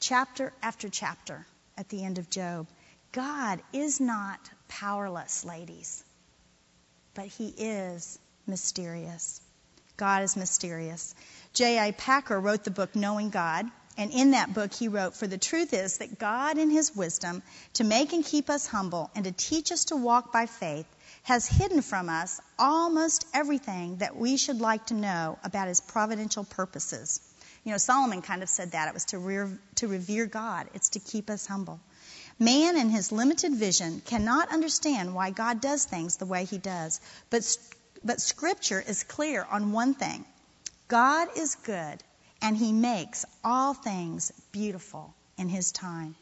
Chapter 0.00 0.54
after 0.62 0.88
chapter 0.88 1.46
at 1.76 1.90
the 1.90 2.02
end 2.02 2.16
of 2.16 2.30
Job. 2.30 2.66
God 3.14 3.62
is 3.72 4.00
not 4.00 4.40
powerless, 4.66 5.44
ladies, 5.44 6.02
but 7.14 7.26
he 7.26 7.46
is 7.56 8.18
mysterious. 8.44 9.40
God 9.96 10.24
is 10.24 10.36
mysterious. 10.36 11.14
J.I. 11.52 11.92
Packer 11.92 12.40
wrote 12.40 12.64
the 12.64 12.72
book 12.72 12.96
Knowing 12.96 13.30
God, 13.30 13.66
and 13.96 14.10
in 14.10 14.32
that 14.32 14.52
book, 14.52 14.74
he 14.74 14.88
wrote, 14.88 15.14
For 15.14 15.28
the 15.28 15.38
truth 15.38 15.72
is 15.72 15.98
that 15.98 16.18
God, 16.18 16.58
in 16.58 16.70
his 16.70 16.96
wisdom, 16.96 17.44
to 17.74 17.84
make 17.84 18.12
and 18.12 18.24
keep 18.24 18.50
us 18.50 18.66
humble 18.66 19.12
and 19.14 19.26
to 19.26 19.30
teach 19.30 19.70
us 19.70 19.84
to 19.86 19.96
walk 19.96 20.32
by 20.32 20.46
faith, 20.46 20.86
has 21.22 21.46
hidden 21.46 21.82
from 21.82 22.08
us 22.08 22.40
almost 22.58 23.26
everything 23.32 23.98
that 23.98 24.16
we 24.16 24.36
should 24.36 24.60
like 24.60 24.86
to 24.86 24.94
know 24.94 25.38
about 25.44 25.68
his 25.68 25.80
providential 25.80 26.42
purposes. 26.42 27.20
You 27.62 27.70
know, 27.70 27.78
Solomon 27.78 28.22
kind 28.22 28.42
of 28.42 28.48
said 28.48 28.72
that. 28.72 28.88
It 28.88 28.94
was 28.94 29.04
to, 29.06 29.58
to 29.76 29.86
revere 29.86 30.26
God, 30.26 30.66
it's 30.74 30.88
to 30.90 30.98
keep 30.98 31.30
us 31.30 31.46
humble. 31.46 31.78
Man, 32.38 32.76
in 32.76 32.90
his 32.90 33.12
limited 33.12 33.54
vision, 33.54 34.02
cannot 34.04 34.52
understand 34.52 35.14
why 35.14 35.30
God 35.30 35.60
does 35.60 35.84
things 35.84 36.16
the 36.16 36.26
way 36.26 36.44
he 36.44 36.58
does. 36.58 37.00
But, 37.30 37.56
but 38.02 38.20
Scripture 38.20 38.82
is 38.86 39.04
clear 39.04 39.46
on 39.48 39.72
one 39.72 39.94
thing 39.94 40.24
God 40.88 41.28
is 41.36 41.54
good 41.54 42.02
and 42.42 42.56
he 42.56 42.72
makes 42.72 43.24
all 43.42 43.72
things 43.72 44.32
beautiful 44.52 45.14
in 45.38 45.48
his 45.48 45.72
time. 45.72 46.14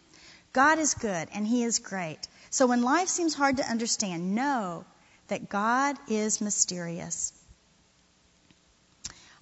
God 0.53 0.79
is 0.79 0.95
good 0.95 1.29
and 1.35 1.47
he 1.47 1.65
is 1.65 1.79
great. 1.79 2.29
So 2.51 2.67
when 2.67 2.83
life 2.83 3.09
seems 3.09 3.35
hard 3.35 3.57
to 3.57 3.69
understand, 3.69 4.35
know 4.35 4.85
that 5.29 5.49
God 5.49 5.97
is 6.09 6.41
mysterious. 6.41 7.33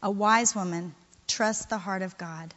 A 0.02 0.10
wise 0.10 0.54
woman 0.54 0.94
trusts 1.26 1.66
the 1.66 1.78
heart 1.78 2.02
of 2.02 2.16
God. 2.16 2.54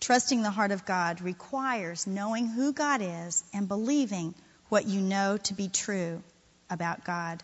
Trusting 0.00 0.42
the 0.42 0.50
heart 0.50 0.72
of 0.72 0.84
God 0.84 1.20
requires 1.20 2.06
knowing 2.06 2.46
who 2.46 2.72
God 2.72 3.00
is 3.02 3.42
and 3.52 3.66
believing 3.66 4.34
what 4.68 4.86
you 4.86 5.00
know 5.00 5.36
to 5.38 5.54
be 5.54 5.68
true 5.68 6.22
about 6.70 7.04
God. 7.04 7.42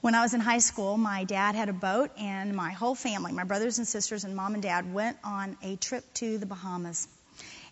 When 0.00 0.14
I 0.14 0.22
was 0.22 0.34
in 0.34 0.40
high 0.40 0.58
school, 0.58 0.98
my 0.98 1.24
dad 1.24 1.54
had 1.54 1.70
a 1.70 1.72
boat, 1.72 2.10
and 2.18 2.54
my 2.54 2.72
whole 2.72 2.94
family, 2.94 3.32
my 3.32 3.44
brothers 3.44 3.78
and 3.78 3.88
sisters, 3.88 4.24
and 4.24 4.36
mom 4.36 4.54
and 4.54 4.62
dad, 4.62 4.92
went 4.92 5.16
on 5.24 5.56
a 5.62 5.76
trip 5.76 6.04
to 6.14 6.36
the 6.36 6.44
Bahamas. 6.44 7.08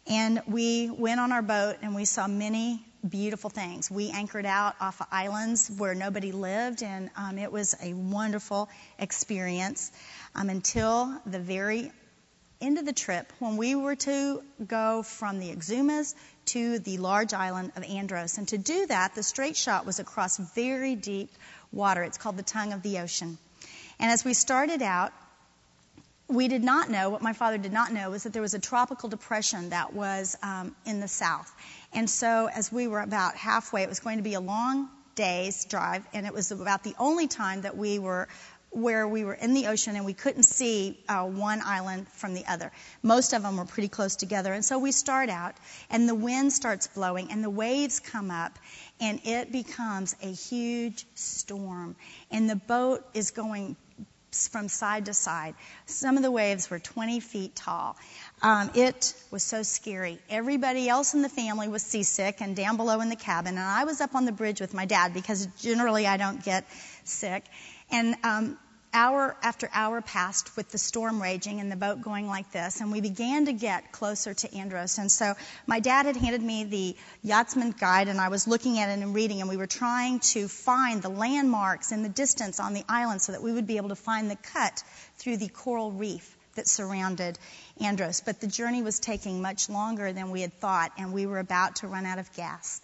And 0.07 0.41
we 0.47 0.91
went 0.91 1.21
on 1.21 1.31
our 1.31 1.43
boat 1.43 1.77
and 1.83 1.95
we 1.95 2.07
saw 2.07 2.27
many 2.27 2.85
beautiful 3.09 3.51
things. 3.51 3.91
We 3.91 4.11
anchored 4.11 4.47
out 4.47 4.75
off 4.81 5.01
of 5.01 5.07
islands 5.13 5.71
where 5.77 5.95
nobody 5.95 6.33
lived, 6.33 6.83
and 6.83 7.11
um, 7.17 7.39
it 7.39 7.53
was 7.53 7.77
a 7.83 7.93
wonderful 7.93 8.69
experience 8.99 9.93
um, 10.35 10.49
until 10.49 11.21
the 11.27 11.39
very 11.39 11.93
end 12.63 12.79
of 12.79 12.87
the 12.87 12.93
trip 12.93 13.31
when 13.39 13.57
we 13.57 13.75
were 13.75 13.97
to 13.97 14.43
go 14.67 15.03
from 15.03 15.39
the 15.39 15.51
Exumas 15.51 16.15
to 16.47 16.79
the 16.79 16.99
large 16.99 17.35
island 17.35 17.73
of 17.77 17.85
Andros. 17.85 18.39
And 18.39 18.49
to 18.49 18.59
do 18.59 18.87
that, 18.87 19.15
the 19.15 19.23
straight 19.23 19.57
shot 19.57 19.85
was 19.85 19.99
across 19.99 20.39
very 20.39 20.95
deep 20.95 21.31
water. 21.73 22.03
It's 22.03 22.19
called 22.19 22.37
the 22.37 22.43
tongue 22.43 22.73
of 22.73 22.83
the 22.83 23.01
ocean. 23.01 23.37
And 23.99 24.11
as 24.11 24.25
we 24.25 24.35
started 24.35 24.83
out, 24.83 25.13
we 26.29 26.49
did 26.49 26.65
not 26.65 26.89
know, 26.89 27.11
what 27.11 27.21
my 27.21 27.33
father 27.33 27.59
did 27.59 27.73
not 27.73 27.93
know, 27.93 28.11
was 28.11 28.23
that 28.23 28.33
there 28.33 28.43
was 28.43 28.55
a 28.55 28.59
tropical 28.59 29.09
depression 29.09 29.71
that 29.71 29.93
was 29.93 30.37
um, 30.43 30.75
in 30.87 31.01
the 31.01 31.09
south. 31.09 31.53
And 31.93 32.09
so, 32.09 32.49
as 32.49 32.73
we 32.73 32.87
were 32.87 33.01
about 33.01 33.37
halfway, 33.37 33.83
it 33.83 33.89
was 33.89 34.01
going 34.01 34.17
to 34.17 34.23
be 34.23 34.35
a 34.35 34.41
long 34.41 34.89
day's 35.15 35.65
drive, 35.67 36.07
and 36.15 36.27
it 36.27 36.33
was 36.33 36.51
about 36.53 36.85
the 36.85 36.95
only 36.99 37.29
time 37.29 37.63
that 37.63 37.77
we 37.77 37.99
were 37.99 38.29
where 38.73 39.07
we 39.07 39.23
were 39.25 39.35
in 39.35 39.53
the 39.53 39.67
ocean 39.67 39.97
and 39.97 40.05
we 40.05 40.15
couldn't 40.15 40.45
see 40.45 40.99
uh, 41.09 41.25
one 41.25 41.61
island 41.63 42.09
from 42.09 42.35
the 42.35 42.47
other. 42.47 42.73
Most 43.03 43.35
of 43.35 43.43
them 43.43 43.59
were 43.59 43.67
pretty 43.67 43.89
close 43.89 44.17
together. 44.17 44.53
And 44.53 44.65
so 44.65 44.79
we 44.79 44.93
start 44.93 45.29
out, 45.29 45.55
and 45.91 46.09
the 46.09 46.15
wind 46.15 46.53
starts 46.53 46.87
blowing, 46.87 47.31
and 47.31 47.45
the 47.45 47.51
waves 47.51 48.01
come 48.01 48.31
up, 48.31 48.59
and 49.01 49.21
it 49.25 49.53
becomes 49.53 50.17
a 50.23 50.33
huge 50.33 51.05
storm. 51.15 51.97
And 52.31 52.49
the 52.49 52.57
boat 52.57 53.07
is 53.13 53.31
going 53.31 53.77
from 54.51 54.69
side 54.69 55.07
to 55.07 55.15
side. 55.15 55.55
Some 55.85 56.17
of 56.17 56.23
the 56.23 56.31
waves 56.31 56.71
were 56.71 56.79
20 56.79 57.21
feet 57.21 57.55
tall. 57.55 57.97
Um, 58.41 58.71
it 58.75 59.13
was 59.31 59.43
so 59.43 59.63
scary. 59.63 60.19
Everybody 60.31 60.89
else 60.89 61.13
in 61.13 61.21
the 61.21 61.29
family 61.29 61.69
was 61.69 61.83
seasick 61.83 62.41
and 62.41 62.57
down 62.57 62.79
below 62.79 63.01
in 63.01 63.11
the 63.11 63.17
cabin, 63.17 63.59
and 63.59 63.61
I 63.61 63.85
was 63.85 64.01
up 64.01 64.15
on 64.15 64.25
the 64.25 64.33
bridge 64.33 64.61
with 64.61 64.73
my 64.73 64.87
dad 64.87 65.13
because 65.13 65.47
generally 65.61 66.07
I 66.07 66.17
don't 66.17 66.43
get 66.43 66.67
sick. 67.05 67.45
And 67.93 68.17
um, 68.25 68.59
hour 68.95 69.37
after 69.43 69.71
hour 69.73 70.01
passed 70.01 70.57
with 70.57 70.71
the 70.71 70.79
storm 70.79 71.23
raging 71.23 71.61
and 71.61 71.71
the 71.71 71.77
boat 71.77 72.03
going 72.03 72.27
like 72.27 72.51
this, 72.53 72.81
and 72.81 72.91
we 72.91 73.01
began 73.01 73.47
to 73.47 73.53
get 73.53 73.93
closer 73.93 74.35
to 74.35 74.55
Andros. 74.55 74.99
And 74.99 75.11
so 75.11 75.35
my 75.67 75.81
dad 75.81 76.07
had 76.07 76.17
handed 76.17 76.43
me 76.43 76.65
the 76.65 76.97
yachtsman 77.23 77.73
guide, 77.73 78.09
and 78.09 78.21
I 78.21 78.29
was 78.29 78.49
looking 78.49 78.79
at 78.79 78.89
it 78.89 79.03
and 79.03 79.15
reading, 79.15 79.41
and 79.41 79.49
we 79.49 79.57
were 79.57 79.67
trying 79.67 80.21
to 80.21 80.49
find 80.49 81.03
the 81.03 81.09
landmarks 81.09 81.93
in 81.93 82.03
the 82.03 82.09
distance 82.09 82.61
on 82.61 82.75
the 82.75 82.85
island 82.89 83.23
so 83.23 83.33
that 83.33 83.43
we 83.43 83.53
would 83.53 83.67
be 83.67 83.77
able 83.77 83.91
to 83.91 83.97
find 83.97 84.31
the 84.31 84.37
cut 84.37 84.83
through 85.19 85.37
the 85.37 85.49
coral 85.49 85.93
reef 85.93 86.37
that 86.55 86.69
surrounded 86.69 87.39
Andros. 87.81 88.21
But 88.21 88.41
the 88.41 88.47
journey 88.47 88.83
was 88.83 88.99
taking 88.99 89.41
much 89.41 89.69
longer 89.71 90.13
than 90.13 90.31
we 90.31 90.43
had 90.43 90.53
thought, 90.53 90.93
and 90.99 91.13
we 91.13 91.27
were 91.27 91.39
about 91.39 91.77
to 91.77 91.89
run 91.89 92.05
out 92.05 92.19
of 92.19 92.33
gas. 92.35 92.81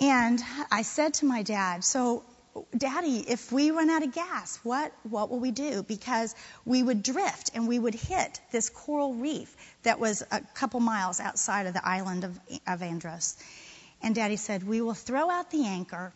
And 0.00 0.40
I 0.70 0.82
said 0.82 1.14
to 1.14 1.26
my 1.26 1.42
dad, 1.42 1.82
So 1.82 2.24
Daddy, 2.76 3.24
if 3.28 3.52
we 3.52 3.70
run 3.70 3.90
out 3.90 4.02
of 4.02 4.12
gas, 4.12 4.58
what, 4.62 4.92
what 5.02 5.30
will 5.30 5.40
we 5.40 5.50
do? 5.50 5.82
Because 5.82 6.34
we 6.64 6.82
would 6.82 7.02
drift 7.02 7.50
and 7.54 7.68
we 7.68 7.78
would 7.78 7.94
hit 7.94 8.40
this 8.50 8.70
coral 8.70 9.14
reef 9.14 9.54
that 9.82 9.98
was 9.98 10.22
a 10.30 10.40
couple 10.54 10.80
miles 10.80 11.20
outside 11.20 11.66
of 11.66 11.74
the 11.74 11.86
island 11.86 12.24
of, 12.24 12.38
of 12.66 12.82
Andros. 12.82 13.36
And 14.02 14.14
Daddy 14.14 14.36
said, 14.36 14.66
We 14.66 14.80
will 14.80 14.94
throw 14.94 15.30
out 15.30 15.50
the 15.50 15.66
anchor 15.66 16.12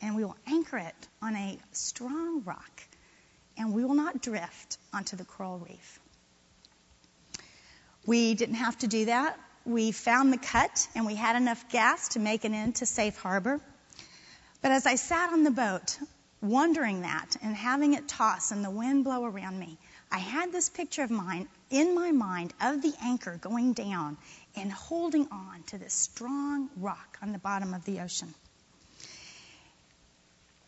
and 0.00 0.16
we 0.16 0.24
will 0.24 0.36
anchor 0.46 0.78
it 0.78 1.08
on 1.20 1.36
a 1.36 1.58
strong 1.72 2.42
rock 2.44 2.82
and 3.56 3.72
we 3.72 3.84
will 3.84 3.94
not 3.94 4.20
drift 4.20 4.78
onto 4.92 5.16
the 5.16 5.24
coral 5.24 5.58
reef. 5.58 6.00
We 8.06 8.34
didn't 8.34 8.56
have 8.56 8.76
to 8.78 8.88
do 8.88 9.04
that. 9.06 9.38
We 9.64 9.92
found 9.92 10.32
the 10.32 10.38
cut 10.38 10.88
and 10.94 11.06
we 11.06 11.14
had 11.14 11.36
enough 11.36 11.68
gas 11.70 12.08
to 12.08 12.18
make 12.18 12.44
it 12.44 12.52
into 12.52 12.84
safe 12.84 13.16
harbor. 13.16 13.60
But 14.62 14.70
as 14.70 14.86
I 14.86 14.94
sat 14.94 15.32
on 15.32 15.42
the 15.42 15.50
boat, 15.50 15.98
wondering 16.40 17.02
that 17.02 17.36
and 17.42 17.54
having 17.54 17.94
it 17.94 18.08
toss 18.08 18.52
and 18.52 18.64
the 18.64 18.70
wind 18.70 19.04
blow 19.04 19.24
around 19.24 19.58
me, 19.58 19.76
I 20.10 20.18
had 20.18 20.52
this 20.52 20.68
picture 20.68 21.02
of 21.02 21.10
mine 21.10 21.48
in 21.70 21.94
my 21.94 22.12
mind 22.12 22.54
of 22.60 22.80
the 22.80 22.92
anchor 23.02 23.38
going 23.40 23.72
down 23.72 24.16
and 24.54 24.70
holding 24.70 25.26
on 25.32 25.62
to 25.68 25.78
this 25.78 25.94
strong 25.94 26.68
rock 26.76 27.18
on 27.22 27.32
the 27.32 27.38
bottom 27.38 27.74
of 27.74 27.84
the 27.84 28.00
ocean. 28.00 28.32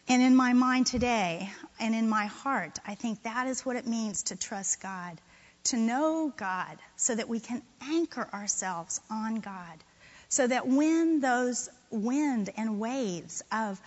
And 0.09 0.22
in 0.22 0.36
my 0.36 0.53
mind 0.53 0.86
today 0.86 1.51
and 1.80 1.95
in 1.95 2.09
my 2.09 2.26
heart, 2.26 2.78
I 2.86 2.95
think 2.95 3.22
that 3.22 3.47
is 3.47 3.64
what 3.64 3.76
it 3.76 3.86
means 3.86 4.24
to 4.24 4.36
trust 4.36 4.80
God, 4.82 5.20
to 5.64 5.76
know 5.76 6.32
God 6.36 6.78
so 6.97 7.14
that 7.14 7.28
we 7.28 7.40
can 7.40 7.62
anchor 7.80 8.28
ourselves 8.32 9.01
on 9.11 9.36
God, 9.36 9.84
so 10.28 10.47
that 10.47 10.66
when 10.66 11.20
those 11.20 11.70
wind 11.95 12.51
and 12.57 12.80
waves 12.80 13.42
of 13.53 13.80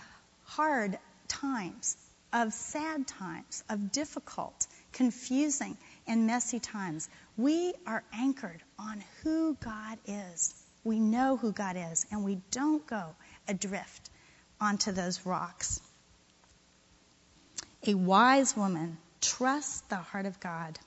hard 0.44 0.98
times, 1.28 1.96
of 2.32 2.52
sad 2.52 3.06
times, 3.06 3.62
of 3.68 3.92
difficult, 3.92 4.66
confusing, 4.92 5.76
and 6.06 6.26
messy 6.26 6.58
times. 6.58 7.08
We 7.36 7.74
are 7.86 8.02
anchored 8.12 8.62
on 8.78 9.04
who 9.22 9.56
God 9.60 9.98
is. 10.06 10.54
We 10.84 10.98
know 10.98 11.36
who 11.36 11.52
God 11.52 11.76
is, 11.76 12.06
and 12.10 12.24
we 12.24 12.40
don't 12.50 12.86
go 12.86 13.14
adrift 13.46 14.10
onto 14.60 14.92
those 14.92 15.26
rocks. 15.26 15.80
A 17.86 17.94
wise 17.94 18.56
woman 18.56 18.98
trusts 19.20 19.82
the 19.82 19.96
heart 19.96 20.26
of 20.26 20.40
God. 20.40 20.78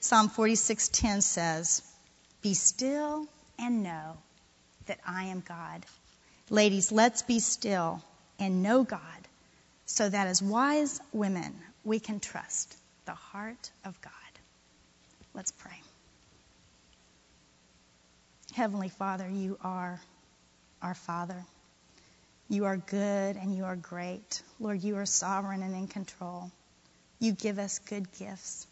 Psalm 0.00 0.28
46:10 0.28 1.22
says, 1.22 1.82
"Be 2.40 2.54
still 2.54 3.28
and 3.58 3.82
know 3.82 4.16
that 4.86 5.00
I 5.06 5.24
am 5.24 5.40
God." 5.40 5.84
Ladies, 6.50 6.92
let's 6.92 7.22
be 7.22 7.40
still 7.40 8.02
and 8.38 8.62
know 8.62 8.84
God 8.84 9.00
so 9.86 10.08
that 10.08 10.26
as 10.26 10.42
wise 10.42 11.00
women, 11.12 11.54
we 11.84 12.00
can 12.00 12.20
trust 12.20 12.76
the 13.06 13.12
heart 13.12 13.70
of 13.84 14.00
God. 14.00 14.12
Let's 15.34 15.52
pray. 15.52 15.80
Heavenly 18.54 18.88
Father, 18.88 19.28
you 19.28 19.58
are 19.62 20.00
our 20.80 20.94
Father. 20.94 21.44
You 22.48 22.66
are 22.66 22.76
good 22.76 23.36
and 23.36 23.56
you 23.56 23.64
are 23.64 23.76
great. 23.76 24.42
Lord, 24.60 24.82
you 24.82 24.96
are 24.98 25.06
sovereign 25.06 25.62
and 25.62 25.74
in 25.74 25.88
control. 25.88 26.50
You 27.18 27.32
give 27.32 27.58
us 27.58 27.78
good 27.80 28.12
gifts. 28.18 28.66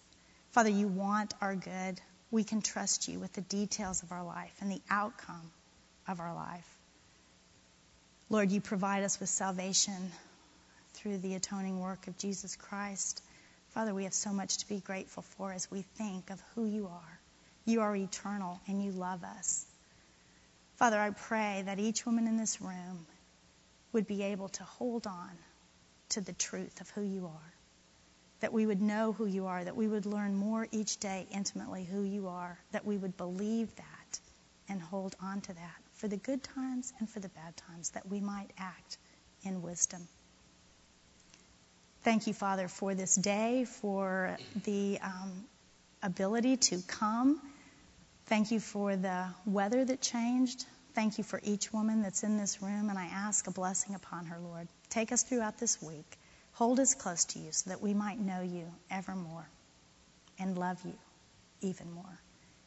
Father, 0.53 0.69
you 0.69 0.89
want 0.89 1.35
our 1.41 1.57
good. 1.57 2.01
We 2.31 2.45
can 2.45 2.61
trust 2.61 3.09
you 3.09 3.19
with 3.19 3.33
the 3.33 3.41
details 3.41 4.03
of 4.03 4.13
our 4.13 4.25
life 4.25 4.55
and 4.61 4.71
the 4.71 4.81
outcome 4.91 5.51
of 6.07 6.21
our 6.21 6.35
life. 6.35 6.69
Lord, 8.33 8.51
you 8.51 8.63
provide 8.63 9.03
us 9.03 9.21
with 9.21 9.29
salvation 9.29 10.11
through 10.95 11.19
the 11.19 11.35
atoning 11.35 11.79
work 11.79 12.07
of 12.07 12.17
Jesus 12.17 12.57
Christ. 12.57 13.23
Father, 13.75 13.93
we 13.93 14.05
have 14.05 14.15
so 14.15 14.33
much 14.33 14.57
to 14.57 14.69
be 14.71 14.81
grateful 14.81 15.23
for 15.23 15.53
as 15.53 15.71
we 15.71 15.83
think 15.83 16.31
of 16.31 16.43
who 16.55 16.65
you 16.65 16.87
are. 16.87 17.21
You 17.67 17.83
are 17.83 17.95
eternal 17.95 18.59
and 18.67 18.83
you 18.83 18.91
love 18.91 19.23
us. 19.23 19.67
Father, 20.77 20.99
I 20.99 21.11
pray 21.11 21.63
that 21.67 21.79
each 21.79 22.07
woman 22.07 22.27
in 22.27 22.39
this 22.39 22.63
room 22.63 23.05
would 23.93 24.07
be 24.07 24.23
able 24.23 24.49
to 24.49 24.65
hold 24.65 25.07
on 25.07 25.31
to 26.09 26.23
the 26.23 26.33
truth 26.33 26.81
of 26.81 26.89
who 26.89 27.03
you 27.03 27.27
are. 27.27 27.53
That 28.41 28.55
we 28.55 28.65
would 28.65 28.81
know 28.81 29.13
who 29.13 29.27
you 29.27 29.45
are, 29.45 29.63
that 29.63 29.77
we 29.77 29.87
would 29.87 30.07
learn 30.07 30.35
more 30.35 30.67
each 30.71 30.97
day 30.97 31.27
intimately 31.35 31.85
who 31.85 32.03
you 32.03 32.29
are, 32.29 32.59
that 32.71 32.87
we 32.87 32.97
would 32.97 33.19
believe 33.19 33.77
that 33.77 34.21
and 34.71 34.81
hold 34.81 35.15
on 35.21 35.43
to 35.43 35.53
that 35.53 35.82
for 36.03 36.09
the 36.09 36.17
good 36.17 36.43
times 36.43 36.93
and 36.99 37.09
for 37.09 37.21
the 37.21 37.29
bad 37.29 37.57
times, 37.57 37.91
that 37.91 38.11
we 38.11 38.19
might 38.19 38.51
act 38.59 38.99
in 39.45 39.63
wisdom. 39.63 40.09
Thank 42.03 42.27
you, 42.27 42.35
Father, 42.35 42.67
for 42.67 42.93
this 42.97 43.15
day, 43.15 43.65
for 43.65 44.37
the 44.65 44.99
um, 45.01 45.45
ability 46.03 46.57
to 46.57 46.83
come. 46.89 47.41
Thank 48.27 48.51
you 48.51 48.59
for 48.59 48.97
the 48.97 49.29
weather 49.47 49.85
that 49.85 50.01
changed. 50.01 50.65
Thank 50.97 51.19
you 51.19 51.25
for 51.25 51.39
each 51.45 51.73
woman 51.73 52.03
that's 52.03 52.25
in 52.25 52.37
this 52.37 52.61
room, 52.61 52.91
and 52.91 52.99
I 52.99 53.07
ask 53.07 53.47
a 53.47 53.53
blessing 53.53 53.95
upon 53.95 54.27
her, 54.27 54.41
Lord. 54.41 54.67
Take 54.91 55.13
us 55.13 55.23
throughout 55.23 55.59
this 55.59 55.81
week. 55.81 56.19
Hold 56.55 56.81
us 56.81 56.95
close 56.95 57.27
to 57.27 57.39
you 57.39 57.53
so 57.53 57.71
that 57.71 57.81
we 57.81 57.95
might 57.95 58.19
know 58.19 58.43
you 58.43 58.65
evermore 58.91 59.47
and 60.41 60.59
love 60.59 60.81
you 60.85 60.95
even 61.61 61.93
more. 61.93 62.19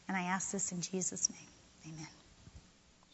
And 0.08 0.16
I 0.16 0.22
ask 0.22 0.52
this 0.52 0.72
in 0.72 0.80
Jesus' 0.80 1.28
name. 1.28 1.92
Amen. 1.94 2.08